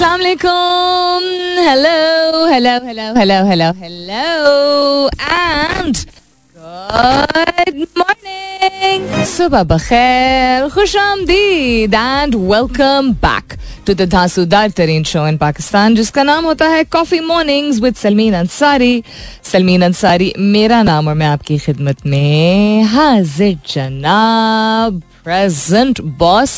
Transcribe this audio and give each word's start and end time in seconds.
अस्सलाम 0.00 0.20
वालेकुम 0.20 1.24
hello 1.64 2.46
hello 2.50 2.70
hello 2.84 3.06
hello 3.16 3.34
hello 3.46 3.66
hello 3.80 5.08
and 5.08 5.96
good 6.56 7.84
morning 7.98 9.24
सुबह 9.32 9.62
बखैर 9.72 10.68
खुश 10.74 10.96
आमदीद 10.96 11.94
and 11.94 12.34
welcome 12.34 13.12
back 13.24 13.56
to 13.86 13.94
the 13.94 14.08
धांसूदार 14.14 14.70
तरीन 14.78 15.04
शो 15.10 15.26
इन 15.28 15.36
पाकिस्तान 15.38 15.94
जिसका 15.96 16.22
नाम 16.30 16.44
होता 16.46 16.68
है 16.68 16.82
coffee 16.96 17.20
mornings 17.26 17.80
with 17.80 17.94
Salmeen 18.04 18.34
Ansari 18.34 19.02
Salmeen 19.52 19.82
Ansari 19.90 20.32
मेरा 20.54 20.82
नाम 20.90 21.08
और 21.08 21.14
मैं 21.14 21.26
आपकी 21.26 21.58
खिदमत 21.66 22.06
में 22.06 22.82
हाजिर 22.94 23.58
जनाब 23.74 25.02
प्रेजेंट 25.23 26.01
बॉस। 26.19 26.51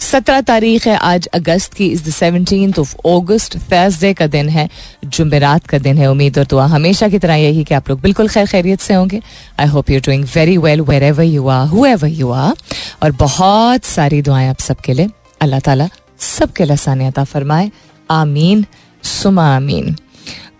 सत्रह 0.00 0.40
तारीख 0.40 0.86
है, 0.86 0.96
आज 0.96 1.26
अगस्त 1.34 1.74
की 1.74 1.86
is 1.86 2.02
the 2.04 2.12
seventeen 2.12 2.74
of 2.80 2.94
August 3.06 3.56
Thursday 3.72 4.12
का 4.14 4.26
दिन 4.26 4.48
है 4.48 4.68
जुमेरात 5.04 5.66
का 5.66 5.78
दिन 5.78 5.98
है, 5.98 6.10
उम्मीद 6.10 6.38
और 6.38 6.46
दुआ 6.50 6.66
हमेशा 6.66 7.08
की 7.08 7.18
तरह 7.18 7.34
यही 7.34 7.64
कि 7.64 7.74
आप 7.74 7.88
लोग 7.90 8.00
बिल्कुल 8.00 8.28
खैर 8.28 8.46
खैरियत 8.46 8.80
से 8.80 8.94
होंगे। 8.94 9.20
I 9.60 9.66
hope 9.66 9.90
you 9.90 10.00
doing 10.00 10.24
very 10.34 10.56
well 10.58 10.80
wherever 11.02 11.24
you 11.24 11.48
are 11.48 11.66
whoever 11.86 12.08
you 12.08 12.30
are 12.30 12.54
और 13.02 13.12
बहुत 13.20 13.84
सारी 13.84 14.22
दुआएँ 14.22 14.48
आप 14.48 14.60
सबके 14.60 14.92
लिए, 14.92 15.08
अल्लाह 15.40 15.60
ताला 15.60 15.88
सबके 16.18 16.64
लसानियता 16.64 17.24
फरमाए। 17.24 17.70
आमीन, 18.10 18.64
सुमा 19.02 19.46
आमीन। 19.56 19.96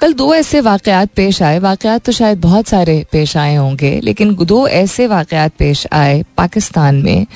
कल 0.00 0.12
दो 0.12 0.34
ऐसे 0.34 0.60
वाकयात 0.60 1.09
पेश 1.16 1.40
आए। 1.42 1.59
वाकयात 1.59 2.04
तो 2.04 2.12
शायद 2.12 2.40
बहुत 2.40 2.68
सारे 2.68 3.04
पेश 3.12 3.36
आए 3.36 3.54
होंगे, 3.54 3.90
लेकिन 4.00 4.34
दो 4.36 4.66
ऐसे 4.68 5.06
वाकयात 5.06 5.52
पेश 5.59 5.86
आए 5.92 6.23
पाकिस्तान 6.36 7.02
में, 7.02 7.26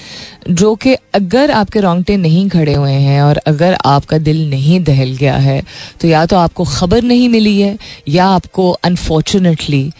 जो 0.50 0.74
कि 0.74 0.94
अगर 1.14 1.50
आपके 1.50 1.80
रोंगटे 1.80 2.16
नहीं 2.16 2.48
खड़े 2.48 2.74
हुए 2.74 2.92
हैं 2.92 3.20
और 3.22 3.40
अगर 3.46 3.76
आपका 3.86 4.18
दिल 4.20 4.48
नहीं 4.50 4.80
दहल 4.84 5.12
गया 5.16 5.36
है 5.36 5.62
तो 6.00 6.08
या 6.08 6.24
तो 6.26 6.36
आपको 6.36 6.64
खबर 6.66 7.02
नहीं 7.02 7.28
मिली 7.28 7.60
है, 7.60 7.76
या 8.08 8.26
आपको 8.26 8.70
अनफॉर्चुनेटली 8.72 9.90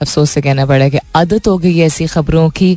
अफसोस 0.00 0.30
से 0.30 0.40
कहना 0.42 0.66
पड़ा 0.66 0.88
कि 0.88 0.98
आदत 1.16 1.48
हो 1.48 1.58
गई 1.58 1.78
ऐसी 1.80 2.06
खबरों 2.06 2.48
की, 2.50 2.76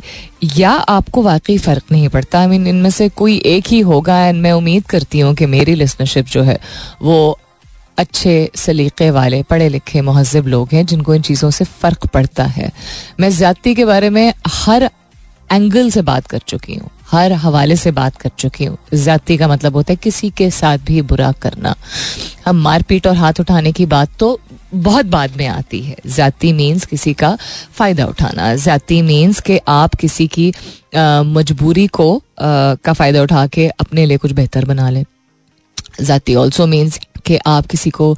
या 0.56 0.70
आपको 0.70 1.22
वाकई 1.22 1.58
फ़र्क 1.58 1.92
नहीं 1.92 2.08
पड़ता। 2.08 2.40
आई 2.40 2.46
मीन 2.46 2.66
इनमें 2.66 2.90
से 2.90 3.08
कोई 3.08 3.40
एक 3.46 3.68
ही 3.68 3.80
होगा 3.84 4.20
एंड 4.26 4.42
मैं 4.42 4.52
उम्मीद 4.52 4.86
करती 4.86 5.20
हूँ 5.20 5.34
कि 5.34 5.46
मेरी 5.46 5.74
लिसनरशिप 5.74 6.26
जो 6.26 6.42
है, 6.42 6.58
वो 7.02 7.38
अच्छे 7.98 8.50
सलीके 8.56 9.10
वाले 9.10 9.42
पढ़े 9.42 9.68
लिखे 9.68 10.00
महजब 10.02 10.46
लोग 10.46 10.72
हैं 10.72 10.84
जिनको 10.86 11.14
इन 11.14 11.22
चीज़ों 11.22 11.50
से 11.50 11.64
फ़र्क 11.64 12.06
पड़ता 12.06 12.44
है। 12.46 12.70
मैं 13.20 13.30
ज़्यादती 13.30 13.74
के 13.74 13.84
बारे 13.84 14.10
में 14.10 14.32
हर 14.48 14.90
एंगल 15.50 15.90
से 15.90 16.02
बात 16.02 16.26
कर 16.26 16.38
चुकी 16.48 16.74
हूँ 16.74 16.90
हर 17.10 17.32
हवाले 17.32 17.74
से 17.76 17.90
बात 17.92 18.16
कर 18.16 18.30
चुकी 18.38 18.64
हूँ। 18.64 18.76
ज्यादती 18.94 19.36
का 19.36 19.48
मतलब 19.48 19.76
होता 19.76 19.92
है 19.92 19.96
किसी 19.96 20.30
के 20.30 20.50
साथ 20.50 20.78
भी 20.86 21.02
बुरा 21.02 21.30
करना। 21.42 21.74
हम 22.46 22.56
मारपीट 22.62 23.06
और 23.06 23.16
हाथ 23.16 23.40
उठाने 23.40 23.72
की 23.72 23.86
बात 23.86 24.16
तो 24.18 24.38
बहुत 24.74 25.06
बाद 25.06 25.36
में 25.36 25.46
आती 25.46 25.80
है। 25.82 25.96
ज्यादती 26.06 26.52
मीन्स 26.52 26.84
किसी 26.86 27.12
का 27.14 27.36
फ़ायदा 27.72 28.06
उठाना। 28.06 28.54
ज्यादती 28.56 29.00
मीन्स 29.02 29.40
कि 29.40 29.58
आप 29.68 29.94
किसी 29.94 30.26
की 30.28 30.52
मजबूरी 30.96 31.86
को 31.88 32.14
आ, 32.16 32.20
का 32.74 32.92
फ़ायदा 32.92 33.22
उठा 33.22 33.46
के 33.48 33.68
अपने 33.70 34.06
लिए 34.06 34.16
कुछ 34.16 34.32
बेहतर 34.32 34.64
बना 34.64 34.88
लें। 34.90 35.04
ज़ाती 36.00 36.34
ऑल्सो 36.34 36.66
मीन्स 36.66 36.98
कि 37.26 37.36
आप 37.46 37.66
किसी 37.66 37.90
को 37.90 38.16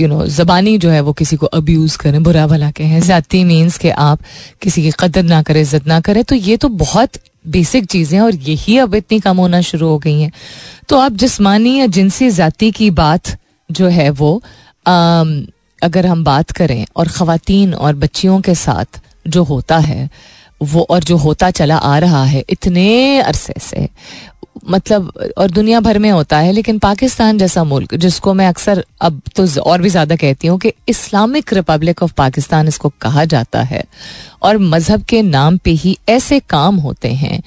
यू 0.00 0.08
नो 0.08 0.24
ज़बानी 0.28 0.76
जो 0.78 0.90
है 0.90 1.00
वो 1.00 1.12
किसी 1.12 1.36
को 1.36 1.46
अब्यूज़ 1.54 1.96
करें 1.98 2.22
बुरा 2.22 2.46
भला 2.46 2.70
कहें 2.70 3.00
ज़ाती 3.00 3.44
मीन्स 3.44 3.78
कि 3.78 3.90
आप 3.90 4.20
किसी 4.62 4.82
की 4.82 4.90
कदर 5.00 5.22
ना 5.24 5.42
करें 5.42 5.60
इज़्ज़त 5.60 5.86
ना 5.86 6.00
करें 6.00 6.22
तो 6.24 6.34
ये 6.34 6.56
तो 6.56 6.68
बहुत 6.78 7.18
बेसिक 7.48 7.84
चीज़ें 7.86 8.18
और 8.20 8.34
यही 8.34 8.76
अब 8.78 8.94
इतनी 8.94 9.18
कम 9.20 9.36
होना 9.36 9.60
शुरू 9.62 9.88
हो 9.88 9.98
गई 9.98 10.20
हैं। 10.20 10.30
तो 10.88 10.98
आप 10.98 11.12
जिसमानी 11.14 11.78
या 11.78 11.86
जिनसी 11.88 12.30
ज़ाती 12.30 12.70
की 12.70 12.90
बात 12.92 13.36
जो 13.70 13.88
है 13.88 14.08
वो 14.12 14.42
आम, 14.86 15.46
अगर 15.82 16.06
हम 16.06 16.24
बात 16.24 16.50
करें 16.50 16.84
और 16.96 17.08
ख़वातीन 17.08 17.74
और 17.74 17.94
बच्चियों 17.94 18.40
के 18.40 18.54
साथ 18.54 19.00
जो 19.26 19.42
होता 19.44 19.78
है 19.78 20.08
वो 20.60 20.86
और 20.90 21.04
जो 21.04 21.16
होता 21.16 21.50
चला 21.50 21.76
आ 21.76 21.98
रहा 21.98 22.24
है 22.24 22.44
इतने 22.50 23.20
अरसे 23.20 23.54
से 23.60 23.88
मतलब 24.64 25.32
और 25.38 25.50
दुनिया 25.50 25.80
भर 25.80 25.98
में 25.98 26.10
होता 26.10 26.38
है, 26.38 26.52
लेकिन 26.52 26.78
पाकिस्तान 26.78 27.38
जैसा 27.38 27.64
मुल्क, 27.64 27.94
जिसको 27.94 28.34
मैं 28.34 28.46
अक्सर 28.48 28.84
अब 29.00 29.20
तो 29.36 29.46
और 29.62 29.82
भी 29.82 29.88
ज़्यादा 29.88 30.16
कहती 30.16 30.48
हूँ 30.48 30.58
कि 30.58 30.72
इस्लामिक 30.88 31.52
रिपब्लिक 31.52 32.02
ऑफ़ 32.02 32.12
पाकिस्तान 32.16 32.68
इसको 32.68 32.92
कहा 33.00 33.24
जाता 33.24 33.62
है। 33.62 33.84
और 34.42 34.58
मज़हब 34.58 35.02
के 35.02 35.22
नाम 35.22 35.56
पे 35.56 35.70
ही 35.72 35.96
ऐसे 36.08 36.40
काम 36.40 36.76
होते 36.76 37.08
हैं 37.14 37.42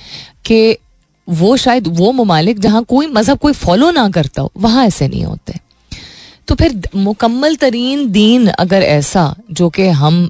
कि 0.45 0.77
वो 1.27 1.55
शायद 1.57 1.87
वो 1.87 2.11
ममालिक, 2.11 2.59
जहाँ 2.59 2.83
कोई 2.83 3.07
मज़हब 3.07 3.37
कोई 3.37 3.53
फॉलो 3.55 3.91
ना 3.91 4.09
करता 4.09 4.41
हो, 4.41 4.51
वहाँ 4.57 4.85
ऐसे 4.85 5.07
नहीं 5.07 5.23
होते। 5.23 5.59
तो 6.47 6.55
फिर 6.55 6.81
मुकम्मल 6.95 7.55
तरीन 7.55 8.09
दीन 8.11 8.47
अगर 8.49 8.81
ऐसा, 8.83 9.35
जो 9.51 9.69
कि 9.69 9.87
हम 9.87 10.29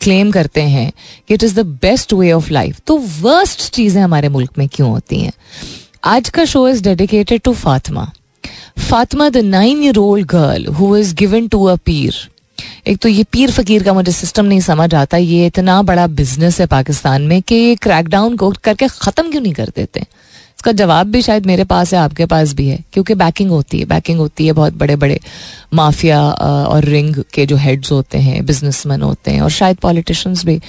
क्लेम 0.00 0.30
करते 0.30 0.62
हैं 0.62 0.90
कि 1.28 1.34
it 1.34 1.42
is 1.42 1.54
the 1.54 1.64
best 1.82 2.12
way 2.12 2.30
of 2.32 2.50
life 2.52 2.80
तो 2.86 2.96
वर्स्ट 3.20 3.70
चीज़ें 3.70 4.00
हमारे 4.02 4.28
मुल्क 4.28 4.58
में 4.58 4.68
क्यों 4.68 4.90
होती 4.90 5.20
हैं? 5.20 5.32
आज 6.02 6.28
का 6.28 6.44
show 6.44 6.66
is 6.68 6.82
dedicated 6.82 7.40
to 7.44 7.52
Fatima 7.54 8.04
Fatima 8.80 9.28
the 9.28 9.36
nine 9.36 9.82
year 9.84 9.98
old 9.98 10.26
girl 10.26 10.66
who 10.74 10.96
is 10.96 11.14
given 11.14 11.48
to 11.48 11.64
a 11.64 11.74
पीर 11.76 12.14
एक 12.88 12.98
तो 12.98 13.08
ये 13.08 13.24
पीर 13.24 13.50
फकीर 13.50 13.82
का 13.82 13.92
मुझे 13.92 14.12
सिस्टम 14.12 14.44
नहीं 14.44 14.60
समझ 14.60 14.94
आता। 14.94 15.16
ये 15.16 15.46
इतना 15.46 15.80
बड़ा 15.82 16.06
बिज़नेस 16.06 16.60
है 16.60 16.66
पाकिस्तान 16.66 17.22
में 17.22 17.40
कि 17.42 17.54
ये 17.54 17.74
क्रैकडाउन 17.76 18.36
को 18.36 18.50
करके 18.64 18.88
ख़त्म 18.88 19.30
क्यों 19.30 19.42
नहीं 19.42 19.52
कर 19.52 19.72
देते? 19.76 20.00
इसका 20.00 20.72
जवाब 20.72 21.06
भी 21.06 21.22
शायद 21.22 21.46
मेरे 21.46 21.64
पास 21.64 21.94
है, 21.94 22.00
आपके 22.00 22.26
पास 22.26 22.52
भी 22.54 22.68
है, 22.68 22.82
क्योंकि 22.92 23.14
बैकिंग 23.14 23.50
होती 23.50 23.78
है। 23.78 23.84
बैकिंग 23.86 24.18
होती 24.18 24.46
है 24.46 24.52
बहुत 24.52 24.74
बड़े 24.74 24.96
बड़े 24.96 25.20
माफिया 25.74 26.20
और 26.30 26.84
रिंग 26.86 27.22
के 27.34 27.46
जो 27.46 27.56
हेड्स 27.56 27.92
होते 27.92 28.18
हैं 28.18 28.44
बिजनेसमैन 28.46 29.02
होते 29.02 29.30
हैं, 29.30 29.40
और 29.42 29.50
शायद 29.52 29.76
पॉलिटिशियंस 29.78 30.44
भी 30.44 30.60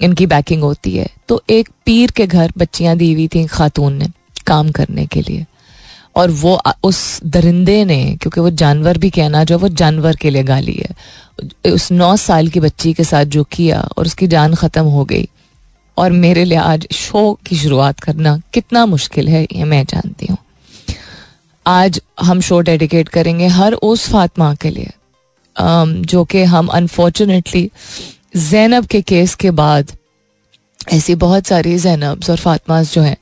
इनकी 0.00 0.26
बैकिंग 0.28 0.62
होती 0.62 0.96
है। 0.96 1.08
तो 1.28 1.42
एक 1.50 1.68
पीर 1.86 2.10
के 2.10 2.26
घर 2.26 2.52
बच्चियाँ 2.58 2.96
दी 2.96 3.12
हुई 3.12 3.28
थी 3.28 3.46
खातून 3.48 3.92
ने। 3.92 4.08
काम 4.50 4.70
करने 4.72 5.06
के 5.06 5.20
लिए। 5.22 5.46
और 6.16 6.30
वो 6.32 6.58
उस 6.84 7.20
दरिंदे 7.24 7.84
ने, 7.84 8.16
क्योंकि 8.16 8.40
वो 8.40 8.50
जानवर 8.52 8.98
भी 8.98 9.10
कहना 9.10 9.42
जो 9.44 9.58
वो 9.58 9.68
जानवर 9.70 10.16
के 10.16 10.30
लिए 10.30 10.42
गाली 10.44 10.72
है। 10.74 11.72
उस 11.72 11.90
नौ 11.92 12.16
साल 12.18 12.48
की 12.48 12.60
बच्ची 12.60 12.92
के 12.92 13.04
साथ 13.04 13.24
जो 13.26 13.44
किया 13.52 13.80
और 13.96 14.06
उसकी 14.06 14.26
जान 14.28 14.54
ख़त्म 14.54 14.84
हो 14.86 15.04
गई। 15.04 15.28
और 15.96 16.12
मेरे 16.12 16.44
लिए 16.44 16.58
आज 16.58 16.86
शो 16.92 17.32
की 17.46 17.56
शुरुआत 17.56 18.00
करना 18.00 18.40
कितना 18.54 18.84
मुश्किल 18.86 19.28
है, 19.28 19.42
ये 19.44 19.64
मैं 19.64 19.84
जानती 19.84 20.26
हूँ। 20.26 20.36
आज 21.66 22.00
हम 22.20 22.40
शो 22.40 22.60
डेडिकेट 22.60 23.08
करेंगे 23.08 23.46
हर 23.48 23.72
उस 23.74 24.08
फातमा 24.08 24.54
के 24.54 24.70
लिए 24.70 24.90
जो 25.56 26.24
कि 26.24 26.42
हम 26.44 26.66
अनफॉर्चुनेटली 26.68 27.70
जैनब 28.38 28.86
के 28.86 29.00
केस 29.02 29.34
के 29.34 29.50
बाद 29.52 29.92
ऐसी 30.92 31.14
बहुत 31.16 31.46
सारी 31.46 31.76
जैनब्स 31.78 32.30
और 32.30 32.36
फातमास 32.38 32.92
जो 32.94 33.02
हैं, 33.02 33.16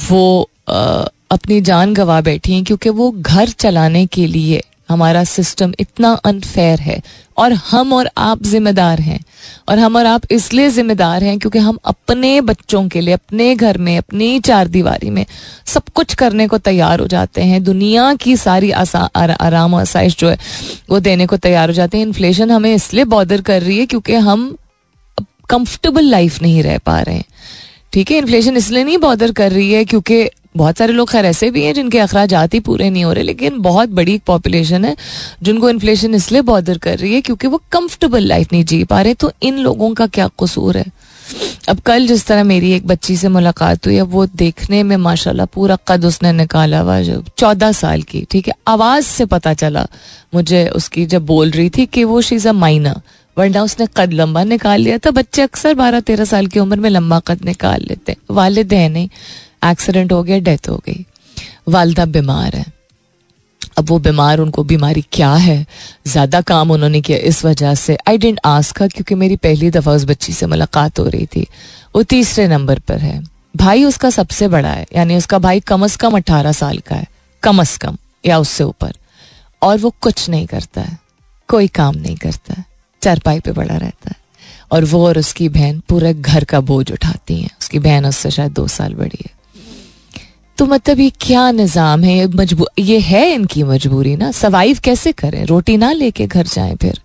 वो 0.00 0.50
अपनी 0.68 1.60
जान 1.60 1.94
गवा 1.94 2.20
बैठी 2.20 2.52
हैं 2.52 2.64
क्योंकि 2.64 2.88
वो 2.90 3.10
घर 3.10 3.48
चलाने 3.50 4.06
के 4.06 4.26
लिए 4.26 4.62
हमारा 4.88 5.22
सिस्टम 5.24 5.72
इतना 5.80 6.12
अनफेयर 6.24 6.80
है 6.80 7.00
और 7.38 7.52
हम 7.52 7.92
और 7.92 8.08
आप 8.18 8.42
जिम्मेदार 8.42 9.00
हैं। 9.00 9.18
और 9.68 9.78
हम 9.78 9.96
और 9.96 10.06
आप 10.06 10.22
इसलिए 10.30 10.70
जिम्मेदार 10.70 11.24
हैं 11.24 11.38
क्योंकि 11.38 11.58
हम 11.58 11.78
अपने 11.84 12.40
बच्चों 12.40 12.86
के 12.88 13.00
लिए, 13.00 13.14
अपने 13.14 13.54
घर 13.54 13.78
में, 13.78 13.96
अपनी 13.98 14.38
चार 14.40 14.68
दीवारी 14.68 15.10
में 15.10 15.24
सब 15.66 15.88
कुछ 15.94 16.14
करने 16.14 16.46
को 16.48 16.58
तैयार 16.58 17.00
हो 17.00 17.06
जाते 17.06 17.42
हैं। 17.42 17.62
दुनिया 17.64 18.14
की 18.14 18.36
सारी 18.36 18.70
आराम 18.70 19.74
आसाइश 19.74 20.16
जो 20.18 20.28
है, 20.28 20.38
वो 20.90 21.00
देने 21.00 21.26
को 21.26 21.36
तैयार 21.36 21.68
हो 21.68 21.74
जाते 21.74 21.98
हैं। 21.98 22.06
इन्फ्लेशन 22.06 22.50
हमें 22.50 22.74
इसलिए 22.74 23.04
बॉदर 23.06 23.40
कर 23.40 23.62
रही 23.62 23.78
है 23.78 23.86
क्योंकि 23.86 24.14
हम 24.14 24.54
कंफर्टेबल 25.50 26.04
लाइफ 26.04 26.42
नहीं 26.42 26.62
रह 26.62 26.78
पा 26.78 27.00
रहे 27.00 27.16
हैं। 27.16 27.24
ठीक 27.92 28.10
है 28.10 28.18
इन्फ्लेशन 28.18 28.56
इसलिए 28.56 28.84
नहीं 28.84 28.98
बॉदर 28.98 29.32
कर 29.32 29.52
रही 29.52 29.72
है 29.72 29.84
क्योंकि 29.84 30.28
बहुत 30.58 30.78
सारे 30.78 30.92
लोग 30.92 31.10
खैर 31.10 31.26
ऐसे 31.26 31.50
भी 31.50 31.64
हैं 31.64 31.74
जिनके 31.74 31.98
अखराज 31.98 32.34
ही 32.54 32.60
पूरे 32.60 32.90
नहीं 32.90 33.04
हो 33.04 33.12
रहे, 33.12 33.24
लेकिन 33.24 33.58
बहुत 33.62 33.88
बड़ी 33.90 34.18
पॉपुलेशन 34.26 34.84
है 34.84 34.96
जिनको 35.42 35.70
इन्फ्लेशन 35.70 36.14
इसलिए 36.14 36.42
बॉदर 36.44 36.78
कर 36.78 36.98
रही 36.98 37.14
है 37.14 37.20
क्योंकि 37.20 37.46
वो 37.46 37.62
कंफर्टेबल 37.72 38.22
लाइफ 38.24 38.52
नहीं 38.52 38.64
जी 38.64 38.82
पा 38.84 39.02
रहे 39.02 39.14
तो 39.14 39.32
इन 39.42 39.58
लोगों 39.58 39.92
का 39.94 40.06
क्या 40.08 40.28
कसूर 40.40 40.76
है? 40.76 40.86
अब 41.68 41.80
कल 41.80 42.06
जिस 42.06 42.26
तरह 42.26 42.44
मेरी 42.44 42.70
एक 42.72 42.86
बच्ची 42.86 43.16
से 43.16 43.28
मुलाकात 43.28 43.86
हुई, 43.86 43.96
अब 43.98 44.10
वो 44.10 44.24
देखने 44.28 44.82
में 44.82 44.96
माशाल्लाह 44.98 45.46
पूरा 45.46 45.76
कद 45.88 46.04
उसने 46.04 46.32
निकाला 46.32 46.78
हुआ 46.80 47.00
जो 47.02 47.22
चौदह 47.38 47.72
साल 47.74 48.02
की, 48.02 48.24
ठीक 48.30 48.48
है? 48.48 48.54
आवाज़ 48.68 49.04
से 49.06 49.24
पता 49.26 49.54
चला 49.54 49.86
मुझे 50.34 50.66
उसकी 50.76 51.06
जब 51.06 51.26
बोल 51.26 51.50
रही 51.50 51.70
थी 51.70 51.86
कि 51.86 52.04
वो 52.04 52.20
शीज 52.22 52.46
अ 52.46 52.52
माइनर 52.54 53.00
वरना 53.36 53.62
उसने 53.62 53.86
कद 53.96 54.12
लंबा 54.12 54.44
निकाल 54.44 54.80
लिया 54.80 54.98
था। 54.98 55.10
बच्चे 55.10 55.42
अक्सर 55.42 55.74
बारह 55.74 56.00
तेरह 56.02 56.24
साल 56.24 56.46
की 56.46 56.60
उम्र 56.60 56.80
में 56.80 56.88
लंबा 56.90 57.18
कद 57.26 57.44
निकाल 57.44 57.84
लेते 57.88 58.16
वालिद 58.30 58.72
है। 58.72 58.88
नहीं 58.88 59.08
एक्सीडेंट 59.64 60.12
हो 60.12 60.22
गया, 60.22 60.38
डेथ 60.38 60.68
हो 60.68 60.76
गई। 60.76 61.06
वालदा 61.68 62.04
बीमार 62.04 62.56
है। 62.56 62.78
अब 63.78 63.88
वो 63.88 63.98
बीमार, 63.98 64.38
उनको 64.38 64.64
बीमारी 64.64 65.04
क्या 65.12 65.34
है? 65.34 65.66
ज़्यादा 66.06 66.40
काम 66.40 66.70
उन्होंने 66.70 67.00
किया 67.00 67.18
इस 67.18 67.44
वजह 67.44 67.74
से। 67.74 67.98
आई 68.08 68.18
डेंट 68.18 68.40
आस्क 68.44 68.82
क्योंकि 68.82 69.14
मेरी 69.14 69.36
पहली 69.36 69.70
दफ़ा 69.70 69.92
उस 69.92 70.04
बच्ची 70.04 70.32
से 70.32 70.46
मुलाकात 70.46 70.98
हो 70.98 71.04
रही 71.04 71.26
थी। 71.26 71.46
वो 71.96 72.02
तीसरे 72.02 72.48
नंबर 72.48 72.78
पर 72.78 72.98
है। 72.98 73.24
भाई 73.56 73.84
उसका 73.84 74.10
सबसे 74.10 74.48
बड़ा 74.48 74.68
है, 74.68 74.86
यानी 74.96 75.16
उसका 75.16 75.38
भाई 75.38 75.60
कम 75.60 75.84
अज 75.84 75.96
कम 75.96 76.16
अट्ठारह 76.16 76.52
साल 76.52 76.78
का 76.78 76.96
है। 76.96 77.06
कम 77.42 77.60
अज 77.60 77.76
कम, 77.76 77.96
या 78.26 78.38
उससे 78.38 78.64
ऊपर। 78.64 78.92
और 79.62 79.78
वो 79.78 79.94
कुछ 80.00 80.28
नहीं 80.30 80.46
करता 80.46 80.80
है। 80.80 80.98
कोई 81.48 81.68
काम 81.68 81.94
नहीं 81.94 82.16
करता 82.16 82.54
है। 82.58 82.64
चारपाई 83.02 83.40
पे 83.40 83.52
बड़ा 83.52 83.76
रहता 83.76 84.10
है। 84.10 84.16
और 84.72 84.84
वो 84.84 85.06
और 85.06 85.18
उसकी 85.18 85.48
बहन 85.48 85.82
पूरे 85.88 86.14
घर 86.14 86.44
का 86.44 86.60
बोझ 86.60 86.92
उठाती 86.92 87.40
हैं। 87.40 87.50
उसकी 87.60 87.78
बहन 87.78 88.06
उससे 88.06 88.30
शायद 88.30 88.52
दो 88.52 88.68
साल 88.68 88.94
बड़ी 88.94 89.24
है। 89.26 89.37
तो 90.58 90.66
मतलब 90.66 91.00
ये 91.00 91.10
क्या 91.20 91.50
निज़ाम 91.50 92.04
है? 92.04 92.16
ये 92.18 92.26
मजबूर 92.26 92.68
ये 92.78 92.98
है 93.00 93.30
इनकी 93.32 93.62
मजबूरी 93.64 94.16
ना? 94.16 94.30
सर्वाइव 94.32 94.78
कैसे 94.84 95.12
करें? 95.12 95.44
रोटी 95.46 95.76
ना 95.76 95.92
लेके 95.92 96.26
घर 96.26 96.46
जाएँ 96.46 96.74
फिर। 96.76 97.00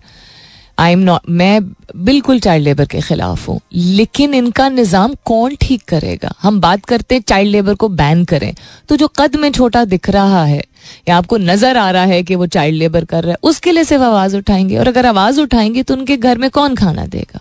आई 0.78 0.92
एम 0.92 0.98
नॉट 0.98 1.28
मैं 1.30 1.60
बिल्कुल 1.96 2.40
चाइल्ड 2.40 2.64
लेबर 2.64 2.84
के 2.84 3.00
खिलाफ 3.00 3.48
हूँ। 3.48 3.58
लेकिन 3.74 4.34
इनका 4.34 4.68
निज़ाम 4.68 5.14
कौन 5.24 5.54
ठीक 5.60 5.82
करेगा? 5.88 6.32
हम 6.42 6.60
बात 6.60 6.84
करते 6.84 7.14
हैं 7.14 7.22
चाइल्ड 7.22 7.50
लेबर 7.50 7.74
को 7.74 7.88
बैन 7.90 8.24
करें। 8.24 8.52
तो 8.88 8.96
जो 8.96 9.08
कद 9.18 9.36
में 9.36 9.50
छोटा 9.52 9.84
दिख 9.84 10.10
रहा 10.10 10.44
है, 10.44 10.62
या 11.08 11.16
आपको 11.16 11.36
नज़र 11.38 11.76
आ 11.76 11.90
रहा 11.90 12.04
है 12.04 12.22
कि 12.22 12.34
वो 12.34 12.46
चाइल्ड 12.48 12.78
लेबर 12.78 13.04
कर 13.04 13.22
रहा 13.24 13.32
है, 13.32 13.38
उसके 13.42 13.72
लिए 13.72 13.84
सिर्फ़ 13.84 14.02
आवाज़ 14.02 14.36
उठाएँगे। 14.36 14.76
और 14.76 14.88
अगर 14.88 15.06
आवाज़ 15.06 15.40
उठाएँगे 15.40 15.82
तो 15.82 15.94
उनके 15.94 16.16
घर 16.16 16.38
में 16.38 16.50
कौन 16.50 16.74
खाना 16.74 17.06
देगा? 17.06 17.40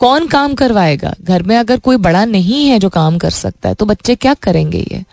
कौन 0.00 0.26
काम 0.26 0.54
करवाएगा? 0.54 1.14
घर 1.22 1.42
में 1.42 1.56
अगर 1.56 1.78
कोई 1.78 1.96
बड़ा 1.98 2.24
नहीं 2.26 2.66
है 2.66 2.78
जो 2.78 2.88
काम 2.90 3.18
कर 3.18 3.30
सकता 3.32 3.68
है 3.68 3.74
तो 3.74 3.86
बच्चे 3.86 4.14
क्या 4.14 4.34
करेंगे 4.34 4.86
ये? 4.92 5.04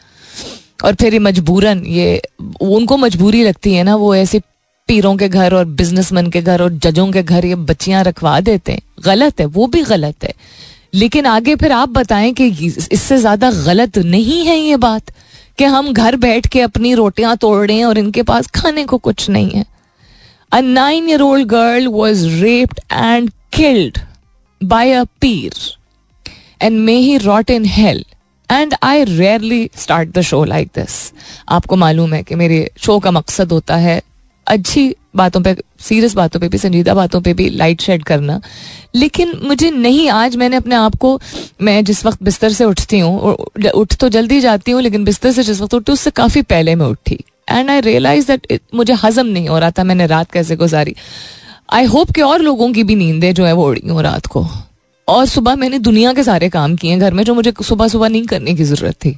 और 0.80 0.95
फिर 0.95 1.13
ये 1.13 1.19
मजबूरन, 1.19 1.83
ये 1.86 2.22
उनको 2.62 2.98
मजबूरी 2.98 3.44
लगती 3.44 3.74
है 3.74 3.83
ना, 3.83 3.95
वो 3.95 4.16
ऐसे 4.16 4.39
पीरों 4.89 5.16
के 5.18 5.27
घर 5.30 5.54
और 5.54 5.66
बिजनेसमैन 5.66 6.30
के 6.30 6.42
घर 6.42 6.62
और 6.62 6.72
जजों 6.77 7.12
के 7.12 7.24
घर 7.24 7.45
ये 7.45 7.56
बच्चियाँ 7.56 8.04
रखवा 8.04 8.39
देते 8.39 8.72
हैं। 8.72 8.81
गलत 9.04 9.39
है, 9.39 9.45
वो 9.45 9.68
भी 9.68 9.83
गलत 9.83 10.24
है। 10.24 10.33
लेकिन 10.94 11.25
आगे 11.25 11.56
फिर 11.56 11.72
आप 11.72 11.89
बताएँ 11.89 12.31
कि 12.33 12.48
इससे 12.92 13.18
ज़्यादा 13.18 13.51
गलत 13.66 13.98
नहीं 13.98 14.45
है 14.45 14.57
ये 14.57 14.75
बात 14.77 15.12
कि 15.57 15.63
हम 15.66 15.92
घर 15.94 16.16
बैठ 16.16 16.48
के 16.48 16.62
अपनी 16.62 16.94
रोटियाँ 16.94 17.36
तोड़ 17.38 17.66
रहे 17.68 17.77
हैं 17.77 17.86
और 17.86 17.98
इनके 17.98 18.24
पास 18.24 18.48
खाने 18.56 18.83
को 18.86 18.98
कुछ 18.98 19.30
नहीं 19.30 19.50
है। 19.50 19.66
A 20.51 20.60
nine 20.62 21.10
year 21.10 21.22
old 21.22 21.48
girl 21.48 21.88
was 21.88 22.25
raped 22.42 22.80
and 22.92 23.30
killed 23.54 23.98
by 24.62 24.92
a 24.92 25.04
Pir 25.22 25.54
and 26.62 26.80
may 26.80 26.95
he 26.98 27.18
rot 27.18 27.50
in 27.50 27.66
hell 27.66 28.04
and 28.52 28.76
I 28.84 29.04
rarely 29.04 29.70
start 29.78 30.10
the 30.10 30.22
show 30.22 30.44
like 30.44 30.68
this 30.76 30.92
आपको 31.50 31.76
मालूम 31.76 32.14
है 32.14 32.24
कि 32.24 32.36
मेरे 32.36 32.70
शो 32.78 33.00
का 33.00 33.12
मकसद 33.12 33.52
होता 33.52 33.76
है 33.78 34.02
अच्छी 34.48 34.96
बातों 35.16 35.42
पे 35.42 35.56
सीरियस 35.80 36.14
बातों 36.14 36.40
पे 36.40 36.48
भी, 36.48 36.58
संजीदा 36.58 36.94
बातों 36.94 37.22
पे 37.22 37.34
भी 37.34 37.50
लाइट 37.50 37.82
शेड 37.82 38.04
करना। 38.04 38.40
लेकिन 38.96 39.32
मुझे 39.44 39.70
नहीं, 39.72 40.10
आज 40.10 40.36
मैंने 40.36 40.56
अपने 40.56 40.76
आप 40.76 40.96
को, 40.96 41.20
मैं 41.62 41.84
जिस 41.86 42.06
वक्त 42.06 42.24
बिस्तर 42.24 42.52
से 42.52 42.66
उठती 42.66 43.00
हूँ 43.00 43.36
उठ 43.74 43.96
तो 43.96 44.10
जल्दी 44.10 44.40
जाती 44.42 44.72
हूँ, 44.72 44.82
लेकिन 44.82 45.04
बिस्तर 45.04 45.32
से 45.32 45.44
जिस 45.44 45.62
वक्त 45.62 45.74
उठती 45.74 45.92
हूँ, 45.92 45.94
उससे 45.94 46.12
काफ़ी 46.12 46.42
पहले 46.44 46.76
मैं 46.76 46.86
उठी। 46.86 47.20
एंड 47.50 47.70
आई 47.70 47.82
रियलाइज़ 47.82 48.28
दैट 48.28 48.60
मुझे 48.76 48.94
हजम 48.94 49.26
नहीं 49.26 49.48
हो 49.50 49.60
रहा 49.60 49.72
था, 49.72 49.84
मैंने 49.84 50.06
रात 50.08 50.32
कैसे 50.32 50.56
गुजारी। 50.56 50.96
आई 51.74 51.86
होप 51.86 52.12
कि 52.12 52.22
और 52.22 52.42
लोगों 52.42 52.72
की 52.74 52.84
भी 52.84 52.96
नींदें 52.96 53.34
जो 53.34 53.46
है 53.46 53.54
वो 53.54 53.68
उड़ी 53.68 53.88
हूँ 53.90 54.02
रात 54.04 54.26
को। 54.26 54.48
और 55.07 55.25
सुबह 55.25 55.56
मैंने 55.56 55.80
दुनिया 55.80 56.13
के 56.13 56.24
सारे 56.24 56.50
काम 56.50 56.75
किए 56.75 56.98
घर 56.98 57.13
में 57.13 57.24
जो 57.24 57.34
मुझे 57.36 57.54
सुबह 57.63 57.88
सुबह 57.88 58.10
नहीं 58.10 58.25
करने 58.25 58.54
की 58.56 58.63
ज़रूरत 58.63 58.96
थी। 59.06 59.18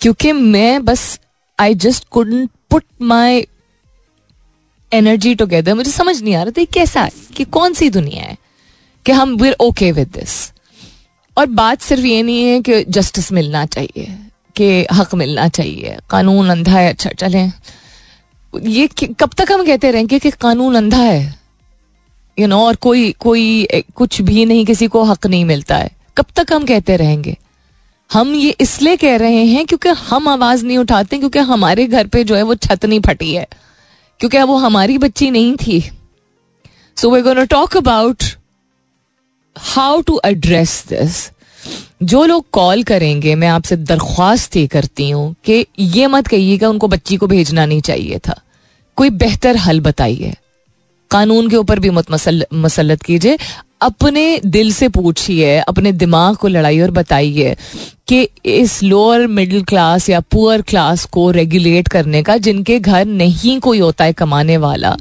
क्योंकि 0.00 0.32
मैं 0.32 0.84
बस 0.84 1.18
I 1.58 1.74
just 1.76 2.04
couldn't 2.10 2.50
put 2.70 2.84
my 3.02 3.46
energy 4.92 5.34
together 5.34 5.74
मुझे 5.74 5.90
समझ 5.90 6.20
नहीं 6.22 6.34
आ 6.34 6.42
रहा 6.42 6.58
था 6.58 6.64
कैसा 6.74 7.02
है, 7.02 7.10
कि 7.36 7.44
कौन 7.46 7.74
सी 7.74 7.90
दुनिया 7.90 8.22
है, 8.22 8.36
कि 9.06 9.12
हम 9.12 9.34
वीर 9.36 9.56
ओके 9.60 9.90
विद 9.92 10.08
दिस 10.08 10.52
और 11.36 11.46
बात 11.46 11.80
सिर्फ़ 11.80 12.04
ये 12.04 12.22
नहीं 12.22 12.44
है 12.44 12.60
कि 12.60 12.84
जस्टिस 12.84 13.30
मिलना 13.32 13.64
चाहिए, 13.66 14.06
कि 14.56 14.86
हक 14.92 15.14
मिलना 15.14 15.48
चाहिए, 15.48 15.96
कानून 16.10 16.50
अंधा 16.50 16.72
है 16.72 16.88
अच्छा 16.88 17.10
चले। 17.12 17.46
ये 18.54 18.86
कब 18.96 19.30
तक 19.36 19.52
हम 19.52 19.64
कहते 19.66 19.90
रहेंगे 19.90 20.18
कि 20.18 20.30
कानून 20.30 20.76
अंधा 20.76 20.98
है? 20.98 21.37
यू 22.38 22.46
नो 22.46 22.60
और 22.60 22.76
कोई 22.76 23.10
कोई 23.12 23.66
कुछ 23.94 24.20
भी 24.20 24.44
नहीं, 24.44 24.64
किसी 24.66 24.86
को 24.86 25.02
हक 25.02 25.26
नहीं 25.26 25.44
मिलता 25.44 25.76
है। 25.76 25.90
कब 26.16 26.26
तक 26.36 26.52
हम 26.52 26.64
कहते 26.64 26.96
रहेंगे? 26.96 27.36
हम 28.12 28.34
ये 28.34 28.50
इसलिए 28.60 28.96
कह 28.96 29.16
रहे 29.16 29.44
हैं 29.44 29.66
क्योंकि 29.66 29.88
हम 29.88 30.28
आवाज़ 30.28 30.64
नहीं 30.66 30.78
उठाते, 30.78 31.18
क्योंकि 31.18 31.38
हमारे 31.38 31.86
घर 31.86 32.06
पे 32.06 32.24
जो 32.24 32.36
है 32.36 32.42
वो 32.42 32.54
छत 32.54 32.84
नहीं 32.86 33.00
फटी 33.00 33.34
है। 33.34 33.46
क्योंकि 34.20 34.42
वो 34.42 34.56
हमारी 34.56 34.98
बच्ची 34.98 35.30
नहीं 35.30 35.56
थी। 35.56 35.80
So 36.96 37.10
we 37.10 37.22
gonna 37.22 37.44
talk 37.44 37.76
about 37.76 38.24
how 39.56 40.00
to 40.00 40.20
address 40.24 40.84
this 40.88 41.30
जो 42.02 42.24
लोग 42.24 42.44
कॉल 42.52 42.82
करेंगे, 42.82 43.34
मैं 43.34 43.48
आपसे 43.48 43.76
दरख्वास्त 43.76 44.56
ये 44.56 44.66
करती 44.66 45.10
हूँ 45.10 45.34
कि 45.44 45.66
ये 45.78 46.06
मत 46.06 46.26
कहिएगा, 46.26 46.68
उनको 46.68 46.88
बच्ची 46.88 47.16
को 47.16 47.26
भेजना 47.26 47.66
नहीं 47.66 47.80
चाहिए 47.80 48.18
था। 48.18 48.40
कोई 48.96 49.10
बेहतर 49.10 49.56
हल 49.56 49.80
बताइए। 49.80 50.34
कानून 51.10 51.48
के 51.48 51.56
ऊपर 51.56 51.78
भी 51.78 51.90
मत 51.90 52.10
मसलत 52.54 53.02
कीजिए। 53.02 53.38
अपने 53.82 54.40
दिल 54.46 54.72
से 54.72 54.88
पूछिए, 54.88 55.58
अपने 55.58 55.92
दिमाग 55.94 56.36
को 56.36 56.48
लड़ाइए 56.48 56.80
और 56.80 56.90
बताइए 56.90 57.56
कि 58.08 58.28
इस 58.46 58.82
लोअर 58.82 59.26
मिडिल 59.28 59.62
क्लास 59.62 60.08
या 60.08 60.20
पुअर 60.22 60.62
क्लास 60.62 61.04
को 61.06 61.30
रेगुलेट 61.30 61.88
करने 61.88 62.22
का, 62.22 62.36
जिनके 62.36 62.78
घर 62.80 63.04
नहीं 63.06 63.58
कोई 63.60 63.78
होता 63.78 64.04
है 64.04 64.12
कमाने 64.12 64.56
वाला, 64.56 64.96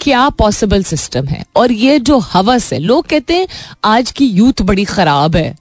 क्या 0.00 0.28
पॉसिबल 0.28 0.82
सिस्टम 0.82 1.26
है? 1.26 1.44
और 1.56 1.72
ये 1.72 1.98
जो 1.98 2.18
हवस 2.18 2.72
है, 2.72 2.78
लोग 2.78 3.06
कहते 3.06 3.34
हैं, 3.34 3.46
आज 3.84 4.10
की 4.10 4.26
यूथ 4.26 4.62
बड़ी 4.62 4.84
खराब 4.84 5.36
है 5.36 5.54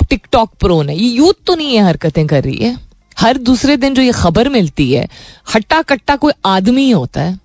टिकटॉक 0.00 0.50
प्रोन 0.60 0.88
है 0.88 0.96
ये 0.96 1.08
यूथ 1.08 1.34
तो 1.46 1.54
नहीं 1.54 1.74
है 1.76 1.82
हरकतें 1.84 2.26
कर 2.26 2.42
रही 2.44 2.56
है। 2.56 2.76
हर 3.16 3.38
दूसरे 3.38 3.76
दिन 3.76 3.94
जो 3.94 4.02
ये 4.02 4.12
खबर 4.12 4.48
मिलती 4.48 4.92
है, 4.92 5.08
हट्टा 5.54 5.80
कट्टा 5.82 6.16
कोई 6.16 6.32
आदमी 6.46 6.90
होता 6.90 7.22
है। 7.22 7.38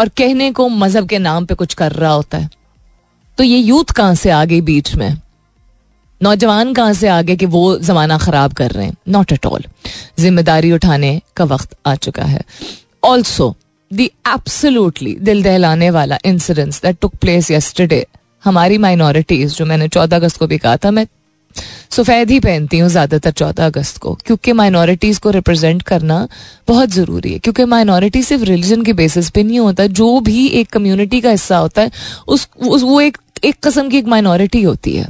और 0.00 0.08
कहने 0.08 0.50
को 0.52 0.68
मज़हब 0.68 1.08
के 1.08 1.18
नाम 1.18 1.46
पे 1.46 1.54
कुछ 1.54 1.74
कर 1.74 1.92
रहा 1.92 2.12
होता 2.12 2.38
है। 2.38 2.50
तो 3.38 3.44
ये 3.44 3.58
यूथ 3.58 3.92
कहाँ 3.92 4.14
से 4.14 4.30
आ 4.30 4.44
गई 4.44 4.60
बीच 4.60 4.94
में? 4.94 5.16
नौजवान 6.20 6.72
कहाँ 6.74 6.92
से 6.92 7.08
आगे 7.08 7.36
कि 7.36 7.46
वो 7.46 7.78
जमाना 7.78 8.18
खराब 8.18 8.52
कर 8.52 8.70
रहे 8.70 8.86
हैं? 8.86 8.94
नॉट 9.08 9.32
एट 9.32 9.46
ऑल 9.46 9.64
ज़िम्मेदारी 10.18 10.72
उठाने 10.72 11.20
का 11.36 11.44
वक्त 11.44 11.76
आ 11.86 11.94
चुका 11.96 12.24
है। 12.24 12.40
ऑल्सो 13.04 13.54
दी 13.90 14.10
दिल 15.20 15.42
दहलाने 15.42 15.90
वाला 15.90 16.18
incidents 16.24 16.82
that 16.82 16.96
took 17.00 17.14
place 17.14 17.50
yesterday 17.50 18.06
हमारी 18.44 18.78
माइनॉरिटीज 18.78 19.56
जो 19.56 19.66
मैंने 19.66 19.88
चौदह 19.88 20.16
अगस्त 20.16 20.38
को 20.38 20.46
भी 20.46 20.58
कहा 20.58 20.76
था, 20.76 20.90
मैं 20.90 21.06
सफ़ेद 21.90 22.30
ही 22.30 22.38
पहनती 22.40 22.78
हूँ 22.78 22.88
ज़्यादातर 22.88 23.30
चौदह 23.30 23.66
अगस्त 23.66 23.98
को 23.98 24.14
क्योंकि 24.26 24.52
माइनॉरिटीज़ 24.52 25.20
को 25.20 25.30
रिप्रेजेंट 25.30 25.82
करना 25.82 26.28
बहुत 26.68 26.90
ज़रूरी 26.90 27.32
है 27.32 27.38
क्योंकि 27.38 27.64
माइनॉरिटी 27.64 28.22
सिर्फ़ 28.22 28.44
रिलीजन 28.44 28.82
के 28.82 28.92
बेसिस 28.92 29.30
पे 29.30 29.42
नहीं 29.42 29.58
होता 29.58 29.86
जो 29.86 30.20
भी 30.20 30.46
एक 30.46 30.70
कम्युनिटी 30.70 31.20
का 31.20 31.30
हिस्सा 31.30 31.58
होता 31.58 31.82
है 31.82 31.90
उस, 32.28 32.48
उस 32.58 32.82
वो 32.82 33.00
एक 33.00 33.18
एक 33.44 33.54
किस्म 33.54 33.88
की 33.88 33.98
एक 33.98 34.06
माइनॉरिटी 34.06 34.62
होती 34.62 34.96
है। 34.96 35.06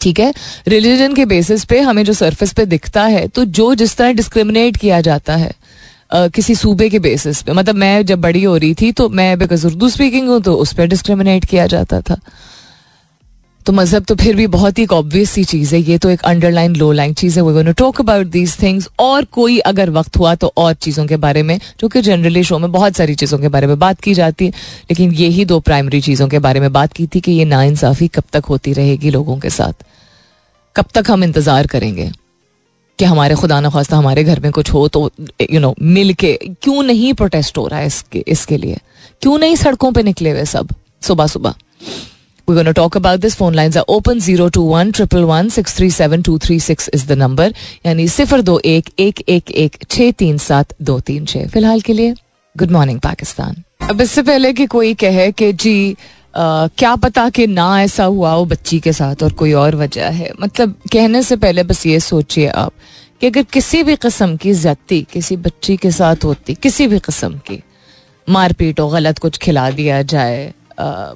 ठीक 0.00 0.20
है? 0.20 0.34
रिलीजन 0.68 1.14
के 1.14 1.24
बेसिस 1.24 1.64
पे 1.64 1.80
हमें 1.80 2.04
जो 2.04 2.12
सरफेस 2.12 2.52
पे 2.52 2.66
दिखता 2.66 3.04
है 3.04 3.26
तो 3.28 3.44
जो 3.44 3.74
जिस 3.74 3.96
तरह 3.96 4.12
डिस्क्रिमिनेट 4.12 4.76
किया 4.76 5.00
जाता 5.00 5.36
है 5.36 5.52
Uh, 6.14 6.32
किसी 6.34 6.54
सूबे 6.54 6.88
के 6.88 6.98
बेसिस 6.98 7.42
पे 7.42 7.52
मतलब 7.52 7.74
मैं 7.74 8.06
जब 8.06 8.20
बड़ी 8.20 8.42
हो 8.42 8.56
रही 8.56 8.74
थी 8.74 8.92
तो 8.92 9.08
मैं 9.08 9.38
बिकॉज़ 9.38 9.66
उर्दू 9.66 9.88
स्पीकिंग 9.88 10.28
हूँ 10.28 10.40
तो 10.40 10.54
उस 10.54 10.72
पर 10.72 10.86
डिस्क्रिमिनेट 10.86 11.44
किया 11.44 11.66
जाता 11.66 12.00
था। 12.00 12.16
तो 13.68 13.72
मज़हब 13.72 14.04
तो 14.04 14.14
फिर 14.16 14.36
भी 14.36 14.46
बहुत 14.46 14.78
ही 14.78 14.82
एक 14.82 14.92
ऑब्वियस 14.92 15.30
सी 15.30 15.42
चीज़ 15.44 15.74
है। 15.74 15.80
ये 15.82 15.96
तो 15.98 16.10
एक 16.10 16.22
अंडरलाइन 16.26 16.76
लो 16.76 16.90
लाइन 16.92 17.12
चीज़ 17.14 17.38
है। 17.38 17.42
वो 17.42 17.72
टॉक 17.72 18.00
अबाउट 18.00 18.26
दीज 18.26 18.56
थिंग्स 18.62 18.88
और 18.98 19.24
कोई 19.32 19.58
अगर 19.60 19.90
वक्त 19.90 20.16
हुआ 20.16 20.34
तो 20.34 20.52
और 20.56 20.74
चीज़ों 20.74 21.06
के 21.06 21.16
बारे 21.16 21.42
में, 21.42 21.58
जो 21.80 21.88
कि 21.88 22.02
जनरली 22.02 22.44
शो 22.44 22.58
में 22.58 22.70
बहुत 22.72 22.96
सारी 22.96 23.14
चीज़ों 23.14 23.38
के 23.38 23.48
बारे 23.48 23.66
में 23.66 23.78
बात 23.78 24.00
की 24.00 24.14
जाती 24.14 24.46
है। 24.46 24.50
लेकिन 24.90 25.12
यही 25.14 25.44
दो 25.44 25.60
प्राइमरी 25.60 26.00
चीज़ों 26.00 26.28
के 26.28 26.38
बारे 26.38 26.60
में 26.60 26.72
बात 26.72 26.92
की 26.92 27.06
थी 27.06 27.20
कि 27.20 27.32
ये 27.32 27.44
नाइंसाफ़ी 27.44 28.08
कब 28.08 28.24
तक 28.32 28.46
होती 28.48 28.72
रहेगी 28.72 29.10
लोगों 29.10 29.38
के 29.38 29.50
साथ। 29.50 29.84
कब 30.76 30.86
तक 30.94 31.10
हम 31.10 31.24
इंतज़ार 31.24 31.66
करेंगे 31.66 32.10
कि 32.98 33.04
हमारे 33.04 33.34
खुदा 33.34 33.60
न 33.60 33.70
खास्ता 33.70 33.96
हमारे 33.96 34.24
घर 34.24 34.40
में 34.40 34.50
कुछ 34.52 34.72
हो 34.72 34.88
तो 34.88 35.10
यू 35.42 35.60
नो 35.60 35.74
मिल 35.82 36.14
के 36.14 36.38
क्यों 36.62 36.82
नहीं 36.82 37.14
प्रोटेस्ट 37.14 37.58
हो 37.58 37.66
रहा 37.66 37.80
है 37.80 37.86
इसके 37.86 38.24
इसके 38.28 38.56
लिए? 38.56 38.78
क्यों 39.22 39.38
नहीं 39.38 39.56
सड़कों 39.56 39.92
पे 39.92 40.02
निकले 40.02 40.30
हुए 40.30 40.44
सब 40.46 40.74
सुबह 41.02 41.26
सुबह 41.26 41.54
We're 42.48 42.54
going 42.54 42.66
to 42.66 42.72
talk 42.72 42.94
about 42.94 43.20
this. 43.20 43.34
Phone 43.34 43.52
lines 43.52 43.76
are 43.76 43.84
open 43.88 44.20
021 44.20 44.92
111 44.92 45.50
637 45.50 46.22
236 46.22 46.88
is 46.88 47.04
the 47.06 47.16
number. 47.16 47.48
यानी 47.86 48.06
सिफर 48.08 48.40
दो 48.42 48.58
एक 48.64 48.88
एक 48.98 49.20
एक 49.28 49.50
एक 49.50 49.76
छः 49.90 50.10
तीन 50.18 50.38
सात 50.38 50.72
दो 50.90 50.98
तीन 51.10 51.26
छः 51.26 51.46
फ़िलहाल 51.48 51.80
के 51.80 51.92
लिए 51.92 52.14
गुड 52.56 52.70
मॉर्निंग 52.70 53.00
पाकिस्तान 53.00 53.62
अब 53.90 54.00
इससे 54.00 54.22
पहले 54.22 54.52
कि 54.52 54.66
कोई 54.66 54.94
कहे 55.02 55.30
कि 55.32 55.52
जी 55.52 55.96
आ, 56.36 56.66
क्या 56.78 56.94
पता 57.04 57.28
कि 57.36 57.46
ना 57.46 57.68
ऐसा 57.82 58.04
हुआ 58.04 58.32
हो 58.32 58.44
बच्ची 58.44 58.80
के 58.80 58.92
साथ 58.92 59.22
और 59.22 59.32
कोई 59.42 59.52
और 59.64 59.76
वजह 59.76 60.08
है 60.20 60.32
मतलब 60.40 60.74
कहने 60.92 61.22
से 61.22 61.36
पहले 61.44 61.62
बस 61.62 61.86
ये 61.86 62.00
सोचिए 62.00 62.48
आप 62.48 62.72
कि 63.20 63.26
अगर 63.26 63.42
किसी 63.52 63.82
भी 63.82 63.96
किस्म 63.96 64.36
की 64.36 64.54
ज्यादती 64.54 65.06
किसी 65.12 65.36
बच्ची 65.48 65.76
के 65.76 65.90
साथ 65.90 66.24
होती 66.24 66.54
किसी 66.62 66.86
भी 66.86 66.98
किस्म 67.08 67.38
की 67.48 67.62
मारपीट 68.28 68.80
हो 68.80 68.88
गलत 68.88 69.18
कुछ 69.18 69.38
खिला 69.42 69.70
दिया 69.70 70.02
जाए 70.12 70.52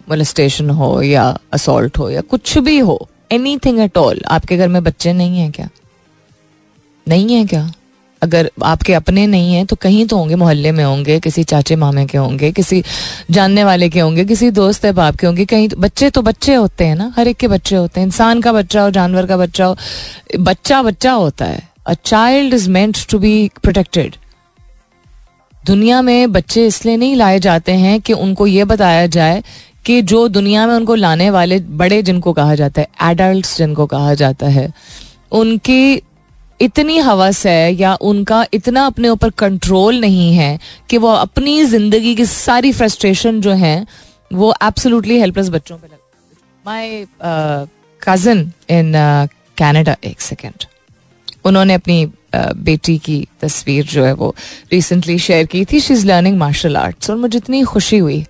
मोलिस्टेशन 0.09 0.71
हो 0.71 1.03
या 1.03 1.39
असोल्ट 1.53 1.99
हो 1.99 2.11
या 2.11 2.21
कुछ 2.21 2.59
भी 2.59 2.79
हो 2.79 3.09
एनी 3.33 3.57
थिंग 3.57 3.79
एट 3.81 3.99
ऑल 3.99 4.21
आपके 4.29 4.57
घर 4.57 4.69
में 4.69 4.83
बच्चे 4.85 5.13
नहीं 5.13 5.39
है 5.39 5.51
क्या? 5.51 5.69
नहीं 7.09 7.35
है 7.35 7.45
क्या? 7.45 7.73
अगर 8.23 8.51
आपके 8.65 8.95
अपने 8.95 9.27
नहीं 9.27 9.55
हैं 9.55 9.67
तो 9.67 9.77
कहीं 9.77 10.07
तो 10.07 10.17
होंगे 10.17 10.35
मोहल्ले 10.35 10.73
में 10.73 10.85
होंगे 10.85 11.21
किसी 11.21 11.45
चाचे 11.45 11.77
मामे 11.77 12.07
के 12.07 12.19
होंगे 12.19 12.53
किसी 12.53 12.83
जानने 13.31 13.65
वाले 13.65 13.89
के 13.89 14.01
होंगे 14.01 14.25
किसी 14.25 14.51
दोस्त 14.51 14.85
है 14.85 14.93
बाप 14.93 15.17
के 15.17 15.27
होंगे 15.27 15.45
कहीं 15.45 15.69
तो, 15.69 15.77
बच्चे 15.77 16.11
तो 16.11 16.23
बच्चे 16.23 16.55
होते 16.55 16.87
हैं 16.87 16.97
ना 16.97 17.13
हर 17.17 17.29
एक 17.29 17.37
के 17.37 17.49
बच्चे 17.49 17.77
होते 17.77 18.01
हैं 18.01 18.07
इंसान 18.07 18.41
का 18.41 18.53
बच्चा 18.53 18.83
हो 18.83 18.91
जानवर 18.91 19.27
का 19.27 19.37
बच्चा 19.37 19.67
हो 19.67 19.77
बच्चा 20.41 20.83
बच्चा 20.83 21.13
होता 21.13 21.45
है। 21.45 21.69
A 21.87 21.95
child 22.05 22.55
is 22.55 22.71
meant 22.71 22.99
to 23.11 23.19
be 23.19 23.51
protected 23.63 24.17
दुनिया 25.67 26.01
में 26.03 26.33
बच्चे 26.33 26.67
इसलिए 26.67 26.97
नहीं 26.97 27.15
लाए 27.17 27.39
जाते 27.41 27.73
हैं 27.73 28.01
कि 28.01 28.13
उनको 28.13 28.47
ये 28.47 28.65
बताया 28.65 29.07
जाए 29.07 29.43
कि 29.87 30.01
जो 30.03 30.27
दुनिया 30.29 30.67
में 30.67 30.75
उनको 30.75 30.95
लाने 30.95 31.29
वाले 31.31 31.59
बड़े 31.59 32.03
जिनको 32.03 32.33
कहा 32.33 32.55
जाता 32.55 32.81
है 32.81 33.11
एडल्ट 33.11 33.47
जिनको 33.57 33.87
कहा 33.87 34.15
जाता 34.15 34.47
है, 34.47 34.69
उनकी 35.33 36.03
इतनी 36.61 36.99
हवस 36.99 37.45
है 37.47 37.75
या 37.75 37.95
उनका 38.03 38.45
इतना 38.55 38.85
अपने 38.87 39.09
ऊपर 39.09 39.31
कंट्रोल 39.39 40.01
नहीं 40.01 40.33
है 40.35 40.59
कि 40.91 40.99
वो 40.99 41.09
अपनी 41.09 41.65
ज़िंदगी 41.65 42.15
की 42.15 42.25
सारी 42.27 42.73
फ्रस्ट्रेशन 42.73 43.41
जो 43.41 43.53
है, 43.53 43.87
वो 44.33 44.55
एब्सोल्युटली 44.63 45.19
हेल्पलेस 45.21 45.49
बच्चों 45.49 45.79
पे 45.79 45.89
माय 46.65 47.07
कज़न 48.03 48.51
इन 48.71 48.93
कनाडा 49.59 49.97
एक 50.05 50.21
सेकेंड 50.21 50.65
उन्होंने 51.45 51.75
अपनी 51.75 52.07
बेटी 52.35 52.97
की 52.99 53.27
तस्वीर 53.41 53.85
जो 53.85 54.05
है 54.05 54.13
वो 54.13 54.35
रिसेंटली 54.73 55.19
शेयर 55.19 55.47
की 55.47 55.65
थी. 55.65 55.81
She 55.81 55.95
is 55.95 56.07
learning 56.07 56.39
martial 56.39 56.77
arts 56.77 57.11
और 57.11 57.17
मुझे 57.17 57.39
इतनी 57.39 57.63
खुशी 57.63 57.99
हुई. 57.99 58.25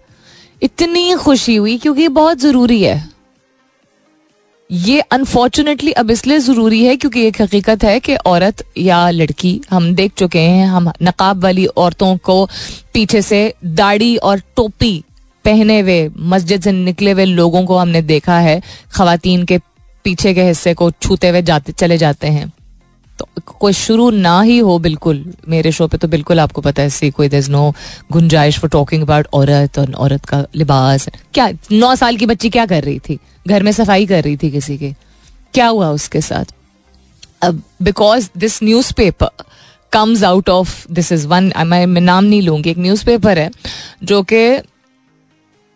इतनी 0.63 1.15
खुशी 1.15 1.57
हुई 1.57 1.77
क्योंकि 1.79 2.09
बहुत 2.09 2.39
ज़रूरी 2.39 2.83
है. 2.83 3.11
ये 4.71 5.01
अनफॉर्चुनेटली 5.01 5.93
अब 5.93 6.11
इसलिए 6.11 6.39
ज़रूरी 6.39 6.85
है 6.85 6.97
क्योंकि 6.97 7.27
एक 7.27 7.41
हकीकत 7.43 7.85
है 7.85 7.99
कि 8.01 8.15
औरत 8.17 8.63
या 8.79 9.09
लड़की, 9.11 9.61
हम 9.71 9.95
देख 9.95 10.13
चुके 10.13 10.39
हैं, 10.39 10.67
हम 10.67 10.91
नकाब 11.03 11.43
वाली 11.43 11.67
औरतों 11.67 12.17
को 12.17 12.49
पीछे 12.95 13.23
से 13.23 13.55
दाढ़ी 13.65 14.17
और 14.17 14.43
टोपी 14.57 15.03
पहने 15.45 15.79
हुए, 15.81 16.09
मस्जिद 16.17 16.63
से 16.63 16.73
निकले 16.73 17.13
हुए 17.13 17.25
लोगों 17.25 17.65
को 17.67 17.77
हमने 17.77 18.03
देखा 18.03 18.39
है 18.39 18.61
खातन 18.93 19.45
के 19.45 19.59
पीछे 20.05 20.35
के 20.35 20.43
हिस्से 20.43 20.75
को 20.75 20.91
छूते 20.93 21.29
हुए 21.29 21.43
जाते, 21.43 21.73
चले 21.73 21.99
जाते 21.99 22.27
हैं। 22.27 22.53
कोई 23.49 23.73
शुरू 23.73 24.09
ना 24.11 24.41
ही 24.41 24.59
हो 24.59 24.79
बिल्कुल, 24.79 25.25
मेरे 25.49 25.73
शो 25.73 25.87
पे 25.89 25.99
तो 25.99 26.09
बिल्कुल 26.09 26.41
आपको 26.41 26.61
पता 26.61 26.83
है 26.83 26.91
सी 26.91 27.11
कोई 27.11 27.29
दर 27.29 27.49
नो 27.49 27.75
गुंजाइश 28.13 28.59
फॉर 28.59 28.71
टॉकिंग 28.71 29.03
अबाउट 29.03 29.27
औरत 29.33 29.79
और 29.79 29.93
औरत 29.95 30.25
का 30.25 30.45
लिबास। 30.57 31.09
क्या, 31.35 31.49
नौ 31.73 31.95
साल 31.97 32.17
की 32.17 32.27
बच्ची 32.27 32.51
क्या 32.51 32.67
कर 32.67 32.83
रही 32.85 32.99
थी? 32.99 33.19
घर 33.49 33.63
में 33.63 33.73
सफ़ाई 33.73 34.07
कर 34.07 34.23
रही 34.25 34.37
थी 34.37 34.51
किसी 34.51 34.77
के। 34.79 34.93
क्या 35.55 35.67
हुआ 35.67 35.89
उसके 35.91 36.21
साथ? 36.21 36.53
अब 37.43 37.63
because 37.83 38.29
this 38.39 38.63
newspaper 38.93 39.45
comes 39.93 40.23
out 40.25 40.49
of 40.49 40.87
this 40.91 41.13
is 41.13 41.27
one 41.27 41.53
मैं 41.67 41.87
नाम 41.87 42.25
नहीं 42.25 42.43
लूँगी, 42.43 42.71
एक 42.71 42.79
न्यूज़ 42.79 43.05
पेपर 43.05 43.39
है, 43.39 43.51
जो 44.05 44.23
कि 44.23 44.59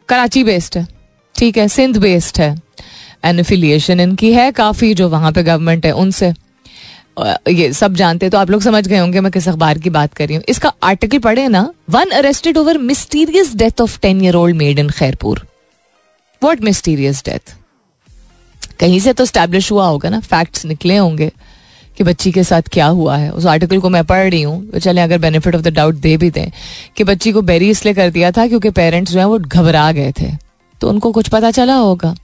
कराची 0.08 0.44
बेस्ड 0.44 0.78
है, 0.78 0.86
ठीक 1.34 1.58
है, 1.58 1.68
सिंध 1.68 1.96
बेस्ड 1.96 2.40
है। 2.40 2.54
एफिलिएशन 3.24 4.00
इनकी 4.00 4.32
है 4.32 4.50
काफ़ी, 4.52 4.92
जो 4.94 5.08
वहाँ 5.08 5.32
पे 5.32 5.42
गवर्नमेंट 5.42 5.86
है, 5.86 5.92
उनसे। 5.92 6.32
ये 7.16 7.72
सब 7.72 7.94
जानते 7.94 8.28
तो 8.30 8.38
आप 8.38 8.50
लोग 8.50 8.62
समझ 8.62 8.86
गए 8.88 8.98
होंगे 8.98 9.20
मैं 9.20 9.30
किस 9.32 9.48
अखबार 9.48 9.78
की 9.78 9.90
बात 9.90 10.14
कर 10.14 10.26
रही 10.26 10.36
हूँ। 10.36 10.44
इसका 10.48 10.72
आर्टिकल 10.84 11.18
पढ़े 11.18 11.46
ना 11.48 11.68
one 11.90 12.10
arrested 12.14 12.58
over 12.58 12.78
mysterious 12.80 13.54
death 13.56 13.80
of 13.80 13.98
ten 14.00 14.22
year 14.24 14.34
old 14.34 14.56
maid 14.56 14.78
in 14.78 14.90
Khairpur 14.90 15.46
what 16.42 16.62
mysterious 16.64 17.22
death 17.24 17.54
कहीं 18.80 19.00
से 19.00 19.12
तो 19.12 19.24
स्टैब्लिश 19.24 19.70
हुआ 19.72 19.86
होगा 19.86 20.08
ना 20.10 20.20
फैक्ट्स 20.22 20.66
निकले 20.66 20.96
होंगे 20.96 21.30
कि 21.96 22.04
बच्ची 22.04 22.32
के 22.32 22.42
साथ 22.44 22.62
क्या 22.72 22.86
हुआ 22.88 23.16
है। 23.16 23.30
उस 23.30 23.46
आर्टिकल 23.46 23.78
को 23.80 23.88
मैं 23.88 24.04
पढ़ 24.04 24.28
रही 24.30 24.42
हूँ 24.42 24.70
तो 24.70 24.78
चले, 24.78 25.00
अगर 25.00 25.18
बेनिफिट 25.18 25.54
ऑफ़ 25.54 25.62
द 25.62 25.68
डाउट 25.74 25.94
दे 25.96 26.16
भी 26.16 26.30
दें 26.30 26.50
कि 26.96 27.04
बच्ची 27.04 27.32
को 27.32 27.42
बेरी 27.42 27.70
इसलिए 27.70 27.94
कर 27.94 28.10
दिया 28.10 28.30
था 28.32 28.46
क्योंकि 28.48 28.70
पेरेंट्स 28.72 29.12
जो 29.12 29.18
है 29.18 29.26
वो 29.26 29.38
घबरा 29.38 29.90
गए 29.92 30.12
थे। 30.20 30.30
तो 30.80 30.88
उनको 30.88 31.12
कुछ 31.12 31.28
पता 31.28 31.50
चला 31.50 31.74
होगा। 31.74 32.14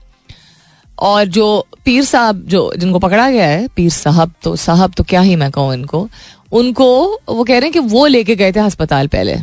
और 1.03 1.25
जो 1.25 1.65
पीर 1.85 2.03
साहब, 2.03 2.43
जो 2.47 2.73
जिनको 2.77 2.99
पकड़ा 2.99 3.29
गया 3.29 3.47
है, 3.47 3.67
पीर 3.67 3.89
साहब 3.91 4.33
तो 4.43 4.55
साहब 4.55 4.93
तो 4.97 5.03
क्या 5.03 5.21
ही 5.21 5.35
मैं 5.35 5.49
कहूँ 5.51 5.73
इनको, 5.73 6.07
उनको 6.51 7.19
वो 7.29 7.43
कह 7.43 7.53
रहे 7.53 7.61
हैं 7.61 7.71
कि 7.71 7.79
वो 7.79 8.05
लेके 8.07 8.35
गए 8.35 8.51
थे 8.51 8.59
अस्पताल 8.59 9.07
पहले। 9.07 9.37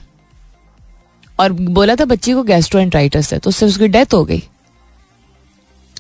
और 1.39 1.53
बोला 1.53 1.95
था, 1.97 2.05
बच्ची 2.05 2.33
को 2.33 2.43
गैस्ट्रोएंट्राइटिस 2.43 3.33
है 3.33 3.39
तो 3.39 3.51
उससे 3.51 3.67
उसकी 3.67 3.89
डेथ 3.89 4.15
हो 4.15 4.25
गई। 4.25 4.43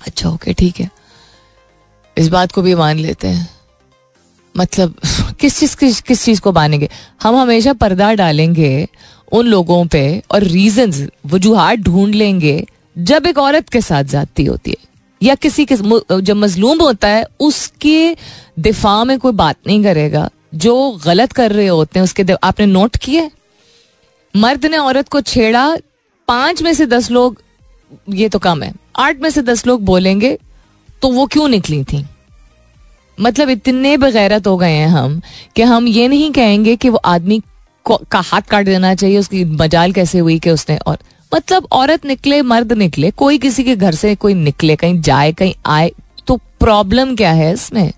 अच्छा 0.07 0.29
ओके 0.29 0.53
ठीक 0.53 0.81
है। 0.81 0.89
इस 2.17 2.29
बात 2.29 2.53
को 2.53 2.63
भी 2.63 2.75
मान 2.75 2.99
लेते 2.99 3.29
हैं। 3.29 3.49
मतलब 4.55 4.95
किस 5.41 5.59
चीज़, 5.59 5.77
किस 5.77 6.01
किस 6.01 6.25
चीज़ 6.25 6.41
को 6.41 6.53
मानेंगे? 6.53 6.89
हम 7.23 7.37
हमेशा 7.37 7.73
पर्दा 7.73 8.13
डालेंगे 8.15 8.89
उन 9.33 9.47
लोगों 9.47 9.85
पे 9.87 10.23
और 10.31 10.43
रीजंस 10.43 11.07
वजूहत 11.27 11.79
ढूंढ 11.79 12.15
लेंगे 12.15 12.65
जब 12.99 13.27
एक 13.27 13.39
औरत 13.39 13.69
के 13.69 13.81
साथ 13.81 14.05
जाती 14.05 14.45
होती 14.45 14.71
है। 14.71 14.90
या 15.21 15.35
किसी 15.35 15.65
के 15.65 15.77
जब 15.77 16.37
मजलूम 16.37 16.81
होता 16.83 17.09
है, 17.09 17.25
उसके 17.41 18.17
दिफा 18.59 19.03
में 19.05 19.19
कोई 19.19 19.33
बात 19.33 19.57
नहीं 19.67 19.83
करेगा। 19.85 20.29
जो 20.55 21.01
गलत 21.05 21.33
कर 21.33 21.53
रहे 21.53 21.67
होते 21.67 21.99
हैं, 21.99 22.05
उसके 22.05 22.25
आपने 22.35 22.67
नोट 22.67 22.97
किए 22.97 23.31
मर्द 24.35 24.67
ने 24.67 24.79
औरत 24.79 25.09
को 25.09 25.21
छेड़ा, 25.23 25.77
पाँच 26.29 26.63
में 26.63 26.73
से 26.75 26.87
दस 26.87 27.11
लोग, 27.11 27.43
ये 28.09 28.29
तो 28.29 28.39
कम 28.39 28.63
है, 28.63 28.73
आठ 28.97 29.21
में 29.21 29.31
से 29.31 29.43
दस 29.43 29.67
लोग 29.67 29.85
बोलेंगे 29.85 30.39
तो 31.03 31.09
वो 31.09 31.27
क्यों 31.27 31.49
निकली 31.49 31.83
थी? 31.85 32.05
मतलब 33.19 33.51
इतने 33.51 33.97
बगैरत 33.97 34.47
हो 34.47 34.57
गए 34.57 34.73
हैं 34.73 34.89
हम, 34.89 35.21
कि 35.57 35.63
हम 35.63 35.87
ये 35.89 36.09
नहीं 36.09 36.31
कहेंगे 36.33 36.77
कि 36.77 36.89
वो 36.89 36.97
आदमी 36.97 37.43
का 37.87 38.21
हाथ 38.21 38.43
काट 38.43 38.65
देना 38.65 38.95
चाहिए, 38.95 39.19
उसकी 39.19 39.45
मजाल 39.45 39.93
कैसे 39.93 40.19
हुई 40.19 40.39
कि 40.39 40.51
उसने 40.51 40.77
और 40.79 40.99
मतलब 41.33 41.67
औरत 41.73 42.05
निकले, 42.07 42.41
मर्द 42.45 42.73
निकले, 42.75 43.11
कोई 43.13 43.39
किसी 43.39 43.65
के 43.65 43.77
घर 43.77 43.95
से 43.95 44.15
कोई 44.17 44.35
निकले, 44.37 44.77
कहीं 44.77 45.01
जाए, 45.01 45.33
कहीं 45.33 45.55
आए 45.69 45.91
तो 46.27 46.37
प्रॉब्लम 46.61 47.15
क्या 47.17 47.33
है 47.33 47.53
इसमें? 47.53 47.93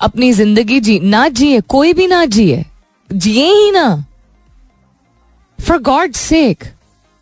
अपनी 0.00 0.32
ज़िंदगी 0.32 0.80
जी, 0.80 0.98
ना 1.00 1.26
जिए, 1.30 1.60
कोई 1.62 1.92
भी 1.92 2.06
ना 2.06 2.24
जिए 2.26 2.64
जिए 3.10 3.46
ही 3.46 3.70
ना। 3.70 4.04
For 5.58 5.78
God 5.82 6.12
sake 6.14 6.64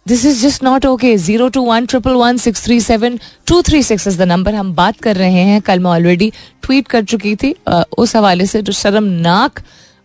this 0.06 0.24
is 0.26 0.42
just 0.42 0.64
not 0.64 0.86
okay 0.86 1.16
zero 1.18 1.48
two 1.48 1.62
one 1.64 1.86
triple 1.86 2.14
one 2.14 2.36
six 2.36 2.64
three 2.64 2.80
seven 2.80 3.18
two 3.46 3.60
three 3.62 3.82
six 3.82 4.06
is 4.06 4.18
the 4.18 4.22
number 4.22 4.54
हम 4.54 4.74
बात 4.74 5.00
कर 5.00 5.16
रहे 5.16 5.42
हैं, 5.42 5.60
कल 5.62 5.80
मैं 5.80 5.90
ऑलरेडी 5.90 6.32
ट्वीट 6.62 6.88
कर 6.88 7.04
चुकी 7.04 7.34
थी 7.36 7.54
उस 7.98 8.16
हवाले 8.16 8.46
से 8.46 8.62
जो 8.62 8.72
शर्मनाक 8.72 9.60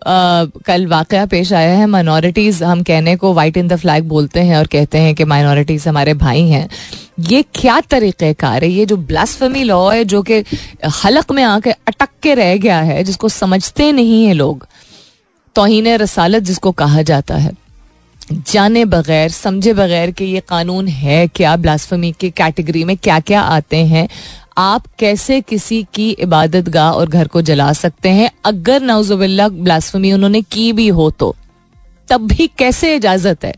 कल 0.07 0.85
वाक़ 0.87 1.15
पेश 1.25 1.53
आया 1.53 1.73
है 1.77 1.85
माइनॉरिटीज़ 1.85 2.63
हम 2.63 2.83
कहने 2.83 3.15
को 3.15 3.33
वाइट 3.33 3.57
इन 3.57 3.67
द 3.67 3.75
फ्लैग 3.75 4.03
बोलते 4.03 4.39
हैं 4.39 4.57
और 4.57 4.67
कहते 4.67 4.97
हैं 4.97 5.15
कि 5.15 5.23
माइनॉरिटीज़ 5.23 5.89
हमारे 5.89 6.13
भाई 6.13 6.43
हैं। 6.43 6.69
ये 7.19 7.41
क्या 7.55 7.81
तरीक़ेकार 7.81 8.63
है? 8.63 8.69
ये 8.69 8.85
जो 8.85 8.97
ब्लास्फमी 8.97 9.63
लॉ 9.63 9.89
है, 9.89 10.03
जो 10.03 10.21
कि 10.21 10.43
हलक 11.05 11.31
में 11.31 11.43
आके 11.43 11.71
अटक 11.71 12.09
के 12.23 12.33
रह 12.33 12.57
गया 12.57 12.79
है, 12.81 13.03
जिसको 13.03 13.29
समझते 13.29 13.91
नहीं 13.91 14.25
है 14.25 14.33
लोग, 14.33 14.67
तोहन 15.55 15.87
रसालत 15.87 16.43
जिसको 16.43 16.71
कहा 16.71 17.01
जाता 17.01 17.35
है। 17.35 17.51
जाने 18.31 18.85
बगैर, 18.85 19.29
समझे 19.29 19.73
बगैर 19.73 20.11
कि 20.11 20.25
ये 20.25 20.39
कानून 20.39 20.87
है 20.87 21.27
क्या? 21.27 21.55
ब्लास्फमी 21.55 22.11
की 22.11 22.29
कैटेगरी 22.29 22.83
में 22.83 22.97
क्या 22.97 23.19
क्या 23.19 23.41
आते 23.41 23.77
हैं? 23.77 24.09
आप 24.57 24.83
कैसे 24.99 25.39
किसी 25.41 25.81
की 25.93 26.09
इबादत 26.19 26.69
गाह 26.69 26.91
और 26.91 27.09
घर 27.09 27.27
को 27.27 27.41
जला 27.41 27.71
सकते 27.73 28.09
हैं? 28.09 28.29
अगर 28.45 28.81
नाउजुबिल्ला 28.81 29.47
ब्लास्फमी 29.49 30.11
उन्होंने 30.13 30.41
की 30.41 30.71
भी 30.73 30.87
हो 30.89 31.09
तो। 31.11 31.35
तब 32.09 32.27
भी 32.27 32.49
कैसे 32.57 32.95
इजाज़त 32.95 33.45
है? 33.45 33.53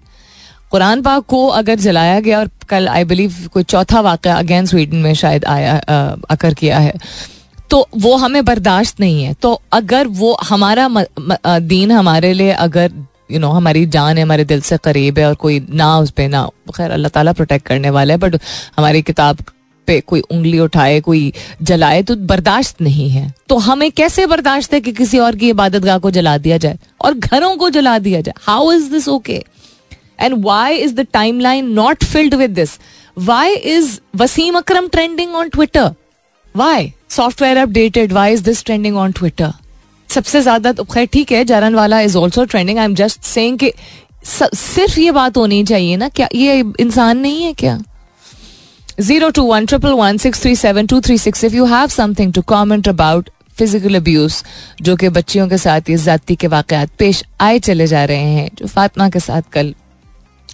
कुरान 0.71 1.01
पाक 1.01 1.25
को 1.25 1.45
अगर 1.49 1.75
जलाया 1.79 2.19
गया 2.19 2.39
और 2.39 2.49
कल 2.69 2.87
आई 2.87 3.03
बिलीव 3.03 3.35
कोई 3.53 3.63
चौथा 3.65 3.99
वाक़ 4.01 4.27
अगेन 4.29 4.65
स्वीडन 4.65 4.97
में 4.97 5.13
शायद 5.13 5.45
आया 5.45 5.77
अकर 6.29 6.53
किया 6.53 6.79
है 6.79 6.93
तो 7.69 7.87
वो 7.97 8.15
हमें 8.15 8.43
बर्दाश्त 8.45 8.99
नहीं 8.99 9.23
है। 9.23 9.33
तो 9.33 9.61
अगर 9.73 10.07
वो 10.07 10.33
हमारा 10.43 10.87
म, 10.87 10.99
म, 11.19 11.35
दीन 11.59 11.91
हमारे 11.91 12.33
लिए 12.33 12.51
अगर 12.51 12.91
यू 12.91 13.37
you 13.37 13.41
नो 13.41 13.47
know, 13.47 13.57
हमारी 13.57 13.85
जान 13.85 14.17
है 14.17 14.23
हमारे 14.23 14.45
दिल 14.45 14.61
से 14.61 14.77
करीब 14.83 15.19
है 15.19 15.25
और 15.27 15.35
कोई 15.35 15.59
ना 15.69 15.97
उस 15.99 16.11
पर 16.11 16.27
ना 16.29 16.43
खैर 16.77 16.91
अल्लाह 16.91 17.09
ताला 17.09 17.33
प्रोटेक्ट 17.33 17.65
करने 17.67 17.89
वाला 17.89 18.13
है 18.13 18.19
बट 18.19 18.35
हमारी 18.77 19.01
किताब 19.01 19.43
पे 19.87 19.99
कोई 20.01 20.19
उंगली 20.21 20.59
उठाए, 20.59 20.99
कोई 21.01 21.33
जलाए 21.61 22.01
तो 22.03 22.15
बर्दाश्त 22.27 22.81
नहीं 22.81 23.09
है। 23.09 23.33
तो 23.49 23.57
हमें 23.59 23.91
कैसे 23.91 24.25
बर्दाश्त 24.27 24.73
है 24.73 24.81
कि 24.81 24.91
किसी 24.93 25.19
और 25.19 25.35
की 25.35 25.49
इबादत 25.49 25.81
गाह 25.83 25.97
को 25.97 26.11
जला 26.11 26.37
दिया 26.39 26.57
जाए 26.57 26.77
और 27.01 27.13
घरों 27.13 27.55
को 27.55 27.69
जला 27.69 27.97
दिया 27.99 28.21
जाए? 28.21 28.33
How 28.41 28.71
is 28.71 28.89
this 28.91 29.07
okay 29.09 29.43
and 30.21 30.43
why 30.45 30.77
is 30.77 30.93
the 30.95 31.07
timeline 31.39 31.71
not 31.73 32.03
filled 32.03 32.35
with 32.35 32.51
this 32.51 32.77
why 33.19 33.53
is 33.53 33.97
Wasim 34.15 34.57
Akram 34.57 34.87
trending 34.87 35.35
on 35.35 35.49
Twitter 35.49 35.89
why 36.55 36.91
software 37.09 37.57
updated 37.57 38.13
why 38.13 38.33
is 38.33 38.43
this 38.43 38.63
trending 38.65 38.97
on 38.97 39.11
Twitter 39.11 39.51
सबसे 40.09 40.41
ज़्यादा 40.41 40.71
तो 40.71 40.83
खैर 40.83 41.05
ठीक 41.13 41.31
है, 41.31 41.43
Jaranwala 41.75 41.99
is 42.01 42.17
also 42.17 42.43
trending 42.45 42.77
I 42.79 42.85
am 42.85 42.95
just 42.95 43.23
saying 43.23 43.59
सिर्फ़ 44.23 44.99
ये 44.99 45.11
बात 45.11 45.37
होनी 45.37 45.63
चाहिए 45.63 45.95
ना, 45.97 46.09
क्या 46.09 46.27
ये 46.35 46.59
इंसान 46.79 47.17
नहीं 47.17 47.43
है 47.43 47.53
क्या? 47.53 47.77
Zero 49.01 49.29
two 49.29 49.43
one 49.43 49.65
triple 49.65 49.93
one 49.95 50.17
six 50.17 50.41
three 50.41 50.55
seven 50.55 50.85
two 50.87 50.99
three 51.01 51.17
six 51.17 51.43
if 51.43 51.55
you 51.55 51.65
have 51.65 51.87
something 51.89 52.33
to 52.33 52.41
comment 52.47 52.87
about 52.89 53.29
physical 53.57 53.95
abuse 53.95 54.41
जो 54.81 54.95
कि 54.95 55.09
बच्चियों 55.09 55.47
के 55.49 55.57
साथ 55.57 55.89
ये 55.89 55.95
ज़ाती 55.97 56.35
के 56.35 56.47
वाक़ात 56.47 56.89
पेश 56.99 57.23
आए 57.41 57.59
चले 57.59 57.87
जा 57.87 58.03
रहे 58.05 58.33
हैं, 58.33 58.49
जो 58.57 58.67
फातिमा 58.67 59.09
के 59.09 59.19
साथ 59.19 59.41
कल 59.53 59.73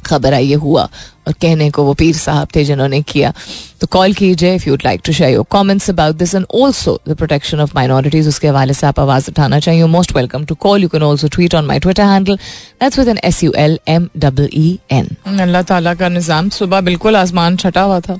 खबर 0.06 0.34
आई 0.34 0.54
हुआ 0.54 0.84
और 1.28 1.34
कहने 1.42 1.70
को 1.72 1.84
वो 1.84 1.94
पीर 1.94 2.16
साहब 2.16 2.48
थे 2.56 2.64
जिन्होंने 2.64 3.02
किया। 3.02 3.34
तो 3.82 3.88
कॉल 3.92 4.14
कीजिए 4.14 4.54
if 4.56 4.68
you'd 4.70 4.82
like 4.86 5.02
to 5.06 5.14
share 5.14 5.34
your 5.34 5.46
comments 5.52 5.90
about 5.90 6.16
this 6.16 6.36
and 6.36 6.46
also 6.56 7.00
the 7.08 7.16
protection 7.18 7.60
of 7.62 7.72
minorities 7.76 8.28
उसके 8.28 8.48
हवाले 8.48 8.74
से 8.74 8.88
आप 8.88 9.00
आवाज़ 9.00 9.30
उठाना 9.30 9.60
चाहिए 9.60 9.86
most 9.96 10.16
welcome 10.16 10.46
to 10.46 10.56
call 10.68 10.84
you 10.84 10.90
can 10.90 11.04
also 11.04 11.28
tweet 11.36 11.56
on 11.56 11.66
my 11.66 11.80
Twitter 11.80 12.04
handle 12.04 12.36
that's 12.82 13.00
with 13.00 13.08
N 13.08 13.20
S 13.24 13.44
U 13.44 13.52
L 13.58 13.78
M 13.88 14.08
double 14.18 14.50
E 14.54 14.80
N 14.92 15.10
अल्लाह 15.40 15.62
ताला 15.64 15.94
का 15.94 16.10
निज़ाम, 16.10 16.50
सुबह 16.50 16.82
बिल्कुल 16.82 17.16
आसमान 17.16 17.58
छटा 17.58 17.82
हुआ 17.82 18.00
था। 18.00 18.18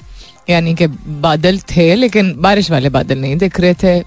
यानी 0.50 0.74
कि 0.76 0.88
बादल 1.22 1.60
थे 1.72 1.94
लेकिन 1.96 2.34
बारिश 2.38 2.72
वाले 2.72 2.90
बादल 2.90 3.18
नहीं 3.20 3.38
दिख 3.38 3.60
रहे 3.60 3.74
थे। 3.74 4.02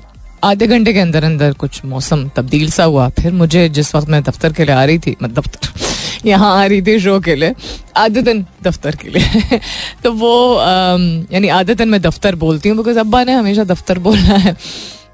आधे 0.44 0.66
घंटे 0.66 0.92
के 0.92 1.00
अंदर 1.00 1.25
अंदर 1.25 1.52
कुछ 1.52 1.85
मौसम 1.85 2.28
तब्दील 2.37 2.70
सा 2.70 2.85
हुआ। 2.85 3.09
फिर 3.20 3.32
मुझे 3.32 3.68
जिस 3.68 3.94
वक्त 3.94 4.09
मैं 4.09 4.23
दफ्तर 4.23 4.52
के 4.52 4.64
लिए 4.64 4.75
आ 4.75 4.85
रही 4.85 4.99
थी 4.99 5.16
मतलब 5.23 5.42
दफ्तर 5.42 6.28
यहाँ 6.28 6.52
आ 6.61 6.64
रही 6.64 6.82
थी 6.82 6.99
शो 7.00 7.18
के 7.20 7.35
लिए 7.35 7.54
आदतन 7.97 8.44
दफ्तर 8.62 8.97
के 8.97 9.09
लिए। 9.09 9.59
तो 10.04 10.12
वो 10.12 10.32
यानी 11.32 11.49
आदतन 11.49 11.88
मैं 11.88 12.00
दफ्तर 12.02 12.35
बोलती 12.35 12.68
हूँ 12.68 12.76
बिकॉज़ 12.78 12.99
अब्बा 12.99 13.25
ने 13.25 13.32
हमेशा 13.32 13.64
दफ्तर 13.64 13.99
बोलना 13.99 14.37
है। 14.37 14.56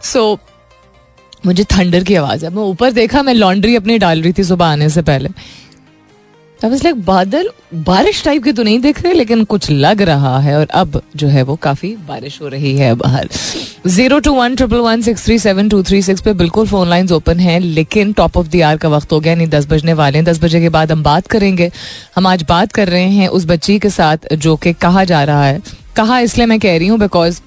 सो 0.02 0.34
so, 0.34 1.46
मुझे 1.46 1.64
थंडर 1.64 2.04
की 2.04 2.14
आवाज़ 2.14 2.44
है। 2.44 2.50
मैं 2.54 2.62
ऊपर 2.62 2.90
देखा 2.92 3.22
मैं 3.22 3.34
लॉन्ड्री 3.34 3.76
अपनी 3.76 3.98
डाल 3.98 4.22
रही 4.22 4.32
थी 4.32 4.44
सुबह 4.44 4.66
आने 4.66 4.88
से 4.88 5.02
पहले। 5.02 5.28
लाइक 6.64 7.04
बादल, 7.04 7.48
बारिश 7.74 8.22
टाइप 8.24 8.44
के 8.44 8.52
तो 8.52 8.62
नहीं 8.62 8.78
दिख 8.80 9.02
रहे, 9.02 9.12
लेकिन 9.12 9.44
कुछ 9.44 9.70
लग 9.70 10.02
रहा 10.02 10.38
है, 10.38 10.56
और 10.58 10.66
अब 10.74 11.00
जो 11.16 11.28
है 11.28 11.42
वो 11.42 11.56
काफ़ी 11.56 11.88
बारिश 12.08 12.40
हो 12.42 12.48
रही 12.48 12.76
है 12.76 12.94
बाहर। 12.94 13.28
Zero 13.86 14.18
two 14.18 14.32
one 14.32 14.54
triple 14.56 14.76
one 14.76 15.02
six 15.02 15.24
three 15.24 15.38
seven 15.38 15.68
two 15.68 15.82
three 15.82 16.02
six 16.02 16.20
पे 16.20 16.32
बिल्कुल 16.32 16.66
फ़ोन 16.66 16.88
लाइंस 16.88 17.12
ओपन 17.12 17.40
हैं, 17.40 17.58
लेकिन 17.60 18.12
टॉप 18.12 18.36
ऑफ़ 18.36 18.48
द 18.48 18.62
आर 18.62 18.76
का 18.76 18.88
वक्त 18.88 19.12
हो 19.12 19.20
गया, 19.20 19.34
नहीं, 19.34 19.48
दस 19.48 19.66
बजने 19.66 19.92
वाले 19.92 20.18
हैं। 20.18 20.24
दस 20.24 20.42
बजे 20.42 20.60
के 20.60 20.68
बाद 20.68 20.92
हम 20.92 21.02
बात 21.02 21.26
करेंगे। 21.26 21.70
हम 22.16 22.26
आज 22.26 22.44
बात 22.48 22.72
कर 22.72 22.88
रहे 22.88 23.08
हैं 23.08 23.28
उस 23.28 23.46
बच्ची 23.46 23.78
के 23.78 23.90
साथ, 23.90 24.32
जो 24.34 24.56
कि 24.56 24.72
कहा 24.72 25.04
जा 25.04 25.22
रहा 25.24 25.44
है। 25.44 25.60
कहा 25.96 26.18
इसलिए 26.18 26.46
मैं 26.46 26.58
कह 26.60 26.76
रही 26.78 26.88
हूँ 26.88 26.98
बिकॉज़ 26.98 27.40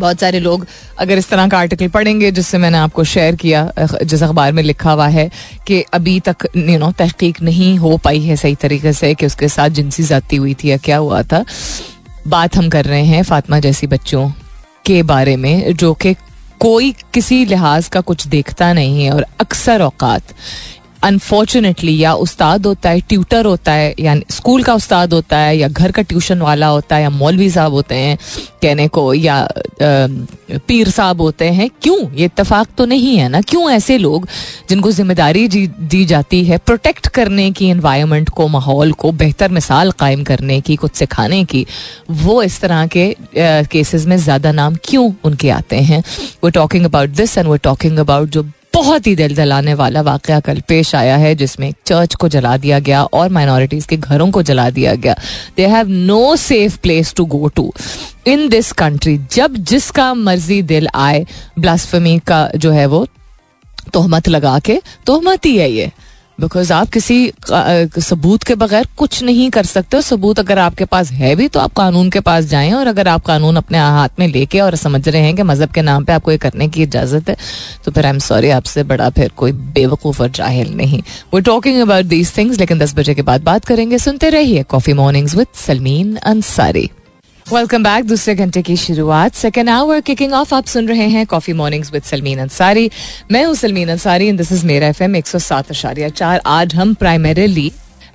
बहुत 0.00 0.20
सारे 0.20 0.40
लोग 0.40 0.66
अगर 0.98 1.18
इस 1.18 1.28
तरह 1.28 1.48
का 1.48 1.58
आर्टिकल 1.58 1.88
पढ़ेंगे, 1.88 2.30
जिससे 2.30 2.58
मैंने 2.58 2.78
आपको 2.78 3.04
शेयर 3.04 3.36
किया 3.36 3.70
जिस 4.02 4.22
अखबार 4.22 4.52
में 4.52 4.62
लिखा 4.62 4.92
हुआ 4.92 5.06
है 5.08 5.30
कि 5.66 5.80
अभी 5.92 6.18
तक 6.20 6.46
यू 6.56 6.78
नो 6.78 6.90
तहकीक 6.92 7.40
नहीं 7.42 7.76
हो 7.78 7.96
पाई 7.96 8.20
है 8.20 8.36
सही 8.36 8.54
तरीके 8.54 8.92
से 8.92 9.14
कि 9.14 9.26
उसके 9.26 9.48
साथ 9.48 9.68
जिनसी 9.70 10.02
जाती 10.02 10.36
हुई 10.36 10.54
थी 10.54 10.70
या 10.70 10.76
क्या 10.76 10.96
हुआ 10.96 11.22
था। 11.22 11.44
बात 12.28 12.56
हम 12.56 12.68
कर 12.68 12.84
रहे 12.84 13.04
हैं 13.04 13.22
फातिमा 13.22 13.58
जैसी 13.58 13.86
बच्चों 13.86 14.28
के 14.86 15.02
बारे 15.02 15.36
में, 15.36 15.76
जो 15.76 15.94
कि 15.94 16.14
कोई 16.60 16.92
किसी 17.14 17.44
लिहाज 17.44 17.88
का 17.88 18.00
कुछ 18.00 18.26
देखता 18.26 18.72
नहीं 18.72 19.04
है 19.04 19.10
और 19.10 19.26
अक्सर 19.40 19.82
औकात 19.82 20.22
अनफॉर्चुनेटली 21.02 21.96
या 21.98 22.12
उस्ताद 22.24 22.66
होता 22.66 22.90
है 22.90 23.00
ट्यूटर 23.00 23.46
होता 23.46 23.72
है 23.72 23.94
या 24.00 24.14
स्कूल 24.30 24.62
का 24.62 24.74
उस्ताद 24.74 25.12
होता 25.12 25.38
है 25.38 25.56
या 25.58 25.68
घर 25.68 25.92
का 25.92 26.02
ट्यूशन 26.02 26.40
वाला 26.42 26.66
होता 26.66 26.96
है 26.96 27.02
या 27.02 27.10
मौलवी 27.10 27.50
साहब 27.50 27.72
होते 27.72 27.94
हैं 27.94 28.16
कहने 28.62 28.86
को 28.88 29.12
या 29.14 29.36
आ, 29.36 29.48
पीर 30.68 30.88
साहब 30.90 31.20
होते 31.20 31.48
हैं 31.50 31.68
क्यों? 31.82 31.98
ये 32.14 32.24
इतफाक 32.24 32.68
तो 32.78 32.86
नहीं 32.86 33.16
है 33.16 33.28
ना? 33.28 33.40
क्यों 33.40 33.70
ऐसे 33.70 33.96
लोग 33.98 34.26
जिनको 34.70 34.90
ज़िम्मेदारी 34.92 35.46
दी 35.48 36.04
जाती 36.04 36.44
है 36.44 36.58
प्रोटेक्ट 36.58 37.08
करने 37.08 37.50
की 37.50 37.70
इन्वायरमेंट 37.70 38.30
को 38.30 38.48
माहौल 38.48 38.92
को 38.92 39.12
बेहतर 39.12 39.50
मिसाल 39.50 39.92
कायम 39.98 40.24
करने 40.24 40.60
की 40.60 40.76
कुछ 40.76 40.94
सिखाने 40.94 41.44
की 41.44 41.66
वो 42.10 42.42
इस 42.42 42.60
तरह 42.60 42.86
के 42.86 43.14
केसेस 43.36 44.06
में 44.06 44.16
ज़्यादा 44.16 44.52
नाम 44.52 44.76
क्यों 44.84 45.12
उनके 45.24 45.50
आते 45.50 45.76
हैं? 45.80 46.02
वो 46.44 46.50
टॉकिंग 46.50 46.84
अबाउट 46.84 47.10
दिस 47.16 47.38
एंड 47.38 47.46
वो 47.48 47.56
टॉकिंग 47.64 47.98
अबाउट 47.98 48.28
जो 48.28 48.42
बहुत 48.74 49.06
ही 49.06 49.14
दिल 49.16 49.34
दलाने 49.36 49.74
वाला 49.74 50.00
वाक़ 50.02 50.30
कल 50.40 50.60
पेश 50.68 50.94
आया 50.94 51.16
है, 51.16 51.34
जिसमें 51.34 51.72
चर्च 51.86 52.14
को 52.14 52.28
जला 52.28 52.56
दिया 52.56 52.78
गया 52.78 53.02
और 53.04 53.28
माइनॉरिटीज़ 53.28 53.86
के 53.88 53.96
घरों 53.96 54.30
को 54.30 54.42
जला 54.42 54.68
दिया 54.70 54.94
गया। 54.94 55.14
They 55.56 55.66
have 55.66 55.88
no 55.88 56.36
safe 56.36 56.78
place 56.78 57.14
to 57.14 57.24
go 57.26 57.48
to 57.48 57.72
in 58.26 58.48
this 58.48 58.72
country 58.72 59.16
जब 59.32 59.56
जिसका 59.64 60.12
मर्ज़ी 60.14 60.60
दिल 60.62 60.88
आए 60.94 61.24
ब्लास्फमी 61.58 62.18
का 62.18 62.48
जो 62.56 62.70
है 62.70 62.86
वो, 62.86 63.06
तोहमत 63.92 64.28
लगा 64.28 64.58
के, 64.58 64.80
तोहमत 65.06 65.46
ही 65.46 65.56
है 65.56 65.70
ये। 65.72 65.90
बिकॉज़ 66.40 66.72
आप 66.72 66.88
किसी 66.88 67.32
सबूत 68.00 68.42
के 68.42 68.54
बगैर 68.54 68.86
कुछ 68.96 69.22
नहीं 69.22 69.48
कर 69.50 69.64
सकते 69.64 70.00
सबूत 70.02 70.38
अगर 70.38 70.58
आपके 70.58 70.84
पास 70.84 71.10
है 71.12 71.34
भी 71.36 71.48
तो 71.48 71.60
आप 71.60 71.72
कानून 71.72 72.10
के 72.10 72.20
पास 72.20 72.44
जाएँ 72.44 72.72
और 72.72 72.86
अगर 72.86 73.08
आप 73.08 73.24
कानून 73.24 73.56
अपने 73.56 73.78
हाथ 73.78 74.18
में 74.18 74.26
लेके 74.28 74.60
और 74.60 74.76
समझ 74.76 75.08
रहे 75.08 75.22
हैं 75.22 75.34
कि 75.36 75.42
मज़हब 75.42 75.70
के 75.70 75.82
नाम 75.82 76.04
पे 76.04 76.12
आपको 76.12 76.30
ये 76.30 76.38
करने 76.38 76.68
की 76.68 76.82
इजाज़त 76.82 77.28
है 77.30 77.36
तो 77.84 77.90
फिर 77.90 78.06
आई 78.06 78.12
एम 78.12 78.18
सॉरी 78.20 78.50
आपसे 78.50 78.82
बड़ा 78.84 79.10
फिर 79.10 79.30
कोई 79.36 79.52
बेवकूफ़ 79.52 80.22
और 80.22 80.30
जाहिल 80.30 80.72
नहीं। 80.74 81.02
वो 81.34 81.40
टॉकिंग 81.40 81.80
अबाउट 81.80 82.04
दीज 82.06 82.36
थिंग्स 82.36 82.58
लेकिन 82.58 82.78
दस 82.78 82.94
बजे 82.96 83.14
के 83.14 83.22
बाद 83.22 83.42
बात 83.42 83.64
करेंगे। 83.64 83.98
सुनते 83.98 84.30
रहिए 84.30 84.62
coffee 84.62 84.92
mornings 84.92 85.34
with 85.36 85.46
Salmeen 85.56 86.16
Ansari 86.16 86.90
welcome 87.52 87.82
back 87.82 88.04
दूसरे 88.06 88.34
घंटे 88.34 88.60
की 88.62 88.76
शुरुआत. 88.76 89.34
सेकेंड 89.34 89.68
आवर 89.70 90.00
किकिंग 90.00 90.32
ऑफ़ 90.32 90.54
आप 90.54 90.66
सुन 90.66 90.88
रहे 90.88 91.06
हैं 91.08 91.24
coffee 91.26 91.52
mornings 91.52 91.92
with 91.92 92.02
Salmeen 92.02 92.38
Ansari 92.38 92.90
मैं 93.32 93.44
हूँ 93.44 93.54
Salmeen 93.54 93.88
Ansari 93.88 94.26
and 94.28 94.38
this 94.38 94.52
is 94.52 94.64
मेरा 94.66 94.88
एफ़ 94.88 95.02
एम 95.02 95.16
एक 95.16 95.26
सौ 95.26 95.38
सात 95.38 95.70
अशारिया 95.70 96.08
चार 96.10 96.40
आज 96.46 96.74
हम 96.74 96.92
प्राइमरीली 96.94 97.70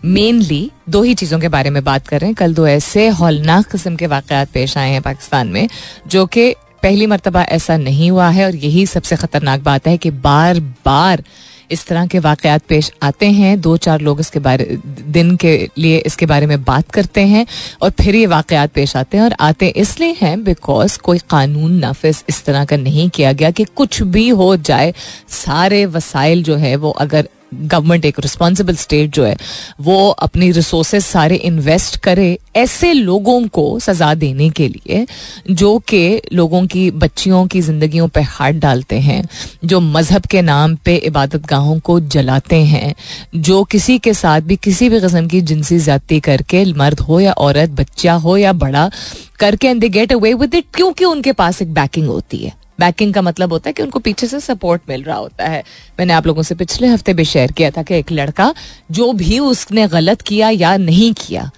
मेनली 0.06 0.72
दो 0.90 1.02
ही 1.04 1.14
चीज़ों 1.14 1.40
के 1.40 1.48
बारे 1.48 1.70
में 1.70 1.84
बात 1.84 2.08
कर 2.08 2.20
रहे 2.20 2.30
हैं. 2.30 2.36
कल 2.36 2.54
दो 2.54 2.68
ऐसे 2.68 3.08
हौलनाक 3.10 3.72
किस्म 3.72 3.96
के 3.96 4.08
वाकत 4.08 4.50
पेश 4.54 4.78
आए 4.78 4.92
हैं 4.92 5.02
पाकिस्तान 5.02 5.48
में, 5.48 5.68
जो 6.08 6.26
कि 6.26 6.54
पहली 6.84 7.06
मरतबा 7.06 7.44
ऐसा 7.44 7.78
नहीं 7.78 8.10
हुआ 8.12 8.30
है 8.30 8.46
और 8.46 8.56
यही 8.56 8.86
सबसे 8.86 9.16
खतरनाक 9.16 9.64
बात 9.64 9.88
है 9.88 9.98
कि 9.98 10.12
बार 10.12 10.60
बार 10.86 11.24
इस 11.72 11.86
तरह 11.88 12.06
के 12.08 12.20
वाकयात 12.20 12.62
पेश 12.70 12.92
आते 13.04 13.26
हैं। 13.32 13.60
दो 13.62 13.76
चार 13.78 14.02
लोग 14.02 14.20
इसके 14.20 14.40
बारे, 14.40 14.78
दिन 14.86 15.36
के 15.36 15.58
लिए 15.78 15.98
इसके 15.98 16.26
बारे 16.26 16.46
में 16.46 16.64
बात 16.64 16.92
करते 16.92 17.22
हैं 17.26 17.46
और 17.82 17.90
फिर 18.00 18.16
ये 18.16 18.26
वाकयात 18.28 18.72
पेश 18.72 18.96
आते 18.96 19.18
हैं 19.18 19.24
और 19.24 19.36
आते 19.40 19.68
इसलिए 19.78 20.16
हैं 20.22 20.44
बिकॉज़ 20.44 20.98
कोई 21.00 21.20
कानून 21.30 21.72
नाफिज 21.76 22.24
इस 22.30 22.44
तरह 22.46 22.66
का 22.66 22.78
नहीं 22.78 23.10
किया 23.10 23.32
गया 23.34 23.52
कि 23.52 23.64
कुछ 23.76 24.02
भी 24.04 24.28
हो 24.30 24.56
जाए, 24.58 24.94
सारे 25.36 25.86
वसाइल 25.88 26.44
जो 26.44 26.56
है 26.56 26.76
वो 26.76 26.90
अगर 26.92 27.30
गवर्नमेंट 27.54 28.06
एक 28.06 28.20
रिस्पॉन्सिबल 28.20 28.76
स्टेट 28.76 29.10
जो 29.10 29.26
है, 29.26 29.38
वो 29.82 30.10
अपनी 30.10 30.52
रिसोर्सेज 30.52 31.04
सारे 31.04 31.36
इन्वेस्ट 31.36 31.98
करे 31.98 32.38
ऐसे 32.56 32.94
लोगों 32.94 33.48
को 33.48 33.80
सजा 33.80 34.14
देने 34.14 34.50
के 34.50 34.68
लिए, 34.68 35.08
जो 35.52 35.80
कि 35.80 36.22
लोगों 36.34 36.68
की, 36.68 36.92
बच्चियों 36.92 37.48
की 37.48 37.62
जिंदगियों 37.62 38.08
पे 38.08 38.22
हाथ 38.22 38.52
डालते 38.52 39.00
हैं, 39.00 39.28
जो 39.66 39.80
मज़हब 39.80 40.22
के 40.22 40.42
नाम 40.42 40.76
पे 40.76 40.96
इबादत 40.96 41.46
गाहों 41.46 41.80
को 41.80 42.00
जलाते 42.00 42.56
हैं, 42.56 42.96
जो 43.36 43.64
किसी 43.64 44.00
के 44.00 44.14
साथ 44.14 44.42
भी, 44.42 44.56
किसी 44.56 44.90
भी 44.90 45.00
कस्म 45.00 45.28
की 45.28 45.42
जिनसी 45.42 45.80
ज्यादती 45.80 46.20
करके 46.20 46.74
मर्द 46.74 47.00
हो 47.00 47.20
या 47.20 47.32
औरत, 47.32 47.70
बच्चा 47.70 48.14
हो 48.14 48.38
या 48.38 48.54
बड़ा, 48.54 48.92
करके 49.40 49.68
and 49.68 49.82
they 49.82 49.90
get 49.90 50.14
away 50.14 50.34
with 50.34 50.56
it 50.56 50.66
क्योंकि 50.74 51.06
उनके 51.06 51.32
पास 51.32 51.62
एक 51.62 51.74
बैकिंग 51.74 52.08
होती 52.08 52.38
है। 52.38 52.65
बैकिंग 52.80 53.14
का 53.14 53.22
मतलब 53.22 53.54
होता 53.54 53.70
है 53.70 53.74
कि 53.74 53.84
उनको 53.84 54.00
पीछे 54.00 54.28
से 54.28 54.40
सपोर्ट 54.40 54.82
मिल 54.90 55.04
रहा 55.04 55.18
होता 55.18 55.46
है। 55.46 55.64
मैंने 56.00 56.14
आप 56.14 56.28
लोगों 56.28 56.44
से 56.44 56.56
पिछले 56.56 56.88
हफ़्ते 56.88 57.14
भी 57.14 57.26
शेयर 57.26 57.52
किया 57.52 57.70
था 57.72 57.84
कि 57.84 57.96
एक 57.96 58.12
लड़का 58.12 58.54
जो 58.92 59.12
भी 59.14 59.40
उसने 59.40 59.88
गलत 59.88 60.22
किया 60.22 60.50
या 60.50 60.76
नहीं 60.78 61.14
किया, 61.14 61.50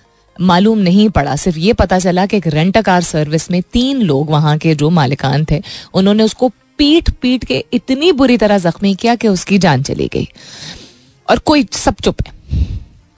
मालूम 0.42 0.80
नहीं 0.80 1.10
पड़ा। 1.10 1.36
सिर्फ़ 1.36 1.58
ये 1.58 1.74
पता 1.74 2.00
चला 2.00 2.26
कि 2.26 2.38
एक 2.38 2.48
रेंट 2.48 2.78
कार 2.78 3.02
सर्विस 3.02 3.52
में 3.52 3.62
तीन 3.74 4.02
लोग 4.02 4.30
वहाँ 4.30 4.58
के 4.58 4.76
जो 4.76 4.90
मालिकान 4.90 5.46
थे, 5.52 5.62
उन्होंने 5.94 6.24
उसको 6.24 6.52
पीट 6.78 7.10
पीट 7.10 7.46
के 7.46 7.64
इतनी 7.74 8.12
बुरी 8.12 8.38
तरह 8.38 8.58
जख्मी 8.60 8.96
किया 8.96 9.16
कि 9.16 9.28
उसकी 9.28 9.58
जान 9.58 9.84
चली 9.84 10.08
गई। 10.08 10.28
और 11.30 11.40
कोई 11.40 11.66
सब 11.74 11.96
चुप 11.96 12.22
है। 12.28 12.34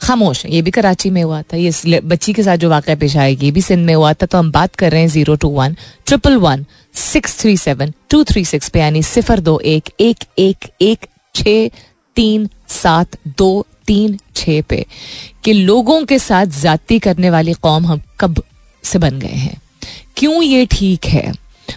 खामोश 0.02 0.46
ये 0.46 0.62
भी 0.62 0.72
कराची 0.72 1.10
में 1.10 1.22
हुआ 1.24 1.42
था। 1.44 1.58
ये 1.58 2.00
बच्ची 2.02 2.34
के 2.34 2.44
साथ 2.44 2.58
जो 2.58 2.70
वाक़ 2.70 2.90
पेश 2.92 3.16
आया 3.18 3.28
ये 3.28 3.52
भी 3.52 3.62
सिंध 3.62 3.86
में 3.86 3.94
हुआ 3.96 4.14
था। 4.14 4.26
तो 4.26 4.38
हम 4.38 4.52
बात 4.52 4.76
कर 4.76 4.92
रहे 4.92 5.02
हैं 5.02 5.08
zero 5.10 5.36
two 5.36 5.50
one, 5.52 5.76
triple 6.08 6.38
one, 6.38 6.66
six 6.96 7.40
three 7.40 7.56
seven, 7.58 7.94
two 8.10 8.24
three 8.24 8.46
six 8.46 8.70
पे, 8.70 8.80
यानी 8.80 9.04
सिफर 9.04 9.40
दो 9.40 9.60
एक 9.62 9.90
एक 10.00 10.24
एक 10.40 10.70
एक 10.82 11.06
छ 11.36 11.48
तीन, 12.18 12.50
सात, 12.70 13.18
दो, 13.30 13.66
तीन 13.88 14.18
छ 14.36 14.62
पे 14.70 14.86
कि 15.44 15.54
लोगों 15.54 16.04
के 16.06 16.18
साथ 16.20 16.46
जाति 16.62 17.00
करने 17.00 17.30
वाली 17.30 17.54
कौम 17.56 17.86
हम 17.86 18.02
कब 18.20 18.42
से 18.84 19.00
बन 19.00 19.20
गए 19.20 19.28
हैं? 19.28 19.62
क्यों 20.18 20.42
ये 20.44 20.66
ठीक 20.72 21.06
है? 21.06 21.32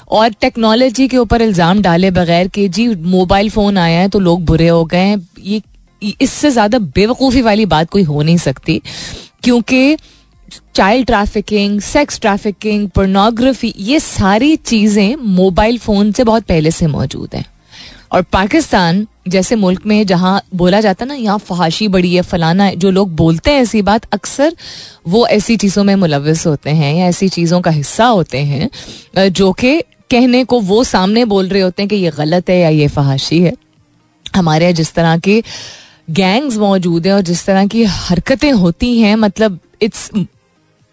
और 0.08 0.32
टेक्नोलॉजी 0.40 1.06
के 1.08 1.16
ऊपर 1.16 1.42
इल्ज़ाम 1.42 1.80
डाले 1.82 2.10
बगैर 2.10 2.48
कि 2.48 2.68
जी, 2.68 2.86
मोबाइल 2.88 3.50
फ़ोन 3.50 3.78
आया 3.78 4.00
है 4.00 4.08
तो 4.08 4.18
लोग 4.20 4.44
बुरे 4.44 4.68
हो 4.68 4.84
गए 4.84 4.98
हैं। 4.98 5.28
ये 5.40 5.60
इससे 6.20 6.50
ज़्यादा 6.50 6.78
बेवकूफ़ी 6.78 7.42
वाली 7.42 7.66
बात 7.66 7.90
कोई 7.90 8.02
हो 8.02 8.22
नहीं 8.22 8.36
सकती, 8.38 8.80
क्योंकि 9.42 9.96
child 10.74 11.06
trafficking 11.06 11.80
sex 11.82 12.20
trafficking 12.20 12.88
pornography 12.90 13.72
ये 13.78 14.00
सारी 14.00 14.54
चीज़ें 14.56 15.16
मोबाइल 15.16 15.78
फ़ोन 15.78 16.12
से 16.12 16.24
बहुत 16.24 16.44
पहले 16.44 16.70
से 16.70 16.86
मौजूद 16.88 17.34
हैं। 17.34 17.44
और 18.12 18.22
पाकिस्तान 18.32 19.06
जैसे 19.28 19.56
मुल्क 19.56 19.84
में 19.86 20.04
जहाँ 20.06 20.40
बोला 20.54 20.80
जाता 20.80 21.04
ना, 21.04 21.14
यहाँ 21.14 21.38
फहाशी 21.40 21.86
बड़ी 21.88 22.14
है, 22.14 22.22
फलाना 22.22 22.64
है, 22.64 22.76
जो 22.76 22.90
लोग 22.90 23.14
बोलते 23.16 23.50
हैं 23.50 23.60
ऐसी 23.62 23.82
बात, 23.82 24.06
अक्सर 24.12 24.56
वो 25.08 25.26
ऐसी 25.28 25.56
चीज़ों 25.56 25.84
में 25.84 25.94
मुलविस 25.96 26.46
होते 26.46 26.70
हैं 26.70 26.94
या 26.94 27.06
ऐसी 27.06 27.28
चीज़ों 27.30 27.60
का 27.60 27.70
हिस्सा 27.70 28.06
होते 28.06 28.38
हैं 28.40 29.28
जो 29.30 29.52
कि 29.54 29.80
कहने 30.10 30.42
को 30.44 30.60
वो 30.62 30.82
सामने 30.84 31.24
बोल 31.24 31.48
रहे 31.48 31.62
होते 31.62 31.82
हैं 31.82 31.88
कि 31.88 31.96
ये 31.96 32.10
गलत 32.10 32.50
है 32.50 32.58
या 32.58 32.68
ये 32.70 32.88
फहाशी 32.90 33.40
है। 33.40 33.52
हमारे 34.26 34.64
यहाँ 34.64 34.74
जिस 34.74 34.92
तरह 34.94 35.16
के 35.18 35.42
गैंग्स 36.08 36.56
मौजूद 36.58 37.06
हैं 37.06 37.14
और 37.14 37.20
जिस 37.22 37.44
तरह 37.46 37.66
की 37.74 37.84
हरकतें 37.90 38.52
होती 38.52 38.98
हैं 39.00 39.14
मतलब 39.16 39.58
it's 39.82 40.10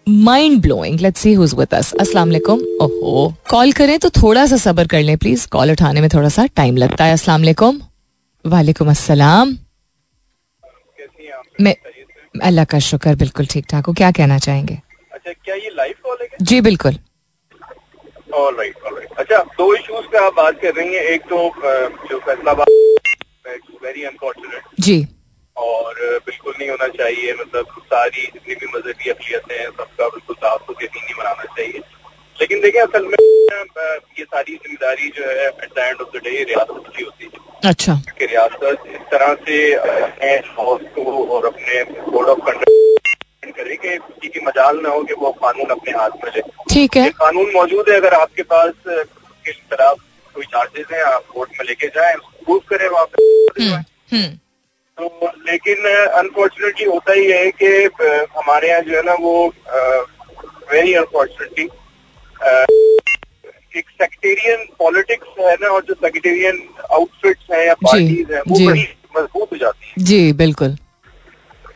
mind 0.06 0.60
blowing 0.62 1.00
let's 1.00 1.20
see 1.20 1.32
who's 1.34 1.54
with 1.54 1.74
us 1.74 1.92
अस्सलाम 2.00 2.28
वालेकुम 2.28 2.60
ओहो 2.82 3.32
कॉल 3.50 3.72
करें 3.80 3.98
तो 3.98 4.10
थोड़ा 4.22 4.46
सा 4.46 4.56
सब्र 4.56 4.86
कर 4.92 5.02
लें 5.02 5.16
प्लीज़ 5.18 5.46
कॉल 5.52 5.70
उठाने 5.72 6.00
में 6.00 6.08
थोड़ा 6.14 6.28
सा 6.28 6.46
टाइम 6.56 6.76
लगता 6.76 7.04
है. 7.04 7.12
अस्सलाम 7.12 7.40
वालेकुम 7.40 7.80
वालेकुम 8.44 8.90
अस्सलाम 8.90 9.56
मैं 11.60 11.74
अल्लाह 12.48 12.64
का 12.64 12.78
शुक्र 12.88 13.14
बिल्कुल 13.16 13.46
ठीक 13.50 13.66
ठाक 13.70 13.86
हूँ. 13.86 13.94
क्या 13.94 14.10
कहना 14.18 14.38
चाहेंगे? 14.38 14.78
अच्छा 15.12 15.32
क्या 15.32 15.54
ये 15.54 15.70
लाइव 15.76 15.94
कॉल 16.04 16.16
है 16.22 16.28
जी 16.42 16.60
बिल्कुल. 16.60 16.98
ऑल 18.34 18.56
राइट 18.58 18.76
ऑल 18.86 18.94
राइट 18.94 19.18
अच्छा 19.18 19.42
दो 19.58 19.74
इश्यूज़ 19.74 20.06
पे 20.12 20.18
आप 20.26 20.34
बात 20.36 20.60
कर 20.62 20.74
रही 20.74 20.94
हैं. 20.94 21.02
एक 21.14 21.22
तो 21.30 21.38
जो 22.10 22.18
फैसलाबाद 22.18 22.69
वेरी 23.84 24.04
अनफॉर्चुनेट 24.04 24.80
जी। 24.80 25.06
और 25.56 25.94
बिल्कुल 26.26 26.54
नहीं 26.58 26.68
होना 26.70 26.88
चाहिए 26.88 27.32
मतलब 27.32 27.66
सारी 27.84 28.22
जितनी 28.22 28.54
भी 28.54 28.66
मजहबी 28.66 29.10
अकलियतें 29.10 29.56
हैं 29.58 29.70
सबका 29.70 30.08
बिल्कुल 30.08 30.36
साफ़ 30.36 30.70
यकीनी 30.82 31.14
मनाना 31.18 31.44
चाहिए। 31.56 31.82
लेकिन 32.36 32.60
देखिए 32.60 32.80
असल 32.80 33.06
में 33.06 33.16
ये 34.18 34.24
सारी 34.24 34.54
ज़िम्मेदारी 34.54 35.08
जो 35.16 35.24
है 35.24 35.46
at 35.48 35.72
the 35.74 35.78
end 35.78 36.00
of 36.00 36.16
the 36.16 36.20
day 36.24 36.30
रियासत 36.44 36.92
की 36.96 37.02
होती 37.04 37.24
है। 37.24 37.70
अच्छा। 37.70 37.94
कि 38.18 38.26
रियासत 38.26 38.86
इस 38.86 39.00
तरह 39.10 39.34
से 39.34 39.72
अपने 39.74 40.30
हाउस 40.30 40.80
को 40.94 41.26
और 41.36 41.46
अपने 41.46 41.84
कोड 41.84 42.28
ऑफ़ 42.28 42.38
कंडक्ट 42.40 43.56
करे 43.56 43.76
कि 43.76 43.96
किसी 43.98 44.28
की 44.28 44.44
मजाल 44.46 44.80
ना 44.80 44.88
हो 44.88 45.02
कि 45.04 45.14
वो 45.14 45.32
कानून 45.42 45.70
अपने 45.70 45.92
हाथ 45.92 46.24
में 46.24 46.30
ले। 46.36 46.40
ठीक 46.72 46.96
है। 46.96 47.08
कानून 47.10 47.50
मौजूद 47.54 47.90
है 47.90 47.96
अगर 47.96 48.14
आपके 48.14 48.42
पास 48.54 48.72
किस 48.88 49.56
तरह 49.70 49.94
कोई 50.34 50.44
चार्जेस 50.44 50.86
हैं 50.92 51.02
आप 51.02 51.24
कोर्ट 51.26 51.50
में 51.50 51.66
लेके 51.66 51.86
जाएँ 51.86 52.14
प्रूव 52.44 52.58
करें 52.58 52.88
पे 52.92 53.24
हम्म 53.62 53.82
हम्म। 54.12 54.28
तो 54.98 55.32
लेकिन 55.50 55.86
अनफॉर्चुनेटली 55.96 56.86
होता 56.86 57.12
ही 57.12 57.30
है 57.30 57.50
कि 57.62 57.66
हमारे 58.38 58.68
यहाँ 58.68 58.80
जो 58.80 58.96
है 58.96 59.02
ना 59.02 59.14
वो 59.20 59.52
वेरी 60.72 60.94
अनफॉर्चुनेटली 60.94 61.68
एक 63.78 63.90
सेक्टेरियन 63.90 64.64
पॉलिटिक्स 64.78 65.38
है 65.40 65.54
ना 65.54 65.68
और 65.68 65.82
जो 65.88 65.94
सेक्टेरियन 65.94 66.62
आउटफिट्स 66.92 67.52
हैं 67.52 67.66
या 67.66 67.74
पार्टीज़ 67.74 68.32
हैं 68.32 68.40
वो 68.48 68.66
बड़ी 68.66 68.86
मज़बूत 69.16 69.52
हो 69.52 69.56
जाती 69.56 69.86
है। 69.88 70.04
जी 70.04 70.32
बिल्कुल। 70.32 70.76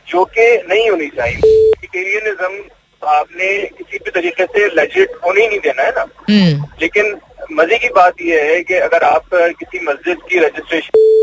जो 0.07 0.23
कि 0.25 0.47
नहीं 0.69 0.89
होनी 0.89 1.07
चाहिए। 1.07 1.39
सेक्टेरियनिज्म 1.71 2.59
आपने 3.07 3.57
किसी 3.77 3.97
भी 3.97 4.11
तरीके 4.11 4.45
से 4.45 4.67
लेजिट 4.67 5.11
होने 5.25 5.41
ही 5.41 5.47
नहीं 5.47 5.59
देना 5.59 5.83
है 5.83 5.91
ना। 5.91 6.01
हम्म। 6.01 6.65
लेकिन 6.81 7.17
मज़े 7.51 7.77
की 7.77 7.89
बात 7.89 8.13
यह 8.21 8.43
है 8.43 8.63
कि 8.63 8.73
अगर 8.73 9.03
आप 9.03 9.25
किसी 9.33 9.79
मस्जिद 9.79 10.17
की 10.29 10.39
रजिस्ट्रेशन 10.39 11.21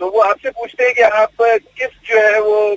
तो 0.00 0.10
वो 0.10 0.20
आपसे 0.20 0.50
पूछते 0.50 0.84
हैं 0.84 0.94
कि 0.94 1.02
आप 1.02 1.30
किस 1.42 1.88
जो 2.10 2.18
है 2.18 2.40
वो 2.40 2.76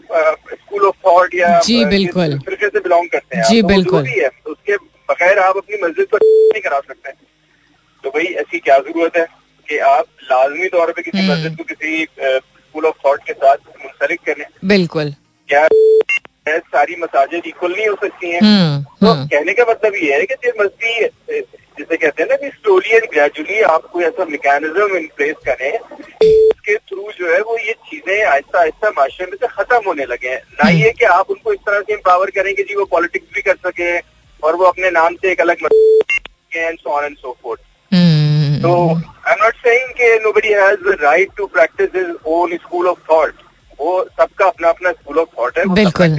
स्कूल 0.54 0.86
ऑफ़ 0.86 0.96
थॉट 1.08 1.36
या 1.36 1.60
जी, 1.60 1.86
बिल्कुल। 1.86 2.40
फिरके 2.40 2.68
से 2.68 2.80
बिलोंग 2.80 3.10
करते 3.10 3.38
हैं। 3.38 3.44
जी, 3.44 3.62
तो 3.62 3.68
बिल्कुल। 3.68 4.06
है। 4.06 4.30
उसके 4.48 4.76
बगैर 4.78 5.40
आप 5.40 5.58
अपनी 5.58 5.78
मस्जिद 5.84 6.08
को 6.12 6.18
नहीं 6.18 6.62
करा 6.62 6.80
सकते। 6.80 7.12
तो 8.04 8.10
भाई 8.10 8.24
ऐसी 8.24 8.60
क्या 8.60 8.78
ज़रूरत 8.78 9.18
है 9.18 9.28
कि 9.70 9.78
आप 9.78 10.06
लाजमी 10.24 10.68
तौर 10.68 10.92
पे 10.92 11.02
किसी 11.02 11.18
हम्म। 11.18 11.32
मस्जिद 11.32 11.58
को 11.58 11.64
किसी 11.64 12.08
स्कूल 12.24 12.86
ऑफ़ 12.86 13.08
थॉट 13.08 13.24
के 13.24 13.34
साथ 13.34 13.56
मुंसलिक 13.56 14.20
करें। 14.20 14.46
बिल्कुल। 14.66 15.16
क्या 15.50 15.68
है, 16.46 16.58
सारी 16.60 16.96
मसाजिद 17.00 17.44
इक्वल 17.48 17.72
नहीं 17.72 17.88
हो 17.88 17.96
सकती 18.04 18.32
हैं। 18.32 18.42
हम्म 18.42 18.84
तो 18.84 19.12
हम्म। 19.12 19.28
कहने 19.28 19.54
का 19.54 19.66
मतलब 19.70 19.96
ये 20.04 20.14
है 20.14 20.26
कि 20.26 20.36
there 20.36 20.56
must 20.62 20.76
be, 20.84 20.94
जिसे 21.78 21.98
कहते 21.98 22.24
हैं 22.24 22.30
ना 22.30 22.36
कि 22.36 22.50
स्लोली 22.50 22.96
एंड 22.96 23.06
ग्रेजुअली 23.12 23.62
आप 23.68 23.86
कोई 23.94 24.04
ऐसा 24.04 24.26
मैकेनिज्म 24.26 24.98
इन 24.98 25.08
प्लेस 25.18 25.36
करें 25.46 25.72
इसके 25.72 26.76
थ्रू 26.76 27.12
जो 27.20 27.32
है 27.32 27.40
वो 27.42 27.58
ये 27.58 27.74
चीज़ें 27.90 28.24
आहिस्ता 28.24 28.60
आहिस्ता 28.60 28.90
माशरे 28.98 29.26
में 29.26 29.38
से 29.38 29.48
खत्म 29.48 29.80
होने 29.88 30.06
लगे 30.06 30.30
हैं। 30.30 30.42
ना 30.60 30.70
ये 30.70 30.92
कि 31.00 31.06
आप 31.06 31.32
उनको 31.32 31.54
इस 31.54 31.60
तरह 31.60 31.82
से 31.82 31.94
एम्पावर 31.94 32.30
करें 32.36 32.54
कि 32.56 32.64
जी 32.64 32.76
वो 32.76 32.86
पॉलिटिक्स 32.92 33.34
भी 33.36 33.42
कर 33.42 33.56
सके 33.68 33.98
और 34.44 34.56
वो 34.56 34.66
अपने 34.66 34.92
नाम 34.92 35.16
से 35.16 35.32
एक 35.32 35.42
अलग 35.42 35.66
and 36.56 36.78
so 36.80 36.90
on 36.90 37.06
and 37.06 37.18
so 37.18 37.38
forth 37.44 37.62
hmm. 37.92 38.62
तो 38.62 38.76
आई 38.90 39.34
एम 39.34 39.44
नॉट 39.44 39.56
सेइंग 39.64 39.90
कि 39.98 40.14
nobody 40.24 40.54
has 40.54 40.80
the 40.82 40.98
right 41.02 41.30
to 41.38 41.46
practice 41.56 41.90
his 41.96 42.16
own 42.36 42.56
school 42.58 42.88
of 42.88 43.00
thought 43.12 43.42
वो 43.80 44.04
सबका 44.20 44.46
अपना 44.46 44.70
अपना 44.70 44.92
स्कूल 44.92 45.20
ऑफ़ 45.20 45.30
थॉट 45.38 45.58
है 45.58 45.66
बिल्कुल। 45.74 46.18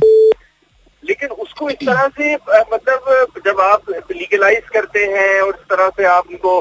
लेकिन 1.03 1.29
उसको 1.45 1.69
इस 1.71 1.77
तरह 1.87 2.07
से 2.19 2.35
मतलब 2.73 3.41
जब 3.47 3.61
आप 3.61 3.91
लीगलाइज 4.13 4.69
करते 4.73 5.05
हैं 5.15 5.41
और 5.41 5.55
इस 5.55 5.65
तरह 5.71 5.89
से 5.97 6.05
आप 6.13 6.29
उनको 6.31 6.55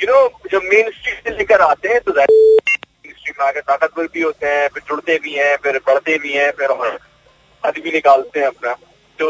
यू 0.00 0.12
नो 0.12 0.26
जब 0.52 0.62
मेन 0.72 0.90
स्ट्रीम 0.90 1.16
से 1.24 1.36
लेकर 1.36 1.60
आते 1.60 1.88
हैं 1.88 2.00
तो 2.00 2.12
मेन 2.18 3.12
स्ट्रीम 3.12 3.34
में 3.40 3.46
आकर 3.46 3.60
ताकतवर 3.60 4.08
भी 4.14 4.22
होते 4.22 4.46
हैं 4.46 4.68
फिर 4.74 4.82
जुड़ते 4.88 5.18
भी 5.22 5.32
हैं 5.34 5.56
फिर 5.64 5.78
बढ़ते 5.86 6.18
भी 6.18 6.32
हैं 6.32 6.50
फिर 6.58 6.68
और 6.76 6.98
हद 7.62 7.78
भी 7.84 7.92
निकालते 7.92 8.40
हैं 8.40 8.46
अपना। 8.46 8.72
तो 9.18 9.26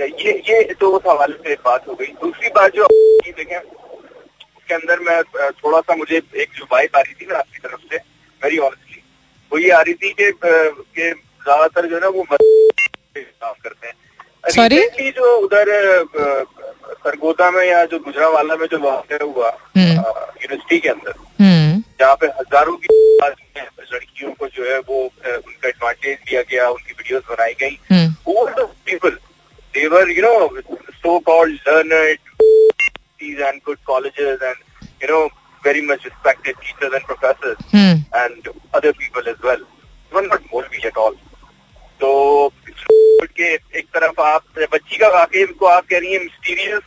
ये 0.00 0.32
ये 0.48 0.62
तो 0.80 0.90
उस 0.96 1.02
हवाले 1.08 1.36
से 1.44 1.54
बात 1.64 1.88
हो 1.88 1.94
गई। 1.94 2.06
दूसरी 2.20 2.48
बात 2.56 2.72
जो 2.74 2.86
देखें 3.26 3.58
उसके 3.58 4.74
अंदर 4.74 5.00
मैं 5.08 5.22
थोड़ा 5.62 5.80
सा 5.80 5.94
मुझे 5.96 6.16
एक 6.16 6.48
जो 6.56 6.64
वाइब 6.72 6.96
आ 6.96 7.00
रही 7.00 7.14
थी 7.14 7.26
ना 7.32 7.38
आपकी 7.38 7.58
तरफ़ 7.58 7.80
से 7.92 7.96
वेरी 8.42 8.58
ऑनेस्टली 8.58 8.91
वो 9.52 9.58
ये 9.58 9.70
आ 9.70 9.80
रही 9.80 9.94
थी 9.94 10.10
कि 10.20 10.30
कि 10.32 11.10
ज़्यादातर 11.10 11.86
जो 11.86 11.94
है 11.94 12.00
ना 12.00 12.08
वो 12.08 12.22
काम 12.30 13.54
करते 13.64 13.86
हैं? 13.86 13.94
Recently 14.44 15.10
जो 15.16 15.36
उधर 15.38 15.68
सरगोदा 17.04 17.50
में 17.50 17.64
या 17.66 17.84
जो 17.86 17.98
गुजरावाला 17.98 18.56
में 18.56 18.66
जो 18.72 18.78
वाक़या 18.78 19.24
हुआ 19.24 19.50
हम्म। 19.76 19.92
यूनिवर्सिटी 19.92 20.78
के 20.78 20.88
अंदर 20.88 21.14
हम्म 21.40 21.82
जहाँ 22.00 22.14
पे 22.20 22.26
हज़ारों 22.40 22.76
की 22.76 22.88
लड़कियों 23.92 24.32
को 24.32 24.46
जो 24.56 24.64
है 24.72 24.78
वो 24.78 25.02
उनका 25.02 25.68
एडवांटेज 25.68 26.18
दिया 26.28 26.42
गया 26.50 26.68
उनकी 26.70 26.92
वीडियोस 26.92 27.22
बनाई 27.30 27.54
गई 27.60 27.78
हम्म 27.92 28.10
people? 28.92 29.12
They 29.74 29.88
were, 29.88 30.08
you 30.08 30.22
know, 30.22 30.50
so-called 31.02 31.58
learned 31.66 31.92
and 31.92 33.62
good 33.64 33.78
colleges 33.84 34.40
and, 34.42 34.56
you 35.00 35.08
know, 35.08 35.30
very 35.64 35.82
much 35.82 36.04
respected 36.04 36.56
teachers 36.60 36.92
and 36.92 37.04
professors 37.04 37.56
hmm. 37.70 37.94
and 38.14 38.48
other 38.74 38.92
people 38.92 39.22
as 39.26 39.40
well. 39.42 39.60
Even 40.10 40.28
not 40.28 40.42
Molvi 40.52 40.84
at 40.84 40.96
all. 40.96 41.14
तो 42.00 42.52
के 43.36 43.52
एक 43.78 43.86
तरफ़ 43.94 44.20
आप 44.20 44.44
बच्ची 44.72 44.96
का 44.98 45.08
वाकई 45.08 45.44
को 45.60 45.66
आप 45.66 45.86
कह 45.90 45.98
रही 45.98 46.12
है 46.12 46.18
मिस्टीरियस 46.18 46.82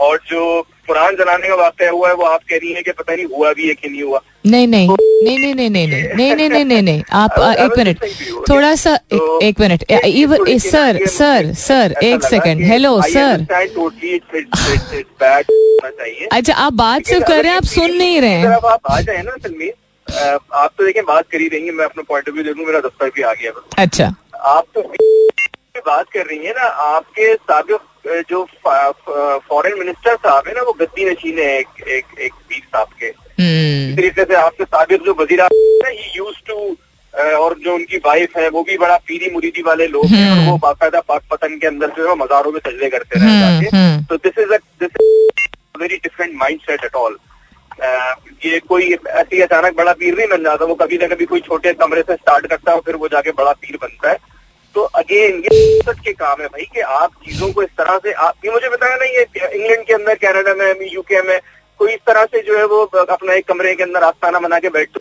और 0.00 0.20
जो 0.28 0.60
पुरान 0.86 1.16
जलाने 1.16 1.48
का 1.48 1.54
वाकया 1.54 1.90
हुआ 1.90 2.08
है 2.08 2.14
वो 2.14 2.24
आप 2.24 2.40
कह 2.50 2.56
रही 2.56 2.72
हैं 2.72 2.82
कि 2.84 2.92
पता 2.92 3.14
नहीं 3.14 3.24
हुआ 3.24 3.52
भी 3.52 3.68
है 3.68 3.74
कि 3.74 3.88
नहीं 3.88 4.02
हुआ। 4.02 4.20
नहीं 4.46 4.66
नहीं। 4.68 4.88
नहीं 4.88 5.38
नहीं 5.38 5.54
नहीं 5.54 5.70
नहीं 5.70 5.86
नहीं। 5.88 6.02
नहीं 6.16 6.34
नहीं 6.36 6.48
नहीं 6.50 6.64
नहीं 6.64 6.82
नहीं। 6.82 7.02
आप 7.12 7.34
I 7.38 7.54
एक 7.64 7.78
मिनट? 7.78 8.04
थोड़ा 8.50 8.74
सा 8.74 8.94
एक, 8.94 9.56
तो 9.56 9.62
मिनट। 9.62 9.84
इवन 9.92 10.58
सर 10.58 11.06
सर 11.06 11.52
सर 11.54 11.94
एक 12.04 12.24
सेकंड। 12.24 12.62
Hello 12.62 13.00
sir. 13.02 13.46
अच्छा 16.32 16.54
आप 16.54 16.72
बात 16.72 17.04
सिर्फ़ 17.04 17.24
कर 17.24 17.42
रहे 17.42 17.50
हैं 17.50 17.56
आप 17.56 17.64
सुन 17.64 17.90
नहीं 17.96 18.20
रहे 18.20 18.30
हैं। 18.30 18.48
आप 18.48 18.80
आ 18.90 19.00
जाए 19.00 19.22
ना 19.22 19.36
अ, 20.06 20.38
आप 20.54 20.70
तो 20.78 20.84
देखें 20.84 21.04
बात 21.04 21.24
करी 21.32 21.48
रही 21.48 21.66
हैं 21.66 21.72
मैं 21.72 21.84
अपना 21.84 22.02
पॉइंट 22.08 22.28
ऑफ़ 22.28 22.34
व्यू 22.34 22.44
दे 22.44 22.52
दूँ 22.52 22.66
मेरा 22.66 22.80
दफ्तर 22.80 23.10
भी 23.14 23.22
आ 23.22 23.32
गया। 23.32 23.52
अच्छा। 23.78 24.14
आप 24.40 24.64
तो 24.74 24.82
बात 25.86 26.06
कर 26.12 26.26
रही 26.26 26.46
है 26.46 26.52
ना 26.52 26.66
आपके 26.86 27.34
सबक 27.34 27.80
जो 28.04 28.44
फॉरेन 28.66 29.78
मिनिस्टर 29.78 30.14
साहब 30.16 30.48
है 30.48 30.54
ना 30.54 30.62
वो 30.62 30.72
गद्दी 30.80 31.04
नशीन 31.10 31.38
है 31.38 31.58
एक 31.58 31.88
एक 31.88 32.18
एक 32.18 32.32
पीर 32.48 32.62
साहब 32.62 32.88
के। 33.00 33.06
इस 33.06 33.14
हम्म 33.40 33.96
तरीके 33.96 34.24
से 34.24 34.34
आपके 34.34 34.64
सबक 34.64 35.04
जो 35.04 35.14
वज़ीर 35.20 35.42
ही 35.42 36.12
यूज़ 36.16 36.36
टू 36.48 36.76
और 37.14 37.54
जो 37.64 37.74
उनकी 37.74 37.96
वाइफ 38.04 38.36
है 38.36 38.48
वो 38.50 38.62
भी 38.62 38.76
बड़ा 38.78 38.96
पीरी 39.06 39.30
मुरीदी 39.30 39.62
वाले 39.62 39.86
लोग 39.88 40.06
हैं 40.06 40.30
और 40.30 40.50
वो 40.50 40.56
बाकायदा 40.58 41.00
पाक 41.08 41.22
पतन 41.30 41.58
के 41.58 41.66
अंदर 41.66 41.88
जो 41.96 42.08
है 42.08 42.14
मजारों 42.16 42.52
में 42.52 42.58
सजदे 42.60 42.88
करते 42.90 43.18
रहे 43.18 43.28
हम्म, 43.28 43.40
जाके 43.40 43.76
हम्म। 43.76 44.04
तो 44.04 44.16
this 44.16 44.38
is 44.38 44.52
this 44.82 44.92
very 45.80 45.96
different 45.96 46.34
mindset 46.60 46.84
at 46.84 46.94
all 46.94 47.18
ये 48.44 48.58
कोई 48.68 48.92
ऐसी 49.20 49.40
अचानक 49.40 49.76
बड़ा 49.76 49.92
पीर 50.00 50.16
नहीं 50.16 50.28
बन 50.28 50.42
जाता 50.44 50.64
वो 50.64 50.74
कभी 50.74 50.98
ना 50.98 51.06
कभी 51.06 51.24
कोई 51.26 51.40
छोटे 51.40 51.72
कमरे 51.74 52.02
से 52.02 52.14
स्टार्ट 52.14 52.46
करता 52.46 52.72
है 52.72 52.80
फिर 52.86 52.96
वो 52.96 53.08
जाके 53.08 53.30
बड़ा 53.38 53.52
पीर 53.52 53.78
बनता 53.82 54.10
है। 54.10 54.16
तो 54.74 54.82
अगेन 54.96 55.38
ये 55.44 55.80
सच 55.82 55.98
के 56.00 56.12
काम 56.14 56.40
है 56.40 56.46
भाई 56.48 56.64
कि 56.74 56.80
आप 56.96 57.14
चीज़ों 57.24 57.52
को 57.52 57.62
इस 57.62 57.70
तरह 57.78 57.98
से 58.04 58.12
आप 58.24 58.44
ये 58.44 58.50
मुझे 58.52 58.68
बताया 58.68 58.96
ना 58.96 59.04
ये 59.06 59.22
इंग्लैंड 59.22 59.86
के 59.86 59.94
अंदर 59.94 60.14
कनाडा 60.24 60.54
में 60.74 60.86
यूके 60.92 61.22
में 61.22 61.38
कोई 61.80 61.92
इस 61.92 62.00
तरह 62.06 62.24
से 62.26 62.42
जो 62.42 62.58
है 62.58 62.64
वो 62.66 62.84
अपना 62.84 63.34
एक 63.34 63.46
कमरे 63.48 63.74
के 63.74 63.82
अंदर 63.82 64.02
आस्थाना 64.04 64.38
बना 64.38 64.58
के 64.58 64.68
बैठ 64.70 64.98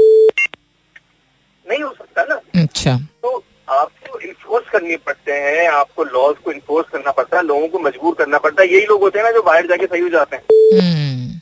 नहीं 1.68 1.82
हो 1.84 1.94
सकता 1.94 2.24
ना। 2.24 2.36
अच्छा। 2.62 2.96
तो 3.22 3.44
आपको 3.70 4.20
इन्फोर्स 4.20 4.70
करनी 4.70 4.96
पड़ते 4.98 5.34
हैं 5.34 5.68
आपको 5.70 6.04
लॉज 6.04 6.36
को 6.46 6.52
इन्फोर्स 6.52 6.88
करना 6.92 7.12
पड़ता 7.12 7.38
है 7.38 7.44
लोगों 7.46 7.68
को 7.68 7.80
मजबूर 7.80 8.16
करना 8.20 8.38
पड़ता 8.38 8.62
है। 8.62 8.68
यही 8.70 8.86
लोग 8.86 9.02
होते 9.02 9.20
हैं 9.20 9.26
ना 9.26 9.32
जो 9.32 9.42
बाहर 9.44 9.68
जाके 9.68 9.86
सही 9.86 10.02
हो 10.02 10.10
जाते 10.10 10.36
हैं। 10.36 10.44
हम्म। 10.80 11.40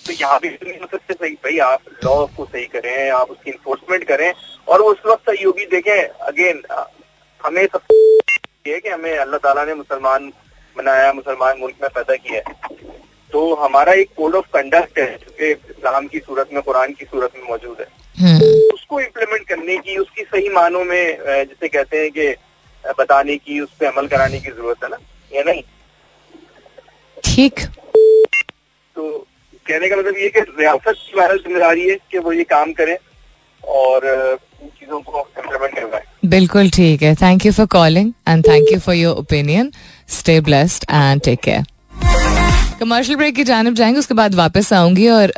तो 0.00 0.12
यहाँ 0.12 0.38
भी 0.42 0.48
हो 0.48 0.86
सकते 0.86 1.14
सही 1.14 1.34
भाई 1.34 1.58
आप 1.64 1.82
लॉ 2.04 2.14
को 2.36 2.44
सही 2.44 2.64
करें 2.66 3.10
आप 3.10 3.30
उसकी 3.30 3.50
इन्फोर्समेंट 3.50 4.04
करें 4.08 4.32
और 4.68 4.82
वो 4.82 4.90
उस 4.92 5.02
वक्त 5.06 5.30
सही 5.30 5.44
होगी। 5.44 5.66
देखें 5.66 6.02
अगेन 6.02 6.62
हमें 7.44 7.66
सब 7.66 7.82
ये 8.66 8.78
कि 8.80 8.88
हमें 8.88 9.16
अल्लाह 9.16 9.38
ताला 9.38 9.64
ने 9.64 9.74
मुसलमान 9.74 10.32
बनाया 10.76 11.12
मुसलमान 11.12 11.58
मुल्क 11.60 11.76
में 11.82 11.90
पैदा 11.94 12.14
किया 12.16 12.42
है। 12.48 12.54
तो 13.30 13.54
हमारा 13.54 13.92
एक 13.92 14.08
कोड 14.16 14.34
ऑफ़ 14.34 14.46
कंडक्ट 14.54 14.98
है 14.98 15.06
जो 15.16 15.30
कि 15.38 15.50
इस्लाम 15.50 16.06
की 16.06 16.18
सूरत 16.18 16.48
में 16.52 16.62
कुरान 16.62 16.92
की 16.92 17.04
सूरत 17.04 17.32
में 17.36 17.48
मौजूद 17.48 17.80
है। 17.80 17.86
हम्म, 18.16 18.38
उसको 18.74 19.00
इम्प्लीमेंट 19.00 19.46
करने 19.48 19.76
की 19.78 19.96
उसकी 19.98 20.22
सही 20.24 20.48
मानों 20.54 20.84
में 20.84 21.18
जिसे 21.20 21.68
कहते 21.68 22.00
हैं 22.02 22.10
कि 22.10 22.34
बताने 22.98 23.36
की 23.36 23.60
उस 23.60 23.72
पर 23.80 23.86
अमल 23.86 24.06
कराने 24.08 24.40
की 24.40 24.50
ज़रूरत 24.50 24.84
है 24.84 24.90
ना? 24.90 24.98
या 25.30 25.42
नहीं? 25.42 25.62
ठीक। 27.24 27.60
तो 28.96 29.26
कहने 29.66 29.88
का 29.88 29.96
मतलब 29.96 30.16
ये 30.18 30.28
कि 30.28 30.40
रियासत 30.40 30.94
की 30.96 31.16
बहरहाल 31.16 31.38
ज़िम्मेदारी 31.38 31.88
है 31.88 31.96
कि 32.10 32.18
वो 32.18 32.32
ये 32.32 32.44
काम 32.52 32.72
करे 32.72 32.98
और 33.62 34.06
इन 34.62 34.68
चीज़ों 34.68 35.00
को 35.00 35.28
इम्प्लीमेंट 35.38 35.74
करवाए। 35.74 36.04
बिल्कुल 36.22 36.70
ठीक 36.70 37.02
है। 37.02 37.14
Thank 37.14 37.46
you 37.46 37.52
for 37.52 37.66
calling 37.66 38.12
and 38.28 38.44
thank 38.46 38.72
you 38.72 38.78
for 38.78 38.94
your 38.94 39.16
opinion 39.16 39.70
stay 40.08 40.40
blessed 40.40 40.84
and 40.90 41.20
take 41.20 41.40
care 41.40 41.64
commercial 42.80 43.16
break 43.18 43.34
की 43.34 43.44
जानब 43.44 43.74
जाएँगे, 43.74 43.98
उसके 43.98 44.14
बाद 44.14 44.34
वापस 44.34 44.72
आऊँगी 44.72 45.08
और 45.08 45.32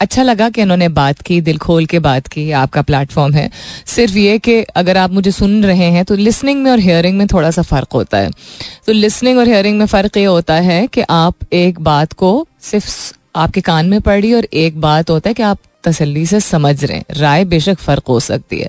अच्छा 0.00 0.22
लगा 0.22 0.48
कि 0.50 0.62
इन्होंने 0.62 0.88
बात 0.88 1.20
की, 1.20 1.40
दिल 1.40 1.58
खोल 1.58 1.86
के 1.86 1.98
बात 1.98 2.26
की, 2.26 2.50
आपका 2.52 2.82
प्लेटफॉर्म 2.82 3.34
है। 3.34 3.50
सिर्फ़ 3.86 4.16
ये 4.16 4.38
कि 4.38 4.60
अगर 4.76 4.96
आप 4.96 5.10
मुझे 5.10 5.30
सुन 5.30 5.64
रहे 5.64 5.86
हैं 5.86 6.04
तो 6.04 6.14
लिसनिंग 6.14 6.62
में 6.62 6.70
और 6.70 6.78
हियरिंग 6.78 7.16
में 7.18 7.26
थोड़ा 7.26 7.50
सा 7.50 7.62
फ़र्क 7.62 7.92
होता 7.94 8.18
है। 8.18 8.30
तो 8.86 8.92
लिसनिंग 8.92 9.38
और 9.38 9.48
हियरिंग 9.48 9.78
में 9.78 9.86
फ़र्क 9.86 10.16
ये 10.16 10.24
होता 10.24 10.54
है 10.54 10.86
कि 10.86 11.02
आप 11.10 11.52
एक 11.52 11.80
बात 11.80 12.12
को 12.12 12.46
सिर्फ़ 12.62 13.14
आपके 13.36 13.60
कान 13.60 13.88
में 13.88 14.00
पड़ी 14.00 14.32
और 14.32 14.44
एक 14.44 14.80
बात 14.80 15.10
होता 15.10 15.30
है 15.30 15.34
कि 15.34 15.42
आप 15.42 15.58
तसल्ली 15.84 16.26
से 16.26 16.40
समझ 16.40 16.84
रहे 16.84 16.96
हैं। 16.96 17.04
राय 17.16 17.44
बेशक 17.44 17.78
फ़र्क 17.78 18.08
हो 18.08 18.20
सकती 18.20 18.60
है। 18.60 18.68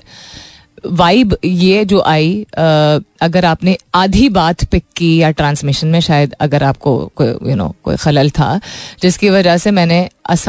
वाइब 0.84 1.36
ये 1.44 1.84
जो 1.84 2.00
आई 2.00 2.34
अगर 2.52 3.44
आपने 3.44 3.76
आधी 3.94 4.28
बात 4.28 4.64
पिक 4.64 4.84
की 4.96 5.16
या 5.16 5.30
ट्रांसमिशन 5.30 5.88
में, 5.88 6.00
शायद 6.00 6.34
अगर 6.40 6.62
आपको 6.62 6.96
कोई 7.16 7.28
यू 7.50 7.54
नो 7.56 7.74
कोई 7.84 7.96
खलल 7.96 8.30
था, 8.30 8.60
जिसकी 9.02 9.30
वजह 9.30 9.56
से 9.56 9.70
मैंने 9.70 10.08
इस 10.30 10.44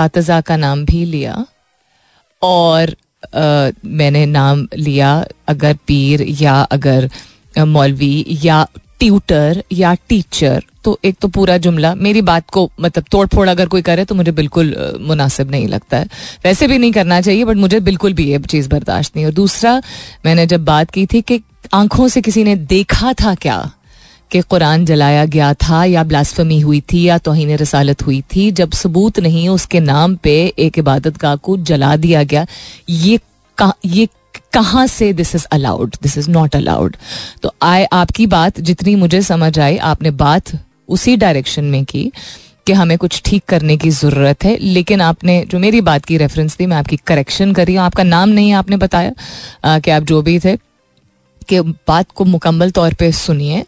का 0.48 0.58
नाम 0.58 0.86
भी 0.86 1.04
लिया 1.06 1.46
और 2.41 2.96
मैंने 3.36 4.26
नाम 4.26 4.67
लिया 4.78 5.13
अगर 5.48 5.78
पीर 5.88 6.26
या 6.41 6.62
अगर 6.72 7.10
मौलवी 7.58 8.26
या 8.43 8.65
ट्यूटर 9.04 9.63
या 9.72 9.94
टीचर 10.10 10.63
तो 10.84 11.00
एक 11.06 11.16
तो 11.22 11.28
पूरा 11.28 11.58
जुमला। 11.58 11.96
मेरी 11.96 12.22
बात 12.22 12.50
को 12.50 12.72
मतलब 12.82 13.04
तोड़ 13.12 13.28
फोड़ 13.28 13.50
अगर 13.50 13.66
कोई 13.66 13.82
करे 13.82 14.06
तो 14.06 14.16
मुझे 14.16 14.32
बिल्कुल 14.32 14.98
मुनासिब 15.02 15.52
नहीं 15.52 15.68
लगता 15.68 15.98
है। 15.98 16.08
वैसे 16.44 16.68
भी 16.68 16.78
नहीं 16.78 16.92
करना 16.92 17.22
चाहिए 17.22 17.46
बट 17.46 17.56
मुझे 17.56 17.80
बिल्कुल 17.80 18.13
भी 18.13 18.32
ये 18.32 18.39
चीज़ 18.39 18.70
बर्दाश्त 18.70 19.16
नहीं 19.16 19.26
और 19.26 19.32
दूसरा, 19.32 19.82
मैंने 20.26 20.46
जब 20.46 20.66
बात 20.66 20.92
की 20.92 21.06
थी 21.06 21.22
कि 21.22 21.42
आँखों 21.74 22.08
से 22.08 22.22
किसी 22.22 22.44
ने 22.44 22.56
देखा 22.56 23.13
था 23.13 23.36
क्या? 23.36 23.72
कि 24.32 24.42
कुरान 24.42 24.86
जलाया 24.86 25.26
गया 25.26 25.54
था, 25.54 25.86
या 25.86 26.04
ब्लास्फमी 26.04 26.60
हुई 26.60 26.82
थी, 26.82 27.04
या 27.04 27.18
तोहन 27.18 27.56
रसालत 27.56 28.06
हुई 28.06 28.22
थी, 28.22 28.52
जब 28.52 28.72
सबूत 28.72 29.20
नहीं, 29.20 29.50
उसके 29.50 29.80
नाम 29.80 30.16
पे 30.16 30.54
एक 30.60 30.80
इबादत 30.80 31.18
गाह 31.18 31.36
को 31.36 31.58
जला 31.58 31.96
दिया 31.96 32.24
गया। 32.24 32.46
ये 32.89 33.20
कहाँ, 33.58 33.78
ये 33.86 34.08
कहाँ 34.54 34.86
से 34.88 35.12
this 35.13 35.36
is 35.36 35.46
allowed 35.52 35.96
this 36.04 36.18
is 36.18 36.30
not 36.30 36.56
allowed 36.56 36.96
तो 37.42 37.54
आए 37.62 37.86
आपकी 37.94 38.28
बात 38.28 38.60
जितनी 38.60 38.96
मुझे 38.96 39.22
समझ 39.22 39.60
आई 39.60 39.78
आपने 39.78 40.12
बात 40.12 40.52
उसी 40.89 41.16
डायरेक्शन 41.16 41.63
में 41.63 41.84
की 41.86 42.12
कि 42.68 42.74
हमें 42.74 42.98
कुछ 42.98 43.22
ठीक 43.26 43.44
करने 43.46 43.78
की 43.78 43.89
ज़रूरत 43.89 44.44
है 44.44 44.58
लेकिन 44.58 45.02
आपने 45.02 45.44
जो 45.50 45.60
मेरी 45.60 45.82
बात 45.82 46.06
की 46.06 46.18
रेफरेंस 46.18 46.60
थी 46.60 46.66
मैं 46.66 46.78
आपकी 46.78 46.98
करेक्शन 47.08 47.54
करी 47.54 47.76
हूँ। 47.76 47.84
आपका 47.84 48.04
नाम 48.04 48.30
नहीं 48.30 48.54
आपने 48.54 48.78
बताया 48.78 49.12
आ, 49.66 49.80
कि 49.80 49.92
आप 49.92 50.04
जो 50.04 50.22
भी 50.22 50.39
थे 50.39 50.56
कि 51.50 51.60
बात 51.62 52.12
को 52.12 52.26
मुकम्मल 52.26 52.72
तौर 52.72 52.94
पे 52.94 53.12
सुनिए 53.12 53.66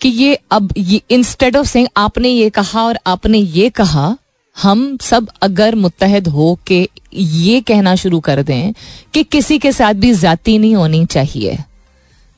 कि 0.00 0.08
ये 0.08 0.38
अब 0.50 0.72
ये 0.76 1.00
इंस्टेड 1.10 1.56
ऑफ़ 1.56 1.66
सेइंग 1.66 1.88
आपने 1.96 2.28
ये 2.28 2.50
कहा 2.50 2.82
और 2.82 2.98
आपने 3.06 3.38
ये 3.38 3.68
कहा 3.70 4.16
हम 4.56 4.96
सब 5.02 5.28
अगर 5.42 5.74
मुतहद 5.74 6.28
हो 6.28 6.58
के 6.66 6.88
ये 7.14 7.60
कहना 7.60 7.94
शुरू 7.96 8.20
कर 8.20 8.42
दें 8.42 8.72
कि 9.14 9.22
किसी 9.24 9.58
के 9.58 9.72
साथ 9.72 9.94
भी 9.94 10.12
जाती 10.14 10.58
नहीं 10.58 10.74
होनी 10.74 11.04
चाहिए 11.06 11.58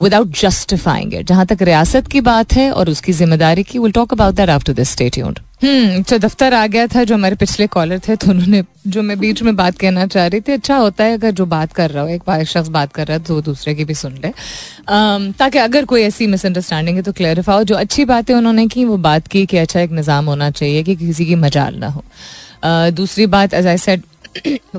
विदाउट 0.00 0.38
जस्टिफाइंग 0.40 1.14
इट 1.14 1.26
जहाँ 1.26 1.46
तक 1.46 1.62
रियासत 1.62 2.06
की 2.06 2.20
बात 2.20 2.52
है 2.52 2.70
और 2.70 2.90
उसकी 2.90 3.12
ज़िम्मेदारी 3.12 3.62
की 3.62 3.78
will 3.78 3.92
talk 3.92 4.12
about 4.12 4.34
that 4.34 4.50
after 4.50 4.72
this 4.72 4.90
stay 4.92 5.14
tuned 5.14 5.40
hmm 5.60 6.02
तो 6.02 6.16
दफ्तर 6.18 6.54
आ 6.54 6.66
गया 6.66 6.86
था 6.86 7.02
जो 7.04 7.14
हमारे 7.14 7.36
पिछले 7.36 7.66
कॉलर 7.66 7.98
थे 7.98 8.16
तो 8.16 8.30
उन्होंने 8.30 8.62
जो 8.86 9.02
मैं 9.02 9.18
बीच 9.18 9.42
में 9.42 9.54
बात 9.56 9.78
कहना 9.78 10.06
चाह 10.06 10.26
रही 10.26 10.40
थी 10.40 10.52
अच्छा 10.52 10.76
होता 10.76 11.04
है 11.04 11.14
अगर 11.14 11.30
जो 11.30 11.46
बात 11.46 11.72
कर 11.72 11.90
रहा 11.90 12.02
हो, 12.02 12.08
एक 12.08 12.44
शख्स 12.46 12.68
बात 12.68 12.92
कर 12.92 13.06
रहा 13.06 13.16
है 13.16 13.22
तो 13.24 13.40
दूसरे 13.42 13.74
की 13.74 13.84
भी 13.84 13.94
सुन 13.94 14.12
ले। 14.14 14.32
ताकि 15.38 15.58
अगर 15.58 15.84
कोई 15.84 16.02
ऐसी 16.02 16.26
मिसअंडरस्टैंडिंग 16.26 16.96
है 16.96 17.02
तो 17.02 17.12
क्लैरिफाई 17.12 17.56
हो, 17.56 17.64
जो 17.64 17.74
अच्छी 17.76 18.04
बातें 18.04 18.34
उन्होंने 18.34 18.66
की, 18.66 18.84
वो 18.84 18.96
बात 18.98 19.26
की 19.26 19.44
कि 19.46 19.56
अच्छा 19.58 19.80
एक 19.80 19.90
निज़ाम 19.92 20.26
होना 20.26 20.50
चाहिए 20.50 20.82
कि 20.82 20.96
किसी 20.96 21.26
की 21.26 21.34
मजाल 21.36 21.74
ना 21.76 21.88
हो। 21.88 22.04
दूसरी 22.92 23.26
बात 23.28 23.54
as 23.54 23.66
I 23.66 23.78
said 23.78 24.02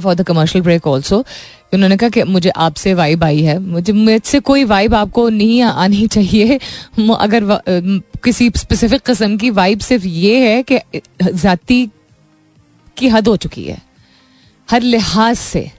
for 0.03 0.15
the 0.15 0.23
commercial 0.23 0.63
break 0.63 0.87
also 0.87 1.25
उन्होंने 1.73 1.97
कहा 1.97 2.09
कि 2.09 2.23
मुझे 2.23 2.49
आपसे 2.49 2.93
वाइब 2.93 3.23
आई 3.23 3.41
है। 3.41 3.59
मुझे, 3.59 3.93
मुझसे 3.93 4.39
कोई 4.39 4.63
वाइब 4.63 4.93
आपको 4.93 5.29
नहीं 5.29 5.61
आनी 5.61 6.07
चाहिए। 6.07 6.59
अगर 7.19 7.41
किसी 8.23 8.51
स्पेसिफिक 8.55 9.01
किस्म 9.01 9.37
की 9.37 9.49
वाइब 9.49 9.79
सिर्फ़ 9.79 10.05
ये 10.05 10.49
है 10.49 10.63
कि 10.63 11.01
जाति 11.23 11.89
की 12.97 13.07
हद 13.07 13.27
हो 13.27 13.35
चुकी 13.35 13.63
है। 13.63 13.81
हर 14.71 14.81
लिहाज 14.81 15.35
से 15.35 15.71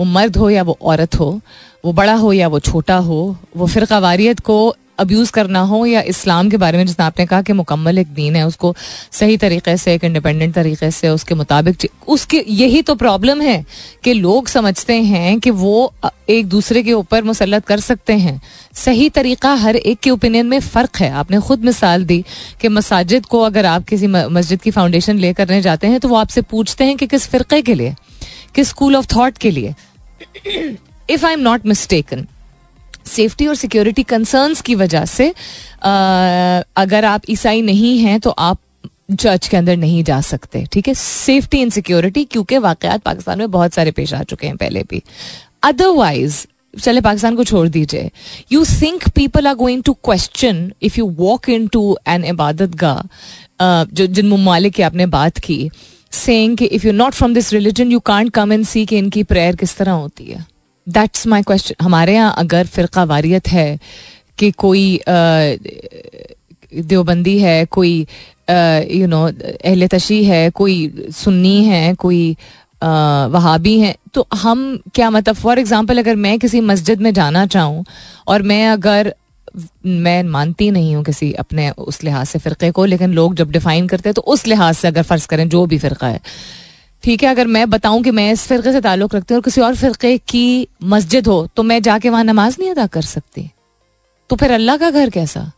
वो 0.00 0.04
मर्द 0.04 0.36
हो 0.36 0.50
या 0.50 0.62
वो 0.62 0.78
औरत 0.82 1.14
हो, 1.14 1.40
वो 1.84 1.92
बड़ा 1.92 2.14
हो 2.14 2.32
या 2.32 2.48
वो 2.48 2.58
छोटा 2.60 2.96
हो, 2.96 3.36
वो 3.56 3.66
फिर 3.66 3.86
वारियत 3.92 4.40
को 4.40 4.74
अब्यूज 4.98 5.30
करना 5.30 5.60
हो 5.62 5.84
या 5.86 6.00
इस्लाम 6.02 6.48
के 6.50 6.56
बारे 6.56 6.78
में, 6.78 6.86
जिसने 6.86 7.04
आपने 7.04 7.26
कहा 7.26 7.42
कि 7.42 7.52
मुकम्मल 7.52 7.98
एक 7.98 8.08
दीन 8.14 8.36
है, 8.36 8.46
उसको 8.46 8.74
सही 9.12 9.36
तरीके 9.36 9.76
से, 9.76 9.94
एक 9.94 10.04
इंडिपेंडेंट 10.04 10.54
तरीके 10.54 10.90
से, 10.90 11.08
उसके 11.08 11.34
मुताबिक 11.34 11.86
उसके, 12.08 12.44
यही 12.48 12.82
तो 12.82 12.94
प्रॉब्लम 12.94 13.40
है 13.40 13.64
कि 14.04 14.12
लोग 14.12 14.48
समझते 14.48 14.94
हैं 15.04 15.38
कि 15.40 15.50
वो 15.52 15.92
एक 16.28 16.46
दूसरे 16.48 16.82
के 16.82 16.92
ऊपर 16.92 17.22
मुसलत 17.24 17.66
कर 17.66 17.80
सकते 17.80 18.12
हैं। 18.14 18.40
सही 18.74 19.08
तरीका 19.10 19.54
हर 19.54 19.76
एक 19.76 19.98
के 19.98 20.10
ओपिनियन 20.10 20.46
में 20.46 20.58
फ़र्क 20.60 20.96
है। 20.96 21.10
आपने 21.12 21.40
खुद 21.40 21.64
मिसाल 21.64 22.04
दी 22.04 22.24
कि 22.60 22.68
मसाजिद 22.70 23.26
को 23.26 23.40
अगर 23.42 23.66
आप 23.66 23.84
किसी 23.84 24.06
मस्जिद 24.06 24.62
की 24.62 24.70
फाउंडेशन 24.70 25.18
ले 25.18 25.32
करने 25.32 25.60
जाते 25.62 25.86
हैं 25.86 26.00
तो 26.00 26.08
वो 26.08 26.16
आपसे 26.16 26.42
पूछते 26.42 26.84
हैं 26.84 26.96
कि 26.96 27.06
किस 27.06 27.26
फ़िरक़े 27.28 27.62
के 27.62 27.74
लिए, 27.74 27.94
किस 28.54 28.68
स्कूल 28.68 28.96
ऑफ़ 28.96 29.06
थॉट 29.14 29.38
के 29.38 29.50
लिए। 29.50 29.74
If 31.10 31.26
I 31.26 31.32
am 31.32 31.40
not 31.40 31.66
mistaken 31.66 32.26
safety 33.06 33.46
और 33.46 33.54
सिक्योरिटी 33.56 34.02
कंसर्न्स 34.04 34.60
की 34.60 34.74
वजह 34.74 35.04
से 35.06 35.28
अगर 36.76 37.04
आप 37.04 37.22
ईसाई 37.30 37.62
नहीं 37.62 37.98
हैं 37.98 38.18
तो 38.20 38.30
आप 38.30 38.58
चर्च 39.12 39.46
के 39.48 39.56
अंदर 39.56 39.76
नहीं 39.76 40.02
जा 40.04 40.20
सकते, 40.20 40.64
ठीक 40.72 40.88
है? 40.88 40.94
सेफ्टी 40.94 41.60
एंड 41.60 41.72
सिक्योरिटी, 41.72 42.24
क्योंकि 42.24 42.58
वाकयात 42.58 43.02
पाकिस्तान 43.02 43.38
में 43.38 43.50
बहुत 43.50 43.74
सारे 43.74 43.90
पेश 43.90 44.12
आ 44.14 44.22
चुके 44.22 44.46
हैं 44.46 44.56
पहले 44.56 44.82
भी। 44.90 45.02
अदरवाइज़ 45.62 46.36
चले, 46.74 47.00
पाकिस्तान 47.00 47.36
को 47.36 47.44
छोड़ 47.44 47.68
दीजिए। 47.68 48.10
You 48.52 48.64
think 48.66 49.08
people 49.08 49.46
are 49.46 49.54
going 49.54 49.82
to 49.82 49.92
question 50.04 50.72
if 50.82 50.98
you 50.98 51.08
walk 51.18 51.48
into 51.66 51.96
an 52.08 52.24
इबादत 52.24 52.74
गाह 52.76 53.84
जो, 53.84 54.06
जिन 54.06 54.28
ममालिक 54.28 54.74
की 54.74 54.82
आपने 54.82 55.06
बात 55.08 55.38
की 55.38 55.70
saying 56.12 56.62
if 56.62 56.86
you 56.86 56.92
not 56.92 57.14
from 57.14 57.34
this 57.34 57.52
religion 57.52 57.92
you 57.92 58.00
can't 58.00 58.30
come 58.30 58.52
and 58.52 58.64
see 58.66 58.86
कि 58.86 58.98
इनकी 58.98 59.22
प्रेयर 59.24 59.56
किस 59.56 59.76
तरह 59.76 59.92
होती 59.92 60.24
है। 60.24 60.44
दैट्स 60.86 61.26
माई 61.26 61.42
क्वेश्चन 61.42 61.84
हमारे 61.84 62.14
यहाँ 62.14 62.34
अगर 62.38 62.66
फिरका 62.66 63.04
वारियत 63.04 63.48
है 63.48 63.78
कि 64.38 64.50
कोई 64.52 65.00
देवबंदी 66.72 67.38
है, 67.38 67.64
कोई 67.66 68.06
यू 68.50 69.06
नो 69.06 69.22
अहल 69.26 69.86
तशी 69.88 70.24
है, 70.24 70.50
कोई 70.50 71.08
सुन्नी 71.14 71.64
है, 71.64 71.94
कोई 71.94 72.36
वहाबी 72.82 73.78
हैं 73.80 73.94
तो 74.14 74.26
हम 74.34 74.78
क्या 74.94 75.10
मतलब 75.10 75.34
फॉर 75.36 75.58
एग्जांपल 75.58 75.98
अगर 75.98 76.16
मैं 76.16 76.38
किसी 76.38 76.60
मस्जिद 76.62 77.00
में 77.00 77.12
जाना 77.14 77.44
चाहूँ 77.46 77.84
और 78.28 78.42
मैं 78.42 78.66
अगर, 78.68 79.14
मैं 79.86 80.22
मानती 80.24 80.70
नहीं 80.70 80.94
हूँ 80.94 81.04
किसी 81.04 81.32
अपने 81.38 81.70
उस 81.70 82.02
लिहाज 82.04 82.26
से 82.26 82.38
फ़िरक़े 82.38 82.70
को, 82.70 82.84
लेकिन 82.84 83.12
लोग 83.12 83.34
जब 83.34 83.50
डिफाइन 83.50 83.86
करते 83.88 84.08
हैं 84.08 84.14
तो 84.14 84.22
उस 84.22 84.46
लिहाज 84.46 84.74
से 84.74 84.88
अगर 84.88 85.02
फ़र्ज़ 85.02 85.26
करें, 85.28 85.48
जो 85.48 85.64
भी 85.66 85.78
फ़िरका 85.78 86.08
है 86.08 86.20
ठीक 87.04 87.22
है, 87.22 87.28
अगर 87.28 87.46
मैं 87.46 87.68
बताऊँ 87.70 88.02
कि 88.02 88.10
मैं 88.10 88.30
इस 88.32 88.46
फ़िरक़े 88.48 88.72
से 88.72 88.80
ताल्लुक़ 88.80 89.16
रखती 89.16 89.34
हूँ 89.34 89.38
और 89.38 89.44
किसी 89.44 89.60
और 89.60 89.74
फ़िरक़े 89.76 90.16
की 90.28 90.68
मस्जिद 90.84 91.26
हो 91.26 91.46
तो 91.56 91.62
मैं 91.62 91.80
जाके 91.82 92.10
वहाँ 92.10 92.24
नमाज़ 92.24 92.56
नहीं 92.58 92.70
अदा 92.70 92.86
कर 92.88 93.02
सकती। 93.04 93.50
तो 94.30 94.36
फिर 94.36 94.50
अल्लाह 94.52 94.76
का 94.76 94.90
घर 94.90 95.10
कैसा? 95.10 95.50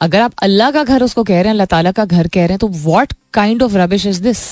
अगर 0.00 0.20
आप 0.20 0.32
अल्लाह 0.42 0.70
का 0.70 0.84
घर 0.84 1.02
उसको 1.02 1.24
कह 1.24 1.34
रहे 1.34 1.42
हैं, 1.42 1.50
अल्लाह 1.50 1.66
ताला 1.66 1.92
का 1.92 2.04
घर 2.04 2.28
कह 2.28 2.40
रहे 2.40 2.48
हैं 2.48 2.58
तो 2.58 2.68
what 2.68 3.12
kind 3.34 3.62
of 3.62 3.76
rubbish 3.76 4.06
is 4.06 4.22
this 4.22 4.44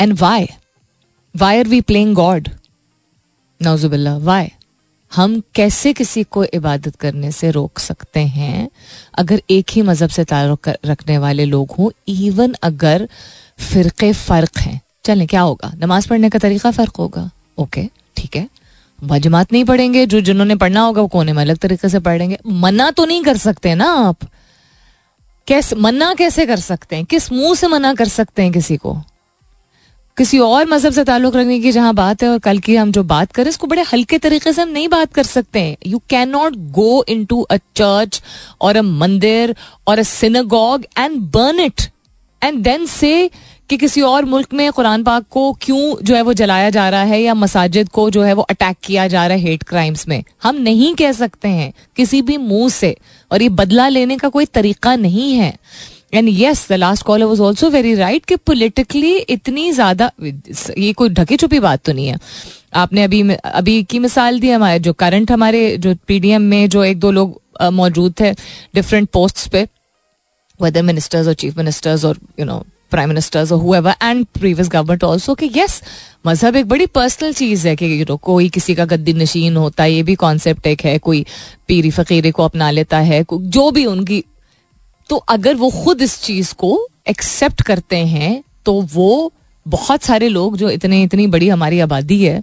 and 0.00 0.18
why 0.20 0.48
why 1.34 1.58
are 1.58 1.68
we 1.68 1.80
playing 1.82 2.14
God 2.14 2.48
नौजुबिल्ला 3.60 4.16
why 4.18 4.48
हम 5.12 5.40
कैसे 5.54 5.92
किसी 5.92 6.22
को 6.24 6.44
इबादत 6.46 6.96
करने 6.96 7.30
से 7.32 7.50
रोक 7.50 7.78
सकते 7.78 8.20
हैं? 8.20 8.68
अगर 9.18 9.42
एक 9.50 9.70
ही 9.70 9.82
मज़हब 9.82 10.10
से 10.10 10.24
ताल्लुक 10.24 10.68
रखने 10.86 11.18
वाले 11.18 11.44
लोग 11.46 11.70
हों 11.78 11.90
इवन 12.08 12.54
अगर 12.62 13.08
फिरके 13.60 14.12
फ़र्क 14.12 14.58
हैं। 14.58 14.80
चलें, 15.04 15.26
क्या 15.26 15.40
होगा? 15.40 15.72
नमाज़ 15.78 16.08
पढ़ने 16.08 16.30
का 16.30 16.38
तरीका 16.38 16.70
फ़र्क 16.70 16.96
होगा? 16.96 17.30
ओके 17.58 17.88
ठीक 18.16 18.36
है। 18.36 18.48
जमात 19.18 19.52
नहीं 19.52 19.64
पढ़ेंगे, 19.64 20.06
जो 20.06 20.20
जिन्होंने 20.20 20.54
पढ़ना 20.56 20.80
होगा, 20.80 21.02
वो 21.02 21.08
कोने 21.08 21.32
में 21.32 21.42
अलग 21.42 21.56
तरीके 21.56 21.88
से 21.88 21.98
पढ़ेंगे। 21.98 22.38
मना 22.46 22.90
तो 22.90 23.04
नहीं 23.04 23.22
कर 23.22 23.36
सकते 23.36 23.74
ना 23.74 23.84
आप। 23.84 24.16
कैसे 25.46 25.76
मना 25.76 26.14
कैसे 26.14 26.46
कर 26.46 26.56
सकते 26.56 26.96
हैं? 26.96 27.04
किस 27.04 27.32
मुँह 27.32 27.54
से 27.54 27.68
मना 27.68 27.94
कर 27.94 28.08
सकते 28.08 28.42
हैं 28.42 28.52
किसी 28.52 28.76
को? 28.76 28.96
किसी 30.18 30.38
और 30.38 30.66
मज़हब 30.68 30.92
से 30.92 31.04
ताल्लुक 31.04 31.36
रखने 31.36 31.60
की 31.60 31.72
जहाँ 31.72 31.94
बात 31.94 32.22
है 32.22 32.28
और 32.28 32.38
कल 32.38 32.58
की 32.58 32.76
हम 32.76 32.92
जो 32.92 33.02
बात 33.02 33.32
करें, 33.32 33.48
इसको 33.48 33.66
बड़े 33.66 33.82
हल्के 33.82 34.18
तरीके 34.18 34.52
से 34.52 34.62
हम 34.62 34.68
नहीं 34.68 34.88
बात 34.88 35.14
कर 35.14 35.22
सकते 35.22 35.60
हैं। 35.60 35.76
You 35.86 36.00
can 36.10 36.28
not 36.28 36.56
go 36.72 37.04
into 37.24 37.40
a 37.40 37.56
church 37.56 38.22
और 38.60 38.76
अ 38.76 38.82
मंदिर 38.82 39.54
और 39.86 39.98
a 39.98 40.02
synagogue 40.02 40.84
and 40.98 41.16
burn 41.16 41.60
it 41.60 41.82
and 42.42 42.62
then 42.64 42.86
say 42.86 43.30
कि 43.70 43.76
किसी 43.76 44.00
और 44.00 44.24
मुल्क 44.24 44.52
में 44.54 44.70
कुरान 44.72 45.02
पाक 45.04 45.24
को 45.30 45.52
क्यों 45.62 45.94
जो 46.02 46.14
है 46.14 46.22
वो 46.22 46.32
जलाया 46.32 46.70
जा 46.70 46.88
रहा 46.90 47.02
है 47.02 47.20
या 47.22 47.34
मसाजिद 47.34 47.88
को 47.88 48.08
जो 48.10 48.22
है 48.22 48.32
वो 48.34 48.42
अटैक 48.44 48.76
किया 48.84 49.06
जा 49.08 49.26
रहा 49.26 49.36
है 49.36 49.42
हेट 49.42 49.62
क्राइम्स 49.62 50.06
में? 50.08 50.22
हम 50.42 50.56
नहीं 50.56 50.94
कह 50.94 51.12
सकते 51.12 51.48
हैं 51.48 51.72
किसी 51.96 52.22
भी 52.22 52.36
मुँह 52.38 52.68
से। 52.70 52.96
और 53.30 53.42
ये 53.42 53.48
बदला 53.50 53.88
लेने 53.88 54.16
का 54.16 54.28
कोई 54.28 54.44
तरीका 54.46 54.96
नहीं 54.96 55.32
है। 55.32 55.54
And 56.14 56.28
yes 56.30 56.66
the 56.68 56.72
last 56.74 57.02
caller 57.06 57.24
was 57.24 57.40
also 57.42 57.70
very 57.70 57.94
right 57.94 58.24
कि 58.24 58.36
पोलिटिकली 58.36 59.16
इतनी 59.16 59.70
ज़्यादा 59.72 60.10
ये 60.20 60.92
कोई 60.92 61.08
ढकी 61.10 61.36
छुपी 61.36 61.60
बात 61.60 61.84
तो 61.84 61.92
नहीं 61.92 62.06
है। 62.06 62.18
आपने 62.74 63.02
अभी 63.04 63.22
अभी 63.32 63.82
की 63.82 63.98
मिसाल 63.98 64.40
दी 64.40 64.50
हमारे 64.50 64.78
जो 64.78 64.92
करंट 64.92 65.30
हमारे 65.32 65.76
जो 65.76 65.94
पीडीएम 66.06 66.42
में 66.42 66.68
जो 66.68 66.84
एक 66.84 66.98
दो 67.00 67.10
लोग 67.10 67.40
मौजूद 67.72 68.14
थे 68.20 68.32
डिफरेंट 68.74 69.08
पोस्ट 69.08 69.48
पे। 69.48 69.66
वेदर 70.62 70.82
मिनिस्टर्स 70.82 71.26
और 71.28 71.34
चीफ 71.34 71.58
मिनिस्टर्स 71.58 72.04
और 72.04 72.18
यू 72.40 72.46
नो 72.46 72.62
प्राइम 72.90 73.08
मिनिस्टर्स 73.08 73.52
और 73.52 73.58
whoever 73.58 73.94
and 74.02 74.24
previous 74.38 74.68
government 74.68 75.04
also 75.04 75.34
कि 75.34 75.50
यस 75.56 75.82
मज़हब 76.26 76.56
एक 76.56 76.68
बड़ी 76.68 76.86
पर्सनल 76.86 77.32
चीज़ 77.32 77.66
है 77.68 77.74
कि 77.76 78.00
यू 78.00 78.06
नो 78.08 78.16
कोई 78.16 78.48
किसी 78.48 78.74
का 78.74 78.84
गद्दी 78.84 79.12
नशीन 79.12 79.56
होता 79.56 79.82
है, 79.82 79.92
ये 79.92 80.02
भी 80.02 80.14
कॉन्सेप्ट 80.14 80.66
एक 80.66 80.84
है, 80.84 80.98
कोई 80.98 81.24
पीरी 81.68 81.90
फकीरे 81.90 82.30
को 82.30 82.44
अपना 82.44 82.70
लेता 82.70 82.98
है 82.98 83.24
जो 83.30 83.70
भी 83.70 83.84
उनकी 83.86 84.24
तो 85.10 85.16
अगर 85.16 85.54
वो 85.56 85.70
खुद 85.84 86.02
इस 86.02 86.20
चीज़ 86.22 86.54
को 86.54 86.88
एक्सेप्ट 87.08 87.62
करते 87.62 87.96
हैं 88.06 88.42
तो 88.64 88.80
वो 88.94 89.32
बहुत 89.66 90.02
सारे 90.02 90.28
लोग 90.28 90.56
जो 90.56 90.70
इतने, 90.70 91.02
इतनी 91.02 91.26
बड़ी 91.26 91.48
हमारी 91.48 91.80
आबादी 91.80 92.22
है 92.24 92.42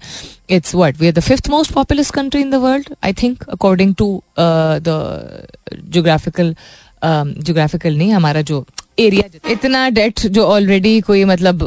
it's 0.50 0.76
what 0.76 1.00
we 1.00 1.08
are 1.08 1.14
the 1.14 1.20
fifth 1.20 1.50
most 1.50 1.72
populous 1.72 2.12
country 2.12 2.42
in 2.42 2.52
the 2.52 2.56
world 2.56 2.90
I 3.04 3.14
think 3.14 3.44
according 3.44 3.96
to 3.96 4.24
the 4.40 5.48
geographical 5.90 6.56
geographical 7.04 7.98
नहीं, 7.98 8.12
हमारा 8.14 8.42
जो 8.42 8.66
एरिया 9.00 9.52
इतना 9.52 9.88
डेट 9.90 10.20
जो 10.28 10.44
ऑलरेडी 10.46 11.00
कोई 11.02 11.24
मतलब 11.26 11.64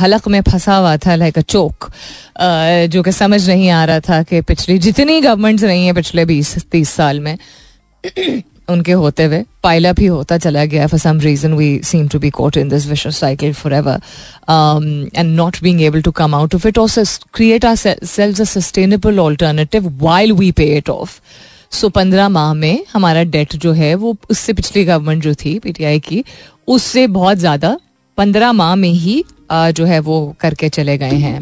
हलक 0.00 0.26
में 0.28 0.40
फंसा 0.42 0.76
हुआ 0.76 0.96
था 0.96 1.14
लाइक 1.14 1.38
अ 1.38 1.42
चोक 1.42 1.90
जो 2.92 3.02
कि 3.02 3.12
समझ 3.12 3.48
नहीं 3.48 3.68
आ 3.70 3.84
रहा 3.84 4.00
था 4.00 4.22
कि 4.22 4.40
पिछली 4.42 4.78
जितनी 4.78 5.20
गवर्नमेंट्स 5.20 5.64
रही 5.64 5.84
हैं 5.84 5.94
पिछले 5.94 6.24
बीस, 6.24 6.56
तीस 6.72 6.90
साल 6.90 7.20
में, 7.20 7.36
उनके 8.70 8.92
होते 8.92 9.24
हुए 9.24 9.42
पाइला 9.62 9.92
भी 9.92 10.06
होता 10.06 10.36
चला 10.38 10.64
गया। 10.64 10.86
For 10.86 11.00
some 11.00 11.20
reason 11.20 11.52
we 11.54 11.68
seem 11.84 12.08
to 12.08 12.18
be 12.18 12.30
caught 12.30 12.56
in 12.56 12.68
this 12.68 12.86
vicious 12.86 13.06
cycle 13.16 13.52
forever 13.74 14.00
and 15.14 15.34
not 15.36 15.62
being 15.62 15.80
able 15.82 16.02
to 16.02 16.10
come 16.20 16.34
out 16.34 16.54
of 16.54 16.66
it 16.68 16.78
और 16.78 17.04
create 17.34 17.64
ourselves 17.76 18.40
a 18.40 18.44
sustainable 18.44 19.20
alternative 19.20 19.88
while 20.02 20.32
we 20.32 20.50
pay 20.52 20.66
it 20.76 20.90
off 20.90 21.20
so 21.72 21.88
पंद्रह 21.90 22.28
माह 22.28 22.52
में 22.54 22.84
हमारा 22.92 23.22
date 23.24 23.56
जो 23.56 23.72
है, 23.72 23.94
वो 23.94 24.16
उससे 24.30 24.52
पिछली 24.52 24.84
गवर्नमेंट 24.84 25.22
जो 25.22 25.34
थी 25.34 25.58
पीटीआई 25.58 25.98
की, 26.00 26.24
उससे 26.68 27.06
बहुत 27.08 27.38
ज़्यादा 27.38 27.78
पंद्रह 28.18 28.52
माह 28.52 28.74
में 28.76 28.88
ही 28.90 29.22
जो 29.50 29.84
है 29.84 29.98
वो 30.00 30.34
करके 30.40 30.68
चले 30.68 30.96
गए 30.98 31.16
हैं। 31.16 31.40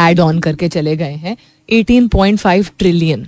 एड 0.00 0.20
ऑन 0.20 0.38
करके 0.40 0.68
चले 0.68 0.96
गए 0.96 1.14
हैं। 1.14 1.36
Eighteen 1.68 2.08
point 2.08 2.38
five 2.38 2.66
trillion 2.78 3.26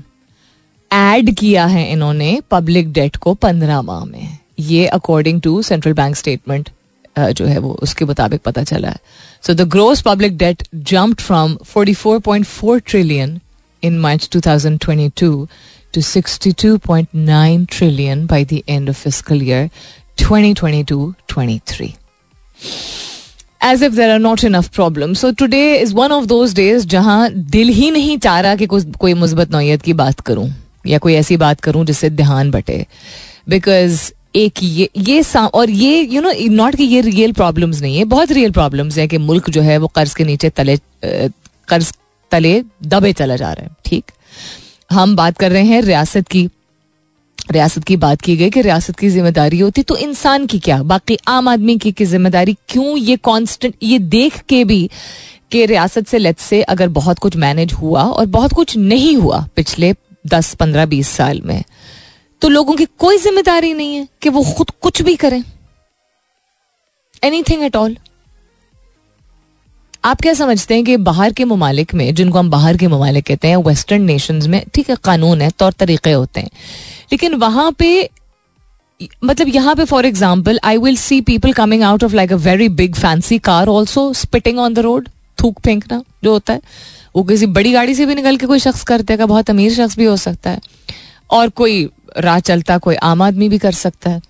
add 0.90 1.34
किया 1.34 1.64
है 1.66 1.90
इन्होंने 1.92 2.40
पब्लिक 2.50 2.92
डेट 2.92 3.16
को 3.16 3.34
पंद्रह 3.36 3.82
माह 3.82 4.04
में। 4.04 4.38
ये 4.60 4.86
according 4.88 5.40
to 5.42 5.60
central 5.62 5.92
bank 5.92 6.16
statement 6.16 6.70
जो 7.16 7.46
है 7.46 7.58
वो 7.58 7.72
उसके 7.82 8.04
मुताबिक 8.04 8.40
पता 8.42 8.62
चला 8.64 8.88
है। 8.88 8.98
So 9.44 9.54
the 9.54 9.68
gross 9.68 10.00
public 10.02 10.36
debt 10.38 10.62
jump 10.74 11.20
from 11.20 11.56
44.4 11.66 12.80
trillion 12.86 13.38
in 13.82 13.98
March 13.98 14.28
2022 14.36 15.46
to 15.92 16.00
62.9 16.00 17.66
trillion 17.68 18.26
by 18.26 18.44
the 18.44 18.62
end 18.68 18.88
of 18.88 18.96
fiscal 18.96 19.42
year 19.42 19.70
2022-23. 20.18 21.94
As 23.60 23.82
if 23.82 23.92
there 23.94 24.14
are 24.14 24.18
not 24.18 24.44
enough 24.44 24.70
problems. 24.72 25.18
So 25.18 25.32
today 25.32 25.80
is 25.80 25.92
one 25.94 26.12
of 26.12 26.28
those 26.28 26.54
days 26.54 26.86
जहाँ 26.86 27.30
दिल 27.30 27.68
ही 27.68 27.90
नहीं 27.90 28.18
चाह 28.18 28.40
रहा 28.40 28.54
कि 28.56 28.66
कोई 28.66 29.14
मुस्बत 29.14 29.50
नौयत 29.52 29.82
की 29.82 29.92
बात 29.94 30.20
करूँ 30.20 30.48
या 30.86 30.98
कोई 30.98 31.14
ऐसी 31.14 31.36
बात 31.36 31.60
करूँ 31.60 31.84
जिससे 31.86 32.10
ध्यान 32.10 32.50
बटे 32.50 32.86
बिकॉज़ 33.48 34.10
एक 34.36 34.62
ये 34.62 34.88
ये 34.96 35.22
और 35.54 35.70
ये 35.70 36.00
यू 36.02 36.20
नो 36.22 36.32
नॉट 36.54 36.76
कि 36.76 36.84
ये 36.84 37.00
रियल 37.00 37.32
प्रॉब्लम्स 37.32 37.80
नहीं 37.82 37.96
है 37.98 38.04
बहुत 38.14 38.32
रियल 38.32 38.52
प्रॉब्लम्स 38.52 38.98
है 38.98 39.06
कि 39.08 39.18
मुल्क 39.18 39.50
जो 39.50 39.62
है 39.62 39.76
वो 39.78 39.86
कर्ज 39.94 40.14
के 40.14 40.24
नीचे 40.24 40.50
तले 40.50 40.76
कर्ज 41.68 41.92
तले 42.30 42.62
दबे 42.84 43.12
चला 43.12 43.36
जा 43.36 43.52
रहा 43.52 43.66
है 43.66 43.76
ठीक? 43.84 44.10
हम 44.90 45.14
बात 45.16 45.38
कर 45.38 45.50
रहे 45.50 45.64
हैं 45.64 45.80
रियासत 45.82 46.28
की 46.28 46.48
रियासत 47.50 47.84
की 47.84 47.96
बात 47.96 48.20
की 48.20 48.36
गई 48.36 48.50
कि 48.50 48.62
रियासत 48.62 48.98
की 48.98 49.08
ज़िम्मेदारी 49.08 49.58
होती 49.58 49.82
तो 49.82 49.96
इंसान 49.96 50.46
की 50.46 50.58
क्या? 50.58 50.82
बाकी 50.82 51.18
आम 51.28 51.48
आदमी 51.48 51.76
की, 51.78 51.92
की 51.92 52.04
ज़िम्मेदारी 52.04 52.56
क्यों 52.68 52.96
ये 52.98 53.16
कांस्टेंट 53.16 53.74
ये 53.82 53.98
देख 53.98 54.40
के 54.48 54.64
भी 54.64 54.88
कि 55.50 55.64
रियासत 55.66 56.06
से 56.06 56.18
लेट 56.18 56.38
से 56.38 56.62
अगर 56.64 56.88
बहुत 56.88 57.18
कुछ 57.18 57.36
मैनेज 57.36 57.72
हुआ 57.72 58.02
और 58.02 58.26
बहुत 58.28 58.52
कुछ 58.52 58.76
नहीं 58.76 59.16
हुआ 59.16 59.46
पिछले 59.56 59.94
दस 60.26 60.54
पंद्रह 60.54 60.86
बीस 60.86 61.08
साल 61.08 61.40
में 61.44 61.62
तो 62.42 62.48
लोगों 62.48 62.74
की 62.76 62.84
कोई 62.98 63.18
ज़िम्मेदारी 63.18 63.72
नहीं 63.74 63.94
है 63.96 64.06
कि 64.22 64.28
वो 64.28 64.42
खुद 64.56 64.70
कुछ 64.82 65.02
भी 65.02 65.14
करें। 65.16 65.42
एनी 67.24 67.42
थिंग 67.42 67.62
एट 67.62 67.76
ऑल 67.76 67.96
आप 70.04 70.20
क्या 70.20 70.32
समझते 70.34 70.74
हैं 70.74 70.84
कि 70.84 70.96
बाहर 70.98 71.32
के 71.32 71.44
ममालिक 71.44 71.92
में, 71.94 72.14
जिनको 72.14 72.38
हम 72.38 72.50
बाहर 72.50 72.76
के 72.76 72.86
ममालिक 72.88 73.24
कहते 73.26 73.48
हैं 73.48 73.56
वेस्टर्न 73.56 74.02
नेशंस 74.02 74.46
में, 74.46 74.62
ठीक 74.74 74.90
है, 74.90 74.96
कानून 75.04 75.42
है, 75.42 75.50
तौर 75.50 75.72
तरीके 75.72 76.12
होते 76.12 76.40
हैं। 76.40 76.50
लेकिन 77.12 77.34
वहाँ 77.34 77.70
पे 77.72 78.08
मतलब 79.24 79.48
यहाँ 79.48 79.74
पे 79.74 79.84
for 79.84 80.06
example 80.06 80.58
I 80.64 80.76
will 80.76 80.96
see 80.96 81.20
people 81.20 81.52
coming 81.52 81.82
out 81.82 82.04
of 82.04 82.14
like 82.14 82.32
a 82.32 82.36
very 82.38 82.68
big 82.70 82.94
fancy 82.94 83.38
car 83.40 83.68
also 83.68 84.12
spitting 84.12 84.58
on 84.58 84.74
the 84.74 84.78
road 84.78 85.08
थूक 85.38 85.60
फेंकना 85.60 86.02
जो 86.24 86.32
होता 86.32 86.52
है। 86.52 86.60
वो 87.16 87.22
किसी 87.22 87.46
बड़ी 87.48 87.72
गाड़ी 87.72 87.94
से 87.94 88.06
भी 88.06 88.14
निकल 88.14 88.36
के 88.36 88.46
कोई 88.46 88.58
शख्स 88.58 88.82
कर 88.84 89.02
देगा 89.02 89.26
बहुत 89.26 89.50
अमीर 89.50 89.72
शख्स 89.74 89.96
भी 89.98 90.04
हो 90.04 90.16
सकता 90.16 90.50
है। 90.50 90.60
और 91.30 91.48
कोई 91.50 91.88
राह 92.18 92.38
चलता, 92.40 92.78
कोई 92.78 92.94
आम 92.96 93.22
आदमी 93.22 93.48
भी 93.48 93.58
कर 93.58 93.72
सकता 93.72 94.10
है। 94.10 94.20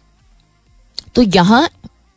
तो 1.15 1.23
यहाँ 1.25 1.69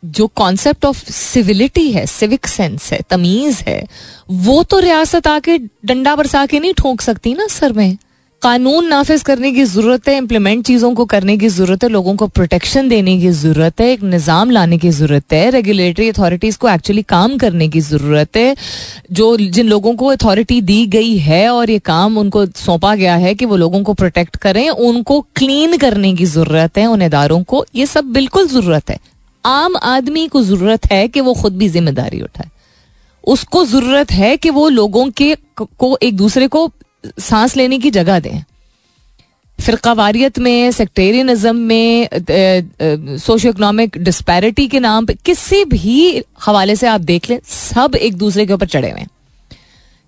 जो 0.05 0.27
कॉन्सेप्ट 0.35 0.85
ऑफ़ 0.85 1.03
सिविलिटी 1.11 1.91
है 1.91 2.05
सिविक 2.07 2.47
सेंस 2.47 2.91
है, 2.93 2.99
तमीज 3.09 3.63
है, 3.67 3.83
वो 4.31 4.63
तो 4.63 4.79
रियासत 4.79 5.27
आके 5.27 5.57
डंडा 5.57 6.15
बरसा 6.15 6.45
के 6.45 6.59
नहीं 6.59 6.73
ठोक 6.73 7.01
सकती 7.01 7.33
ना 7.33 7.47
सर 7.49 7.73
में। 7.73 7.97
कानून 8.41 8.87
नाफिज 8.87 9.21
करने 9.23 9.51
की 9.51 9.63
ज़रूरत 9.63 10.07
है 10.07 10.15
इम्प्लीमेंट 10.17 10.65
चीज़ों 10.65 10.93
को 10.93 11.03
करने 11.05 11.37
की 11.37 11.47
ज़रूरत 11.49 11.83
है, 11.83 11.89
लोगों 11.89 12.15
को 12.15 12.27
प्रोटेक्शन 12.29 12.89
देने 12.89 13.17
की 13.19 13.29
ज़रूरत 13.31 13.81
है, 13.81 13.87
एक 13.91 14.01
निज़ाम 14.03 14.49
लाने 14.51 14.77
की 14.77 14.89
ज़रूरत 14.89 15.33
है 15.33 15.49
रेगुलेटरी 15.49 16.09
अथॉरिटीज़ 16.09 16.57
को 16.57 16.69
एक्चुअली 16.69 17.01
काम 17.03 17.37
करने 17.37 17.67
की 17.67 17.79
ज़रूरत 17.81 18.37
है। 18.37 18.55
जो 19.11 19.35
जिन 19.37 19.67
लोगों 19.67 19.95
को 19.95 20.07
अथॉरिटी 20.07 20.59
दी 20.61 20.85
गई 20.87 21.17
है 21.19 21.47
और 21.49 21.69
ये 21.69 21.79
काम 21.81 22.17
उनको 22.17 22.45
सौंपा 22.47 22.93
गया 22.95 23.15
है 23.15 23.33
कि 23.35 23.45
वो 23.45 23.55
लोगों 23.55 23.83
को 23.83 23.93
प्रोटेक्ट 23.93 24.35
करें, 24.37 24.69
उनको 24.69 25.19
क्लीन 25.35 25.77
करने 25.77 26.13
की 26.13 26.25
ज़रूरत 26.27 26.77
है, 26.77 26.85
उन 26.87 27.01
इदारों 27.01 27.41
को, 27.43 27.65
ये 27.75 27.85
सब 27.85 28.11
बिल्कुल 28.11 28.47
ज़रूरत 28.49 28.89
है। 28.89 28.99
आम 29.45 29.75
आदमी 29.77 30.27
को 30.27 30.41
ज़रूरत 30.43 30.85
है 30.91 31.07
कि 31.07 31.21
वो 31.21 31.33
खुद 31.33 31.57
भी 31.57 31.67
ज़िम्मेदारी 31.69 32.21
उठाए। 32.21 32.49
उसको 33.23 33.65
ज़रूरत 33.65 34.11
है 34.11 34.35
कि 34.37 34.49
वो 34.49 34.67
लोगों 34.69 35.09
के 35.11 35.35
को 35.57 35.97
एक 36.03 36.17
दूसरे 36.17 36.47
को 36.47 36.69
सांस 37.19 37.55
लेने 37.57 37.79
की 37.79 37.91
जगह 37.91 38.19
दें। 38.19 38.43
फिरकावारियत 39.59 40.39
में, 40.39 40.71
सेक्टेरियनिज्म 40.71 41.55
में 41.55 42.07
सोशो 43.17 43.49
इकोनॉमिक 43.49 43.97
डिस्पैरिटी 43.97 44.67
के 44.67 44.79
नाम 44.79 45.05
पे 45.05 45.13
किसी 45.25 45.63
भी 45.65 46.23
हवाले 46.45 46.75
से 46.75 46.87
आप 46.87 47.01
देख 47.01 47.29
लें, 47.29 47.39
सब 47.45 47.95
एक 47.95 48.17
दूसरे 48.17 48.45
के 48.45 48.53
ऊपर 48.53 48.67
चढ़े 48.67 48.91
हुए 48.91 48.99
हैं। 48.99 49.09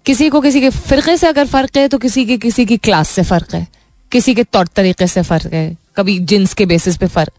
किसी 0.05 0.29
को 0.29 0.41
किसी 0.41 0.61
के 0.61 0.69
फिरके 0.69 1.17
से 1.17 1.27
अगर 1.27 1.47
फ़र्क 1.47 1.77
है 1.77 1.87
तो 1.87 1.97
किसी 1.97 2.25
के, 2.25 2.37
किसी 2.37 2.65
की 2.65 2.77
क्लास 2.79 3.09
से 3.09 3.23
फ़र्क 3.23 3.55
है। 3.55 3.67
किसी 4.11 4.35
के 4.35 4.43
तौर 4.43 4.67
तरीके 4.67 5.07
से 5.07 5.21
फ़र्क 5.23 5.53
है। 5.53 5.77
कभी 5.95 6.19
जिन्स 6.21 6.53
के 6.53 6.65
बेसिस 6.65 6.97
पे 6.97 7.07
फ़र्क। 7.07 7.31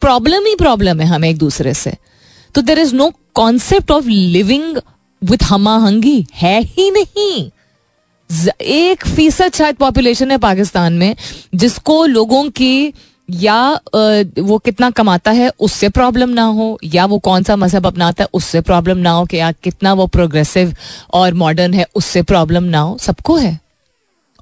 प्रॉब्लम 0.00 0.46
ही 0.46 0.54
प्रॉब्लम 0.56 1.00
है 1.00 1.06
हमें 1.06 1.28
एक 1.28 1.38
दूसरे 1.38 1.74
से। 1.74 1.96
तो 2.54 2.62
there 2.62 2.78
is 2.78 2.94
no 2.94 3.12
concept 3.34 3.90
of 3.90 4.06
living 4.06 4.76
with 5.22 5.44
हमाहंगी 5.44 6.24
है 6.34 6.60
ही 6.62 6.90
नहीं। 6.90 7.50
एक 8.62 9.06
फ़ीसद 9.06 9.52
शायद 9.54 9.76
पॉपुलेशन 9.76 10.30
है 10.30 10.38
पाकिस्तान 10.38 10.92
में, 10.92 11.14
जिसको 11.54 12.04
लोगों 12.06 12.48
की 12.50 12.92
या 13.28 13.80
वो 14.38 14.58
कितना 14.58 14.90
कमाता 14.90 15.30
है 15.30 15.50
उससे 15.60 15.88
प्रॉब्लम 15.88 16.28
ना 16.28 16.42
हो, 16.42 16.78
या 16.84 17.04
वो 17.06 17.18
कौन 17.18 17.42
सा 17.42 17.56
मज़हब 17.56 17.86
अपनाता 17.86 18.24
है 18.24 18.28
उससे 18.32 18.60
प्रॉब्लम 18.60 18.98
ना 18.98 19.10
हो 19.10 19.24
कि 19.24 19.36
या 19.36 19.50
कितना 19.54 19.92
वो 19.92 20.06
प्रोग्रेसिव 20.08 20.74
और 21.12 21.34
मॉडर्न 21.34 21.74
है 21.74 21.86
उससे 21.94 22.22
प्रॉब्लम 22.22 22.64
ना 22.64 22.78
हो, 22.78 22.96
सबको 23.00 23.36
है। 23.36 23.58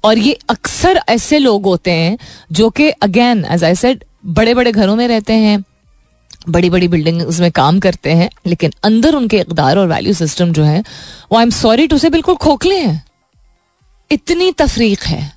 और 0.03 0.17
ये 0.17 0.37
अक्सर 0.49 1.01
ऐसे 1.09 1.37
लोग 1.37 1.65
होते 1.65 1.91
हैं 1.91 2.17
जो 2.51 2.69
कि 2.69 2.89
अगेन 2.89 3.45
एज 3.45 3.63
आई 3.63 3.75
सेड 3.75 4.03
बड़े 4.27 4.53
बड़े 4.53 4.71
घरों 4.71 4.95
में 4.95 5.07
रहते 5.07 5.33
हैं 5.33 5.63
बड़ी 6.49 6.69
बड़ी 6.69 6.87
बिल्डिंग 6.87 7.21
उसमें 7.21 7.51
काम 7.51 7.79
करते 7.79 8.11
हैं, 8.11 8.29
लेकिन 8.47 8.71
अंदर 8.83 9.15
उनके 9.15 9.39
इकदार 9.39 9.77
और 9.77 9.87
वैल्यू 9.87 10.13
सिस्टम 10.13 10.51
जो 10.53 10.63
है, 10.63 10.83
वो 11.31 11.37
आई 11.37 11.43
एम 11.43 11.49
सॉरी 11.49 11.87
टू 11.87 11.97
से 11.97 12.09
बिल्कुल 12.09 12.35
खोखले 12.35 12.77
हैं। 12.77 13.03
इतनी 14.11 14.51
तफरीक 14.51 15.03
है। 15.03 15.31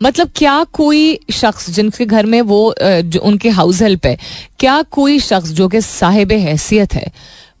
मतलब 0.00 0.30
क्या 0.36 0.62
कोई 0.72 1.18
शख्स 1.32 1.70
जिनके 1.70 2.06
घर 2.06 2.26
में 2.26 2.40
वो 2.42 2.74
जो 2.80 3.20
उनके 3.20 3.48
हाउस 3.50 3.80
हेल्प 3.82 4.06
है, 4.06 4.16
क्या 4.58 4.80
कोई 4.82 5.18
शख्स 5.20 5.50
जो 5.50 5.68
कि 5.68 5.80
साहिब 5.80 6.32
हैसियत 6.32 6.94
है, 6.94 7.10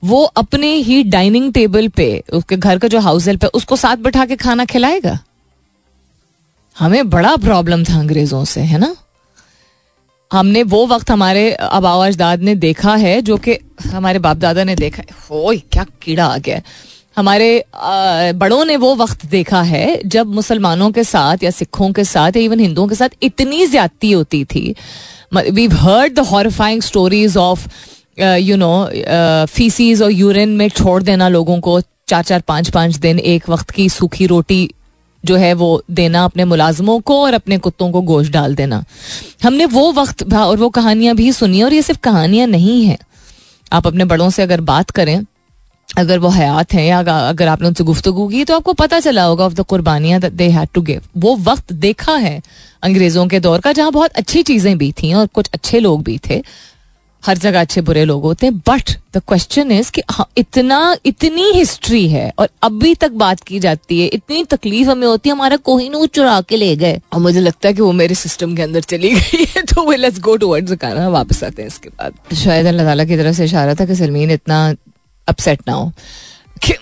वो 0.04 0.22
अपने 0.22 0.74
ही 0.74 1.02
डाइनिंग 1.04 1.52
टेबल 1.52 1.88
पे, 1.88 2.22
उसके 2.32 2.56
घर 2.56 2.78
का 2.78 2.88
जो 2.88 3.00
हाउस 3.00 3.26
हेल्प 3.26 3.44
है, 3.44 3.50
उसको 3.54 3.76
साथ 3.76 3.96
बैठा 3.96 4.26
के 4.26 4.36
खाना 4.36 4.64
खिलाएगा? 4.64 5.18
हमें 6.76 7.08
बड़ा 7.10 7.34
प्रॉब्लम 7.36 7.84
था 7.84 7.98
अंग्रेज़ों 7.98 8.44
से, 8.44 8.60
है 8.60 8.78
ना? 8.78 8.94
हमने 10.30 10.62
वो 10.64 10.86
वक्त 10.86 11.10
हमारे 11.10 11.50
अबाव 11.52 12.06
अजदाद 12.06 12.40
ने 12.40 12.54
देखा 12.56 12.94
है 12.96 13.20
जो 13.22 13.36
कि 13.38 13.58
हमारे 13.86 14.18
बाप 14.18 14.36
दादा 14.36 14.64
ने 14.64 14.74
देखा 14.76 15.02
है। 15.02 15.56
क्या 15.72 15.84
कीड़ा 16.02 16.26
आ 16.26 16.38
गया 16.38 16.60
हमारे 17.16 17.64
बड़ों 18.36 18.64
ने 18.64 18.76
वो 18.76 18.94
वक्त 18.96 19.24
देखा 19.26 19.62
है 19.62 20.00
जब 20.06 20.26
मुसलमानों 20.34 20.90
के 20.92 21.04
साथ 21.04 21.42
या 21.42 21.50
सिखों 21.50 21.90
के 21.92 22.04
साथ 22.04 22.36
या 22.36 22.42
इवन 22.42 22.60
हिंदुओं 22.60 22.88
के 22.88 22.94
साथ 22.94 23.16
इतनी 23.22 23.66
ज्यादती 23.66 24.10
होती 24.12 24.44
थी। 24.44 24.74
We 25.34 25.66
heard 25.74 26.14
the 26.14 26.26
horrifying 26.26 26.82
stories 26.82 27.36
of 27.36 27.68
you 28.20 28.56
know 28.56 29.46
faeces 29.46 30.02
और 30.02 30.12
यूरिन 30.12 30.56
में 30.56 30.68
छोड़ 30.68 31.02
देना 31.02 31.28
लोगों 31.28 31.60
को 31.60 31.80
चार 32.08 32.22
चार 32.22 32.40
पाँच 32.40 32.68
पाँच 32.70 32.96
दिन 32.96 33.18
एक 33.18 33.48
वक्त 33.50 33.70
की 33.70 33.88
सूखी 33.88 34.26
रोटी 34.26 34.68
जो 35.26 35.36
है 35.36 35.52
वो 35.54 35.70
देना 35.92 36.24
अपने 36.24 36.44
मुलाजमों 36.46 36.98
को 37.00 37.20
और 37.22 37.34
अपने 37.34 37.58
कुत्तों 37.58 37.90
को 37.92 38.00
गोश्त 38.04 38.32
डाल 38.32 38.54
देना। 38.54 38.82
हमने 39.44 39.66
वो 39.68 39.90
वक्त 39.92 40.32
और 40.34 40.56
वो 40.56 40.68
कहानियाँ 40.70 41.14
भी 41.16 41.30
सुनी 41.34 41.62
और 41.62 41.74
ये 41.74 41.82
सिर्फ़ 41.82 42.00
कहानियाँ 42.02 42.46
नहीं 42.48 42.84
है। 42.84 42.98
आप 43.72 43.86
अपने 43.86 44.04
बड़ों 44.06 44.30
से 44.30 44.42
अगर 44.42 44.60
बात 44.62 44.90
करें, 44.90 45.20
अगर 45.90 46.18
वो 46.18 46.28
हयात 46.30 46.72
हैं 46.72 46.86
या 46.86 46.98
अगर 47.00 47.48
आपने 47.48 47.68
उनसे 47.68 47.84
गुफ्तु 47.84 48.12
की 48.28 48.44
तो 48.44 48.54
आपको 48.54 48.72
पता 48.74 48.98
चला 49.00 49.22
होगा 49.24 49.44
ऑफ़ 49.44 49.54
द 49.54 49.60
कुर्बानियाँ 49.64 50.20
दे 50.22 50.48
हैड 50.50 50.68
टू 50.74 50.80
गिव 50.82 51.02
वो 51.16 51.34
वक्त 51.42 51.72
देखा 51.74 52.14
है 52.14 52.40
अंग्रेज़ों 52.82 53.26
के 53.26 53.40
दौर 53.40 53.60
का, 53.60 53.72
जहाँ 53.72 53.92
बहुत 53.92 54.10
अच्छी 54.12 54.42
चीज़ें 54.42 54.76
भी 54.78 54.90
थी 54.92 55.12
और 55.14 55.26
कुछ 55.28 55.48
अच्छे 55.54 55.80
लोग 55.80 56.02
भी 56.04 56.18
थे। 56.20 56.42
हर 57.26 57.38
जगह 57.38 57.60
अच्छे 57.60 57.80
बुरे 57.80 58.04
लोग 58.04 58.22
होते 58.22 58.46
हैं 58.46 58.56
बट 58.68 58.90
द 59.14 59.20
क्वेश्चन 59.28 59.70
इज़ 59.72 59.90
कि 59.92 60.02
हाँ, 60.10 60.28
इतना 60.38 60.96
इतनी 61.06 61.50
हिस्ट्री 61.52 62.06
है 62.08 62.32
और 62.38 62.48
अभी 62.62 62.94
तक 62.94 63.12
बात 63.22 63.40
की 63.40 63.58
जाती 63.60 64.00
है 64.00 64.06
इतनी 64.08 64.44
तकलीफ़ 64.44 64.88
हमें 64.88 65.06
होती 65.06 65.28
है 65.28 65.34
हमारा 65.34 65.56
कोहिनूर 65.68 66.06
चुरा 66.08 66.40
के 66.40 66.56
ले 66.56 66.74
गए। 66.76 67.00
और 67.12 67.20
मुझे 67.20 67.40
लगता 67.40 67.68
है 67.68 67.74
कि 67.74 67.82
वो 67.82 67.92
मेरे 67.92 68.14
सिस्टम 68.14 68.54
के 68.56 68.62
अंदर 68.62 68.80
चली 68.92 69.10
गई 69.14 69.44
है 69.54 69.62
तो 69.64 69.88
वे 69.88 69.96
लेट्स 69.96 70.20
गो 70.20 70.36
टुवर्ड्स 70.36 70.72
खाना 70.82 71.08
वापस 71.08 71.42
आते 71.44 71.62
हैं 71.62 71.68
इसके 71.68 71.88
बाद। 71.88 72.34
शायद 72.36 72.66
अल्लाह 72.66 72.86
ताला 72.86 73.04
की 73.04 73.16
तरफ़ 73.16 73.36
से 73.36 73.44
इशारा 73.44 73.74
था 73.74 73.86
कि 73.86 73.94
सलमीन 73.94 74.30
इतना 74.30 74.60
अपसेट 75.28 75.60
ना 75.68 75.74
हो। 75.74 75.92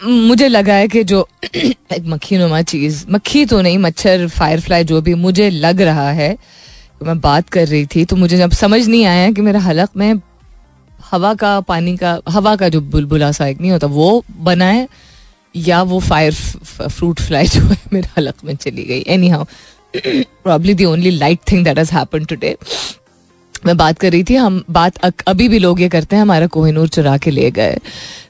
मुझे 0.05 0.49
लगा 0.49 0.75
है 0.75 0.89
कि 0.89 1.05
जो 1.05 1.27
एक 1.55 2.05
मक्खी 2.07 2.37
नुमा 2.39 2.61
चीज़ 2.63 3.05
मक्खी 3.11 3.45
तो 3.47 3.61
नहीं 3.61 3.79
मच्छर 3.79 4.27
फायर 4.29 4.61
फ्लाई 4.61 4.85
जो 4.85 5.01
भी 5.03 5.15
मुझे 5.15 5.49
लग 5.51 5.81
रहा 5.81 6.11
है 6.13 6.37
मैं 7.03 7.19
बात 7.21 7.49
कर 7.49 7.67
रही 7.69 7.87
थी 7.87 8.05
तो 8.05 8.17
मुझे 8.17 8.37
जब 8.37 8.53
समझ 8.53 8.87
नहीं 8.87 9.05
आया 9.07 9.31
कि 9.33 9.43
मेरा 9.43 9.61
हलक 9.61 9.91
में 9.97 10.21
हवा 11.11 11.35
का, 11.35 11.59
पानी 11.61 11.97
का, 11.97 12.19
हवा 12.29 12.55
का 12.57 12.69
जो 12.69 12.81
बुलबुला 12.81 13.31
सा 13.33 13.47
एक 13.47 13.61
नहीं 13.61 13.71
होता, 13.71 13.87
वो 13.87 14.25
बनाए 14.41 14.87
या 15.55 15.83
वो 15.83 15.99
फायर 16.01 16.33
फ्रूट 16.35 17.21
फ्लाई 17.21 17.47
जो 17.47 17.61
है, 17.61 17.77
मेरे 17.93 18.09
हलक 18.17 18.45
में 18.45 18.55
चली 18.57 18.85
गई. 18.85 19.05
Anyhow 19.29 19.45
probably 19.97 20.75
the 20.75 20.85
only 20.85 21.11
light 21.11 21.41
thing 21.51 21.65
that 21.65 21.79
has 21.79 21.93
happen 21.93 22.25
today 22.25 22.57
मैं 23.67 23.77
बात 23.77 23.99
कर 23.99 24.13
रही 24.13 24.25
थी, 24.25 24.35
हम 24.37 24.63
बात 24.71 24.99
अभी 25.29 25.49
भी 25.49 25.59
लोग 25.59 25.81
ये 25.81 25.89
करते 25.89 26.17
हैं, 26.17 26.23
हमारा 26.23 26.47
कोहिनूर 26.49 26.89
चुरा 26.89 27.17
के 27.17 27.31
ले 27.31 27.51
गए। 27.51 27.79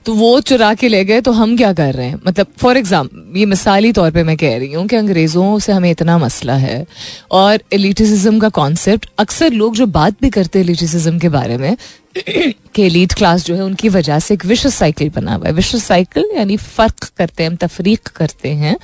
तो 0.06 0.14
वो 0.14 0.40
चुरा 0.40 0.72
के 0.74 0.88
ले 0.88 1.04
गए 1.04 1.20
तो 1.20 1.32
हम 1.32 1.56
क्या 1.56 1.72
कर 1.72 1.92
रहे 1.94 2.06
हैं? 2.06 2.20
मतलब 2.26 2.46
फॉर 2.58 2.76
एग्ज़ाम्पल 2.76 3.38
ये 3.38 3.46
मिसाली 3.46 3.92
तौर 3.92 4.10
पे 4.10 4.22
मैं 4.22 4.36
कह 4.36 4.56
रही 4.58 4.72
हूँ 4.72 4.86
कि 4.88 4.96
अंग्रेज़ों 4.96 5.58
से 5.58 5.72
हमें 5.72 5.90
इतना 5.90 6.18
मसला 6.18 6.54
है 6.56 6.84
और 7.32 7.62
एलिटिसिज्म 7.72 8.38
का 8.38 8.48
कॉन्सेप्ट 8.50 9.08
अक्सर 9.18 9.52
लोग 9.52 9.74
जो 9.76 9.86
बात 9.88 10.16
भी 10.22 10.30
करते 10.30 10.58
हैं 10.58 10.66
एलिटिसिज्म 10.66 11.18
के 11.18 11.28
बारे 11.30 11.56
में, 11.58 11.76
कि 12.16 12.82
एलिट 12.82 13.12
क्लास 13.12 13.44
जो 13.44 13.54
है, 13.54 13.62
उनकी 13.62 13.88
वजह 13.88 14.18
से 14.18 14.34
एक 14.34 14.44
विश्व 14.46 14.68
साइकिल 14.70 15.10
बना 15.10 15.34
हुआ 15.34 15.46
है। 15.46 15.52
विश्व 15.52 15.78
साइकिल 15.78 16.30
यानी 16.36 16.56
फ़र्क 16.56 17.10
करते 17.16 17.42
हैं, 17.42 17.50
हम 17.50 17.56
तफरीक 17.56 18.08
करते 18.08 18.48
हैं। 18.50 18.76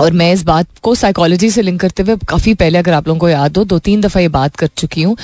और 0.00 0.12
मैं 0.12 0.32
इस 0.32 0.42
बात 0.44 0.78
को 0.82 0.94
साइकोलॉजी 0.94 1.50
से 1.50 1.62
लिंक 1.62 1.80
करते 1.80 2.02
हुए 2.02 2.16
काफ़ी 2.28 2.54
पहले 2.54 2.78
अगर 2.78 2.92
आप 2.92 3.08
लोगों 3.08 3.20
को 3.20 3.28
याद 3.28 3.56
हो 3.56 3.64
दो 3.64 3.78
तीन 3.78 4.00
दफ़ा 4.00 4.20
ये 4.20 4.28
बात 4.28 4.56
कर 4.56 4.66
चुकी 4.76 5.02
हूँ 5.02 5.16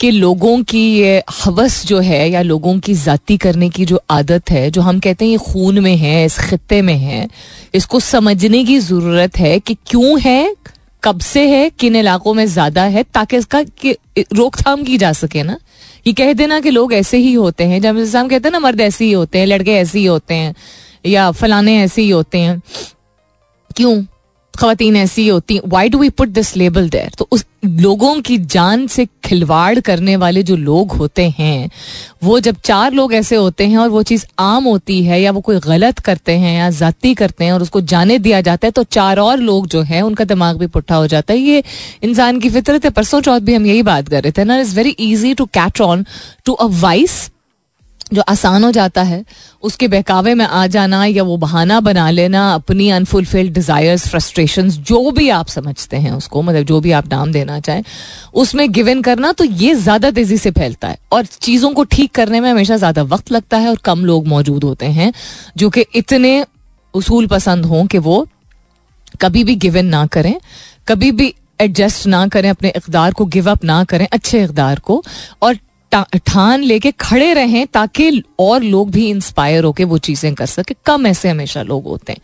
कि 0.00 0.10
लोगों 0.10 0.62
की 0.62 0.82
ये 0.98 1.22
हवस 1.44 1.84
जो 1.86 1.98
है 2.00 2.28
या 2.30 2.42
लोगों 2.42 2.78
की 2.78 2.94
जाति 2.94 3.36
करने 3.36 3.68
की 3.70 3.84
जो 3.84 4.00
आदत 4.10 4.50
है, 4.50 4.70
जो 4.70 4.82
हम 4.82 5.00
कहते 5.00 5.24
हैं 5.24 5.32
ये 5.32 5.38
खून 5.38 5.78
में 5.78 5.96
है, 5.96 6.24
इस 6.24 6.38
खत्ते 6.38 6.80
में 6.82 6.96
है, 6.96 7.28
इसको 7.74 8.00
समझने 8.00 8.64
की 8.64 8.78
ज़रूरत 8.78 9.38
है 9.38 9.58
कि 9.60 9.74
क्यों 9.86 10.20
है, 10.20 10.54
कब 11.02 11.20
से 11.20 11.46
है, 11.48 11.68
किन 11.70 11.96
इलाकों 11.96 12.34
में 12.34 12.46
ज़्यादा 12.46 12.82
है, 12.84 13.02
ताकि 13.04 13.36
इसका 13.36 13.60
रोकथाम 14.18 14.82
की 14.84 14.98
जा 14.98 15.12
सके 15.12 15.42
ना। 15.42 15.58
ये 16.06 16.12
कह 16.12 16.32
देना 16.32 16.60
कि 16.60 16.70
लोग 16.70 16.92
ऐसे 16.92 17.18
ही 17.18 17.32
होते 17.32 17.64
हैं, 17.64 17.80
जब 17.80 17.98
हम 18.16 18.28
कहते 18.28 18.48
हैं 18.48 18.52
ना, 18.52 18.58
मर्द 18.58 18.80
ऐसे 18.80 19.04
ही 19.04 19.12
होते 19.12 19.38
हैं, 19.38 19.46
लड़के 19.46 19.72
ऐसे 19.72 19.98
ही 19.98 20.04
होते 20.04 20.34
हैं, 20.34 20.54
या 21.06 21.30
फलाने 21.30 21.76
ऐसे 21.82 22.02
ही 22.02 22.10
होते 22.10 22.38
हैं। 22.38 22.60
क्यों? 23.76 24.02
खातन 24.54 24.96
ऐसी 24.96 25.26
होती 25.28 25.60
why 25.66 25.88
do 25.88 25.98
we 25.98 26.08
put 26.10 26.28
this 26.30 26.56
label 26.56 26.88
there 26.88 27.10
तो 27.18 27.28
उस 27.30 27.44
लोगों 27.64 28.20
की 28.20 28.36
जान 28.46 28.86
से 28.86 29.06
खिलवाड़ 29.24 29.80
करने 29.80 30.14
वाले 30.16 30.42
जो 30.42 30.56
लोग 30.56 30.92
होते 30.92 31.28
हैं, 31.30 31.70
वो 32.24 32.38
जब 32.40 32.56
चार 32.64 32.92
लोग 32.92 33.14
ऐसे 33.14 33.36
होते 33.36 33.66
हैं 33.66 33.78
और 33.78 33.88
वो 33.88 34.02
चीज़ 34.02 34.24
आम 34.38 34.64
होती 34.64 35.02
है 35.04 35.20
या 35.22 35.32
वो 35.32 35.40
कोई 35.40 35.58
गलत 35.60 35.98
करते 35.98 36.32
हैं 36.32 36.56
या 36.58 36.70
जाती 36.72 37.14
करते 37.14 37.44
हैं 37.44 37.52
और 37.52 37.62
उसको 37.62 37.80
जाने 37.82 38.18
दिया 38.18 38.40
जाता 38.40 38.66
है 38.66 38.70
तो 38.70 38.82
चार 38.84 39.18
और 39.18 39.38
लोग 39.38 39.66
जो 39.66 39.82
हैं, 39.82 40.02
उनका 40.02 40.24
दिमाग 40.24 40.58
भी 40.58 40.66
पुट्ठा 40.68 40.96
हो 40.96 41.06
जाता 41.06 41.34
है। 41.34 41.38
ये 41.40 41.62
इंसान 42.02 42.40
की 42.40 42.50
फितरत 42.50 42.84
है, 42.84 42.90
परसों 42.90 43.20
चौथ 43.20 43.40
भी 43.40 43.54
हम 43.54 43.66
यही 43.66 43.82
बात 43.82 44.08
कर 44.08 44.22
रहे 44.22 44.32
थे 44.32 44.44
ना 44.44 44.58
is 44.60 44.76
very 44.76 44.90
easy 44.90 45.34
to 45.34 45.46
catch 45.54 45.80
on 45.80 46.04
to 46.44 46.52
a 46.52 46.66
vice 46.80 47.30
जो 48.12 48.22
आसान 48.22 48.64
हो 48.64 48.70
जाता 48.72 49.02
है, 49.02 49.24
उसके 49.62 49.88
बहकावे 49.88 50.34
में 50.34 50.44
आ 50.44 50.66
जाना 50.66 51.04
या 51.06 51.22
वो 51.22 51.36
बहाना 51.38 51.78
बना 51.82 52.08
लेना, 52.10 52.42
अपनी 52.54 52.88
अनफुलफिल्ड 52.90 53.52
डिजायर्स 53.54 54.08
फ्रस्ट्रेशन 54.08 54.68
जो 54.70 55.10
भी 55.10 55.28
आप 55.30 55.48
समझते 55.48 55.96
हैं 55.96 56.12
उसको 56.12 56.42
मतलब 56.42 56.64
जो 56.64 56.80
भी 56.80 56.92
आप 56.92 57.08
नाम 57.08 57.32
देना 57.32 57.58
चाहें, 57.60 57.82
उसमें 58.34 58.70
गिवन 58.72 59.02
करना 59.02 59.32
तो 59.32 59.44
ये 59.44 59.74
ज़्यादा 59.76 60.10
तेज़ी 60.10 60.38
से 60.38 60.50
फैलता 60.52 60.88
है। 60.88 60.98
और 61.12 61.24
चीज़ों 61.26 61.72
को 61.72 61.84
ठीक 61.86 62.14
करने 62.14 62.40
में 62.40 62.50
हमेशा 62.50 62.76
ज़्यादा 62.76 63.02
वक्त 63.04 63.32
लगता 63.32 63.58
है 63.58 63.68
और 63.68 63.76
कम 63.84 64.04
लोग 64.04 64.26
मौजूद 64.28 64.64
होते 64.64 64.86
हैं, 64.88 65.12
जो 65.56 65.70
कि 65.70 65.84
इतने 65.94 66.44
उसूल 66.94 67.26
पसंद 67.26 67.64
हों 67.64 67.86
कि 67.86 67.98
वो 68.00 68.26
कभी 69.20 69.44
भी 69.44 69.54
गिवन 69.56 69.86
ना 69.86 70.06
करें, 70.08 70.34
कभी 70.88 71.10
भी 71.12 71.34
एडजस्ट 71.60 72.06
ना 72.06 72.26
करें, 72.28 72.48
अपने 72.50 72.72
इकदार 72.76 73.12
को 73.12 73.24
गिव 73.26 73.50
अप 73.50 73.64
ना 73.64 73.82
करें, 73.84 74.06
अच्छे 74.12 74.42
इकदार 74.44 74.78
को। 74.78 75.02
और 75.42 75.58
ठान 75.94 76.62
लेके 76.62 76.90
खड़े 76.90 77.32
रहें 77.34 77.66
ताकि 77.66 78.22
और 78.40 78.62
लोग 78.62 78.90
भी 78.90 79.08
इंस्पायर 79.10 79.64
होके 79.64 79.84
वो 79.84 79.98
चीज़ें 80.00 80.34
कर 80.34 80.46
सके। 80.46 80.74
कम 80.86 81.06
ऐसे 81.06 81.28
हमेशा 81.28 81.62
लोग 81.62 81.84
होते 81.84 82.12
हैं। 82.12 82.20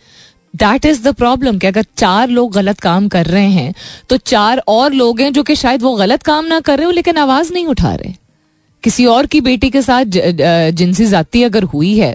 दैट 0.55 0.85
इज़ 0.85 1.03
द 1.03 1.15
प्रॉब्लम 1.15 1.59
कि 1.59 1.67
अगर 1.67 1.85
चार 1.97 2.29
लोग 2.29 2.53
गलत 2.53 2.81
काम 2.81 3.09
कर 3.09 3.27
रहे 3.27 3.49
हैं 3.49 3.75
तो 4.11 4.17
चार 4.17 4.63
और 4.69 4.93
लोग 4.93 5.21
हैं 5.21 5.33
जो 5.33 5.43
कि 5.43 5.57
शायद 5.57 5.83
वो 5.83 5.95
गलत 5.97 6.23
काम 6.23 6.45
ना 6.45 6.61
कर 6.61 6.79
रहे 6.79 6.87
हो, 6.87 6.91
लेकिन 6.93 7.17
आवाज़ 7.19 7.53
नहीं 7.53 7.67
उठा 7.67 7.95
रहे। 7.95 8.13
किसी 8.85 9.07
और 9.07 9.27
की 9.27 9.41
बेटी 9.41 9.71
के 9.71 9.83
साथ 9.83 10.05
जिनसी 10.73 11.07
जाती 11.07 11.43
अगर 11.43 11.63
हुई 11.65 11.97
है, 11.99 12.15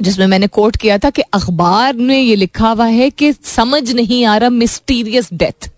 जिसमें 0.00 0.26
मैंने 0.26 0.46
कोट 0.48 0.76
किया 0.76 0.98
था 0.98 1.10
कि 1.10 1.22
अखबार 1.34 1.94
ने 1.94 2.20
ये 2.20 2.36
लिखा 2.36 2.70
हुआ 2.70 2.86
है 2.86 3.10
कि 3.10 3.32
समझ 3.32 3.90
नहीं 3.92 4.24
आ 4.24 4.36
रहा 4.36 4.50
मिस्टीरियस 4.50 5.28
डेथ 5.32 5.70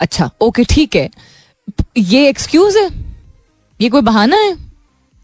अच्छा 0.00 0.30
ओके 0.40 0.64
ठीक 0.64 0.96
है। 0.96 1.08
ये 1.98 2.28
एक्सक्यूज 2.28 2.76
है? 2.76 2.88
ये 3.80 3.88
कोई 3.88 4.00
बहाना 4.00 4.36
है? 4.36 4.56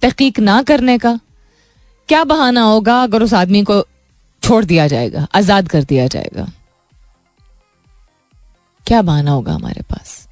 तहकीक 0.02 0.40
ना 0.40 0.62
करने 0.62 0.98
का। 0.98 1.20
क्या 2.08 2.24
बहाना 2.24 2.62
होगा 2.62 3.02
अगर 3.02 3.22
उस 3.22 3.34
आदमी 3.34 3.62
को 3.62 3.86
छोड़ 4.42 4.64
दिया 4.64 4.86
जाएगा, 4.86 5.26
आज़ाद 5.34 5.68
कर 5.68 5.84
दिया 5.84 6.06
जाएगा? 6.06 6.48
क्या 8.86 9.02
बहाना 9.02 9.30
होगा 9.30 9.52
हमारे 9.52 9.82
पास? 9.82 10.28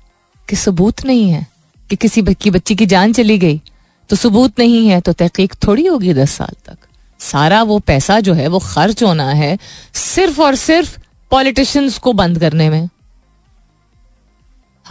कि 0.48 0.56
सबूत 0.56 1.04
नहीं 1.04 1.30
है 1.30 1.46
कि 1.90 1.96
किसी 1.96 2.22
की 2.22 2.50
बच्ची 2.50 2.74
की 2.74 2.86
जान 2.86 3.12
चली 3.12 3.38
गई। 3.38 3.60
तो 4.08 4.16
सबूत 4.16 4.58
नहीं 4.58 4.88
है 4.88 5.00
तो 5.00 5.12
तहकीक 5.12 5.54
थोड़ी 5.66 5.86
होगी 5.86 6.14
दस 6.14 6.30
साल 6.30 6.54
तक। 6.66 6.78
सारा 7.20 7.62
वो 7.62 7.78
पैसा 7.78 8.20
जो 8.20 8.34
है, 8.34 8.46
वो 8.46 8.58
खर्च 8.58 9.02
होना 9.02 9.28
है 9.28 9.58
सिर्फ़ 9.94 10.42
और 10.42 10.54
सिर्फ़ 10.54 10.98
पॉलिटिशियंस 11.30 11.98
को 11.98 12.12
बंद 12.12 12.38
करने 12.38 12.70
में। 12.70 12.88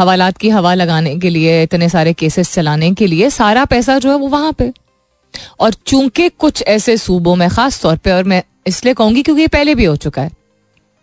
हवालात 0.01 0.37
की 0.37 0.49
हवा 0.49 0.73
लगाने 0.73 1.15
के 1.19 1.29
लिए, 1.29 1.61
इतने 1.63 1.89
सारे 1.89 2.13
केसेस 2.15 2.53
चलाने 2.53 2.91
के 2.93 3.07
लिए, 3.07 3.29
सारा 3.31 3.65
पैसा 3.67 3.97
जो 3.99 4.09
है 4.09 4.15
वो 4.17 4.27
वहाँ 4.29 4.51
पे। 4.53 4.71
और 5.59 5.73
चूँकि 5.73 6.29
कुछ 6.29 6.63
ऐसे 6.67 6.97
सूबों 6.97 7.35
में, 7.35 7.49
खास 7.49 7.81
तौर 7.81 7.97
पे, 7.97 8.11
और 8.11 8.23
मैं 8.23 8.43
इसलिए 8.67 8.93
कहूँगी 8.93 9.21
क्योंकि 9.21 9.41
ये 9.41 9.47
पहले 9.49 9.75
भी 9.75 9.85
हो 9.85 9.95
चुका 9.97 10.21
है। 10.21 10.31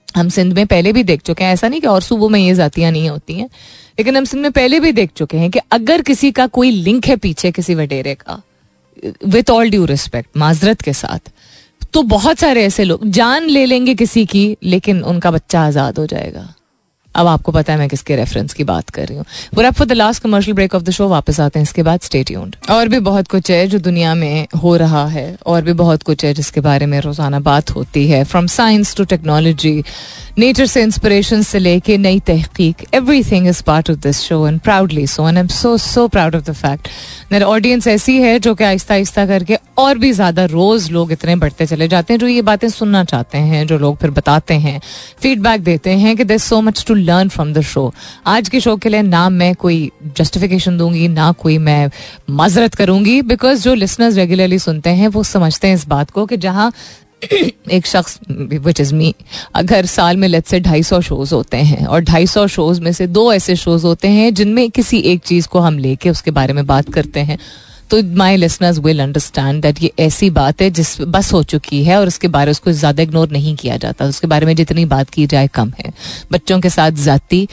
हम 0.09 0.28
सिंध 0.28 0.53
में 0.53 0.66
पहले 0.66 0.92
भी 0.92 1.03
देख 1.05 1.22
चुके 1.22 1.44
हैं, 1.44 1.53
ऐसा 1.53 1.68
नहीं 1.68 1.80
कि 1.80 1.86
और 1.86 2.03
सूबों 2.03 2.28
में 2.28 2.38
ये 2.40 2.55
जातियाँ 2.55 2.90
नहीं 2.90 3.09
होती 3.09 3.34
हैं, 3.34 3.49
लेकिन 3.99 4.16
हम 4.16 4.24
सिंध 4.24 4.42
में 4.42 4.53
पहले 4.53 4.80
भी 4.80 4.92
देख 4.92 5.11
चुके 5.16 5.36
हैं 5.36 5.51
कि 5.51 5.61
अगर 5.72 6.03
किसी 6.03 6.30
का 6.32 6.46
कोई 6.49 6.70
लिंक 6.70 7.07
है 7.07 7.16
पीछे 7.16 7.51
किसी 7.53 7.74
वडेरे 7.74 8.14
का 8.16 8.40
विथ 9.26 9.51
ऑल 9.51 9.70
ड्यू 9.70 9.84
रिस्पेक्ट 9.84 10.36
माजरत 10.36 10.80
के 10.80 10.92
साथ 10.92 11.30
तो 11.94 12.03
बहुत 12.05 12.38
सारे 12.38 12.64
ऐसे 12.64 12.84
लोग, 12.84 13.05
जान 13.07 13.44
ले 13.44 13.64
लेंगे 13.66 13.94
किसी 13.94 14.24
की, 14.26 14.57
लेकिन 14.62 15.03
उनका 15.03 15.30
बच्चा 15.30 15.61
आज़ाद 15.61 15.99
हो 15.99 16.07
जाएगा। 16.07 16.49
अब 17.14 17.26
आपको 17.26 17.52
पता 17.52 17.72
है 17.72 17.78
मैं 17.78 17.88
किसके 17.88 18.16
रेफरेंस 18.16 18.52
की 18.54 18.64
बात 18.64 18.90
कर 18.90 19.06
रही 19.06 19.16
हूँ। 19.16 19.24
पूरा 19.54 19.70
for 19.70 19.86
the 19.86 19.92
last 19.92 20.22
commercial 20.22 20.54
break 20.54 20.74
of 20.74 20.82
the 20.82 20.90
show 20.90 21.09
वापस 21.09 21.40
आते 21.40 21.59
हैं 21.59 21.62
इसके 21.64 21.82
बाद 21.82 22.00
स्टे 22.00 22.22
ट्यून्ड 22.24 22.56
और 22.70 22.88
भी 22.88 22.98
बहुत 23.00 23.28
कुछ 23.28 23.50
है 23.50 23.66
जो 23.68 23.78
दुनिया 23.78 24.14
में 24.14 24.46
हो 24.62 24.76
रहा 24.76 25.06
है, 25.06 25.36
और 25.46 25.62
भी 25.62 25.72
बहुत 25.74 26.02
कुछ 26.02 26.24
है 26.24 26.32
जिसके 26.34 26.61
बारे 26.61 26.86
में 26.86 26.98
रोज़ाना 27.00 27.40
बात 27.40 27.70
होती 27.70 28.06
है। 28.09 28.22
From 28.24 28.46
science 28.48 28.94
to 28.96 29.04
technology 29.06 29.82
nature 30.38 30.66
से 30.66 30.82
इंस्पिरेशन 30.82 31.42
से 31.42 31.59
लेके 31.59 31.96
नई 31.98 32.20
तहकीक 32.26 32.84
everything 33.24 33.46
is 33.48 33.62
part 33.62 33.90
of 33.90 33.98
this 33.98 34.20
show 34.20 34.46
and 34.48 34.61
proudly 34.61 35.06
so 35.06 35.28
and 35.28 35.38
am 35.38 35.46
so 35.48 35.76
so 35.78 36.06
proud 36.09 36.36
of 36.36 36.44
the 36.50 36.52
fact 36.54 36.88
मेरा 37.32 37.46
ऑडियंस 37.46 37.86
ऐसी 37.88 38.16
है 38.20 38.38
जो 38.38 38.54
कि 38.54 38.64
आहिस्ता 38.64 38.94
आहिस्ता 38.94 39.26
करके 39.26 39.59
और 39.78 39.98
भी 39.98 40.12
ज़्यादा 40.12 40.44
रोज 40.46 40.90
लोग 40.90 41.12
इतने 41.12 41.36
बढ़ते 41.36 41.66
चले 41.66 41.88
जाते 41.88 42.12
हैं, 42.12 42.20
जो 42.20 42.26
ये 42.26 42.42
बातें 42.42 42.68
सुनना 42.68 43.02
चाहते 43.04 43.38
हैं, 43.38 43.66
जो 43.66 43.78
लोग 43.78 43.96
फिर 43.96 44.11
बताते 44.11 44.54
हैं 44.56 44.80
फीडबैक 45.22 45.62
देते 45.64 45.90
हैं 45.92 46.16
कि 46.16 46.24
there 46.24 46.38
so 46.38 46.61
much 46.61 46.84
to 46.86 46.94
learn 46.99 47.28
from 47.28 47.53
the 47.53 47.61
show 47.62 47.92
आज 48.26 48.49
के 48.49 48.61
शो 48.61 48.76
के 48.76 48.88
लिए 48.88 49.03
ना 49.03 49.28
मैं 49.30 49.55
कोई 49.55 49.90
जस्टिफिकेशन 50.16 50.78
दूँगी, 50.78 51.09
ना 51.09 51.30
कोई 51.32 51.59
मैं 51.59 51.90
माजरत 52.30 52.74
करूँगी 52.74 53.20
बिकॉज़ 53.24 53.62
जो 53.62 53.74
लिसनर्स 53.74 54.16
रेगुलरली 54.16 54.59
सुनते 54.59 54.90
हैं, 54.90 55.09
वो 55.09 55.22
समझते 55.24 55.68
हैं 55.68 55.74
इस 55.74 55.86
बात 55.88 56.11
को 56.11 56.26
कि 56.26 56.36
जहाँ 56.36 56.72
एक 57.72 57.86
शख्स 57.86 58.18
विच 58.30 58.80
इज़ 58.80 58.94
मी 58.94 59.14
अगर 59.55 59.86
साल 59.86 60.16
में 60.16 60.26
लेट 60.28 60.46
से 60.46 60.61
ढाई 60.61 60.82
सौ 60.82 61.01
शोज़ 61.01 61.34
होते 61.34 61.57
हैं, 61.57 61.86
और 61.86 62.01
ढाई 62.01 62.26
सौ 62.26 62.46
शोज़ 62.46 62.80
में 62.80 62.92
से 62.92 63.07
दो 63.07 63.32
ऐसे 63.32 63.57
शोज़ 63.57 63.86
होते 63.86 64.09
हैं 64.09 64.32
जिनमें 64.34 64.70
किसी 64.70 64.99
एक 65.12 65.22
चीज़ 65.22 65.49
को 65.49 65.59
हम 65.61 65.78
लेके 65.78 66.11
उसके 66.11 66.30
बारे 66.30 66.53
में 66.53 66.66
बात 66.66 66.92
करते 66.92 67.20
हैं 67.20 67.38
तो 67.91 68.03
my 68.16 68.36
listeners 68.36 68.78
will 68.78 69.03
understand 69.03 69.62
that 69.62 69.82
ये 69.82 69.93
ऐसी 70.01 70.30
बात 70.32 70.62
है 70.62 70.70
जिस 70.70 71.01
बस 71.09 71.32
हो 71.32 71.43
चुकी 71.45 71.82
है 71.84 71.99
और 71.99 72.07
उसके 72.07 72.28
बारे 72.28 72.51
उसको 72.51 72.72
ज़्यादा 72.74 73.03
इग्नोर 73.03 73.30
नहीं 73.30 73.57
किया 73.57 73.76
जाता। 73.78 74.05
उसके 74.07 74.26
बारे 74.26 74.47
में 74.47 74.55
जितनी 74.57 74.84
बात 74.86 75.11
की 75.11 75.26
जाए 75.26 75.49
कम 75.55 75.72
है। 75.78 75.93
बच्चों 76.32 76.61
के 76.61 76.70
साथ 76.70 77.05
जाती 77.05 77.49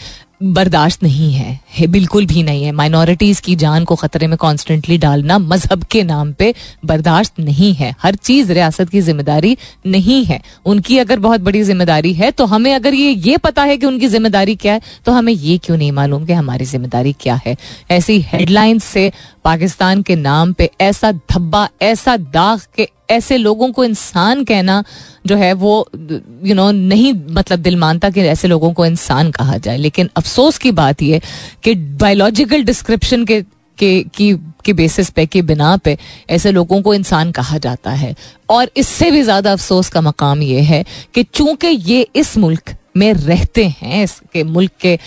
बर्दाश्त 0.45 1.03
नहीं 1.03 1.31
है, 1.33 1.59
है 1.71 1.85
बिल्कुल 1.87 2.25
भी 2.25 2.41
नहीं 2.43 2.63
है। 2.63 2.71
माइनॉरिटीज 2.71 3.39
की 3.39 3.55
जान 3.55 3.83
को 3.85 3.95
खतरे 3.95 4.27
में 4.27 4.35
कॉन्स्टेंटली 4.37 4.97
डालना 4.97 5.37
मज़हब 5.39 5.83
के 5.91 6.01
नाम 6.03 6.33
पे 6.33 6.53
बर्दाश्त 6.85 7.39
नहीं 7.39 7.73
है। 7.73 7.93
हर 8.01 8.15
चीज़ 8.17 8.51
रियासत 8.51 8.89
की 8.89 9.01
ज़िम्मेदारी 9.01 9.55
नहीं 9.85 10.23
है। 10.25 10.41
उनकी 10.65 10.97
अगर 10.97 11.19
बहुत 11.19 11.41
बड़ी 11.41 11.61
ज़िम्मेदारी 11.63 12.13
है 12.13 12.31
तो 12.31 12.45
हमें 12.45 12.73
अगर 12.73 12.93
ये 12.93 13.11
ये 13.11 13.37
पता 13.37 13.63
है 13.63 13.77
कि 13.77 13.85
उनकी 13.85 14.07
ज़िम्मेदारी 14.07 14.55
क्या 14.55 14.73
है 14.73 14.81
तो 15.05 15.11
हमें 15.11 15.33
ये 15.33 15.57
क्यों 15.57 15.77
नहीं 15.77 15.91
मालूम 15.91 16.25
कि 16.25 16.33
हमारी 16.33 16.65
ज़िम्मेदारी 16.65 17.13
क्या 17.19 17.39
है। 17.45 17.55
ऐसी 17.91 18.19
हेडलाइंस 18.23 18.83
से 18.83 19.11
पाकिस्तान 19.45 20.01
के 20.01 20.15
नाम 20.15 20.53
पे 20.53 20.69
ऐसा 20.81 21.11
धब्बा, 21.11 21.67
ऐसा 21.81 22.17
दाग 22.17 22.61
के 22.75 22.89
ऐसे 23.09 23.37
लोगों 23.37 23.71
को 23.71 23.83
इंसान 23.83 24.43
कहना 24.43 24.83
जो 25.25 25.35
है 25.35 25.51
वो 25.53 25.73
यू 26.43 26.55
नो 26.55 26.69
नहीं 26.71 27.13
मतलब 27.31 27.59
दिल 27.59 27.75
मानता 27.77 28.09
कि 28.09 28.21
ऐसे 28.21 28.47
लोगों 28.47 28.71
को 28.73 28.85
इंसान 28.85 29.31
कहा 29.31 29.57
जाए। 29.57 29.77
लेकिन 29.77 30.09
अफसोस 30.17 30.57
की 30.57 30.71
बात 30.73 31.01
यह 31.01 31.21
कि 31.63 31.75
बायोलॉजिकल 31.75 32.63
डिस्क्रिप्शन 32.63 33.25
के 33.25 33.43
के, 33.77 34.01
की, 34.05 34.33
के 34.65 34.73
बेसिस 34.73 35.09
पे, 35.09 35.25
के 35.25 35.41
बिना 35.41 35.75
पे 35.77 35.97
ऐसे 36.29 36.51
लोगों 36.51 36.81
को 36.81 36.93
इंसान 36.93 37.31
कहा 37.31 37.57
जाता 37.57 37.91
है। 37.91 38.13
और 38.49 38.69
इससे 38.77 39.09
भी 39.11 39.21
ज़्यादा 39.21 39.51
अफसोस 39.53 39.89
का 39.89 40.01
मकाम 40.01 40.41
ये 40.41 40.61
है 40.61 40.83
कि 41.13 41.23
चूँकि 41.23 41.67
ये 41.67 42.07
इस 42.15 42.37
मुल्क 42.37 42.75
में 42.97 43.13
रहते 43.13 43.65
हैं 43.81 44.03
इसके 44.03 44.43
मुल्क 44.45 44.71
के 44.81 44.97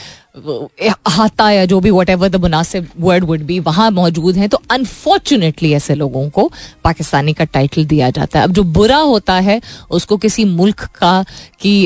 हाथा 1.09 1.51
या 1.51 1.65
जो 1.65 1.81
भी 1.81 1.91
वट 1.91 2.11
एवर 2.11 2.29
द 2.29 2.37
मुनासिब 2.37 2.89
वर्ड 3.01 3.25
वुड 3.25 3.43
भी 3.43 3.59
वहाँ 3.61 3.91
मौजूद 3.91 4.37
हैं। 4.37 4.49
तो 4.49 4.61
अनफॉर्चुनेटली 4.71 5.73
ऐसे 5.73 5.95
लोगों 5.95 6.29
को 6.31 6.51
पाकिस्तानी 6.85 7.33
का 7.33 7.45
टाइटल 7.45 7.85
दिया 7.85 8.11
जाता 8.11 8.39
है। 8.39 8.45
अब 8.45 8.53
जो 8.53 8.63
बुरा 8.63 8.97
होता 8.97 9.35
है, 9.41 9.61
उसको 9.91 10.17
किसी 10.17 10.45
मुल्क 10.45 10.85
का, 10.95 11.25
की 11.61 11.81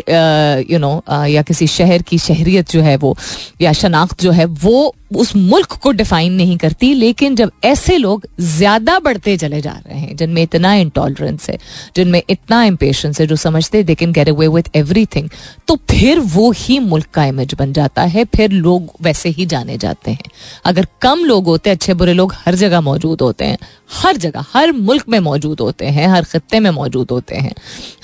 यू 0.72 0.78
नो 0.78 1.02
या 1.26 1.42
किसी 1.42 1.66
शहर 1.66 2.02
की 2.02 2.18
शहरीत 2.18 2.70
जो 2.70 2.80
है 2.80 2.96
वो, 2.96 3.16
या 3.60 3.72
शनाख्त 3.72 4.22
जो 4.22 4.30
है, 4.30 4.44
वो 4.44 4.94
उस 5.16 5.34
मुल्क 5.36 5.72
को 5.72 5.90
डिफाइन 5.92 6.32
नहीं 6.32 6.56
करती, 6.56 6.92
लेकिन 6.94 7.36
जब 7.36 7.50
ऐसे 7.64 7.96
लोग 7.98 8.26
ज़्यादा 8.40 8.98
बढ़ते 8.98 9.36
चले 9.36 9.60
जा 9.60 9.72
रहे 9.72 9.98
हैं, 9.98 10.16
जिनमें 10.16 10.42
इतना 10.42 10.74
इंटॉलरेंस 10.74 11.48
है, 11.50 11.58
जिनमें 11.96 12.22
इतना 12.30 12.62
इम्पेशंस 12.64 13.20
है, 13.20 13.26
जो 13.26 13.36
समझते 13.36 13.82
they 13.82 13.94
can 13.94 14.12
get 14.12 14.28
away 14.28 14.48
with 14.48 14.70
everything 14.76 15.28
तो 15.68 15.76
फिर 15.90 16.18
वो 16.18 16.50
ही 16.52 16.78
मुल्क 16.78 17.06
का 17.14 17.24
इमेज 17.24 17.54
बन 17.54 17.72
जाता 17.72 18.02
है, 18.04 18.24
फिर 18.36 18.50
लोग 18.52 18.92
वैसे 19.02 19.28
ही 19.28 19.46
जाने 19.46 19.76
जाते 19.78 20.10
हैं। 20.10 20.30
अगर 20.64 20.86
कम 21.02 21.24
लोग 21.24 21.46
होते, 21.46 21.70
अच्छे 21.70 21.94
बुरे 21.94 22.12
लोग 22.12 22.34
हर 22.46 22.54
जगह 22.54 22.80
मौजूद 22.80 23.20
होते 23.20 23.44
हैं, 23.44 23.58
हर 23.92 24.16
जगह, 24.16 24.44
हर 24.52 24.72
मुल्क 24.72 25.08
में 25.08 25.18
मौजूद 25.20 25.60
होते 25.60 25.86
हैं, 25.86 26.06
हर 26.08 26.24
खत्ते 26.24 26.60
में 26.60 26.70
मौजूद 26.70 27.10
होते 27.10 27.36
हैं, 27.36 27.52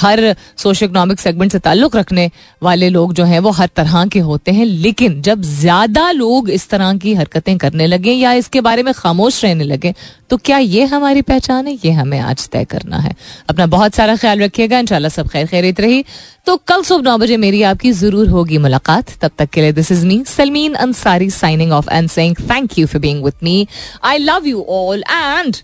हर 0.01 0.35
सोशो 0.57 0.85
इकोनॉमिक 0.87 1.21
सेगमेंट 1.21 1.53
से 1.53 1.59
ताल्लुक 1.59 1.97
रखने 1.97 2.31
वाले 2.63 2.89
लोग 2.89 3.13
जो 3.13 3.25
हैं, 3.25 3.39
वो 3.39 3.51
हर 3.51 3.69
तरह 3.77 4.05
के 4.07 4.19
होते 4.21 4.53
हैं, 4.53 4.65
लेकिन 4.65 5.21
जब 5.23 5.43
ज़्यादा 5.43 6.11
लोग 6.11 6.51
इस 6.51 6.69
तरह 6.69 6.97
की 6.99 7.15
हरकतें 7.15 7.57
करने 7.59 7.87
लगे 7.87 8.13
या 8.13 8.33
इसके 8.35 8.61
बारे 8.61 8.83
में 8.83 8.93
खामोश 8.95 9.45
रहने 9.45 9.65
लगे 9.65 9.95
तो 10.31 10.37
क्या 10.37 10.59
ये 10.59 10.85
हमारी 10.85 11.23
पहचान 11.23 11.67
है? 11.67 11.73
ये 11.85 11.91
हमें 11.93 12.19
आज 12.21 12.49
तय 12.49 12.65
करना 12.65 12.97
है। 12.97 13.15
अपना 13.51 13.67
बहुत 13.67 13.95
सारा 13.95 14.17
ख्याल 14.17 14.41
रखिएगा, 14.41 14.79
इंशाल्लाह 14.79 15.11
सब 15.11 15.29
खैर 15.29 15.47
खैरित 15.47 15.81
रही। 15.81 16.05
तो 16.47 16.57
कल 16.69 16.83
सुबह 16.83 17.03
नौ 17.03 17.17
बजे 17.19 17.37
मेरी 17.37 17.63
आपकी 17.63 17.93
ज़रूर 17.93 18.29
होगी 18.29 18.59
मुलाकात। 18.59 19.17
तब 19.21 19.31
तक 19.39 19.51
के 19.51 19.61
लिए 19.61 19.73
this 19.73 19.93
is 19.93 20.07
me 20.07 20.23
Salmeen 20.27 20.75
Ansari 20.77 21.31
signing 21.31 21.73
off 21.73 21.91
and 21.93 22.09
saying 22.11 22.37
thank 22.51 22.79
you 22.79 22.87
for 22.87 23.01
being 23.01 23.25
with 23.25 23.35
me 23.43 23.67
I 24.05 24.19
love 24.19 24.47
you 24.47 24.67
all 24.71 25.05
and 25.11 25.57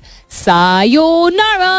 sayonara 0.45 1.72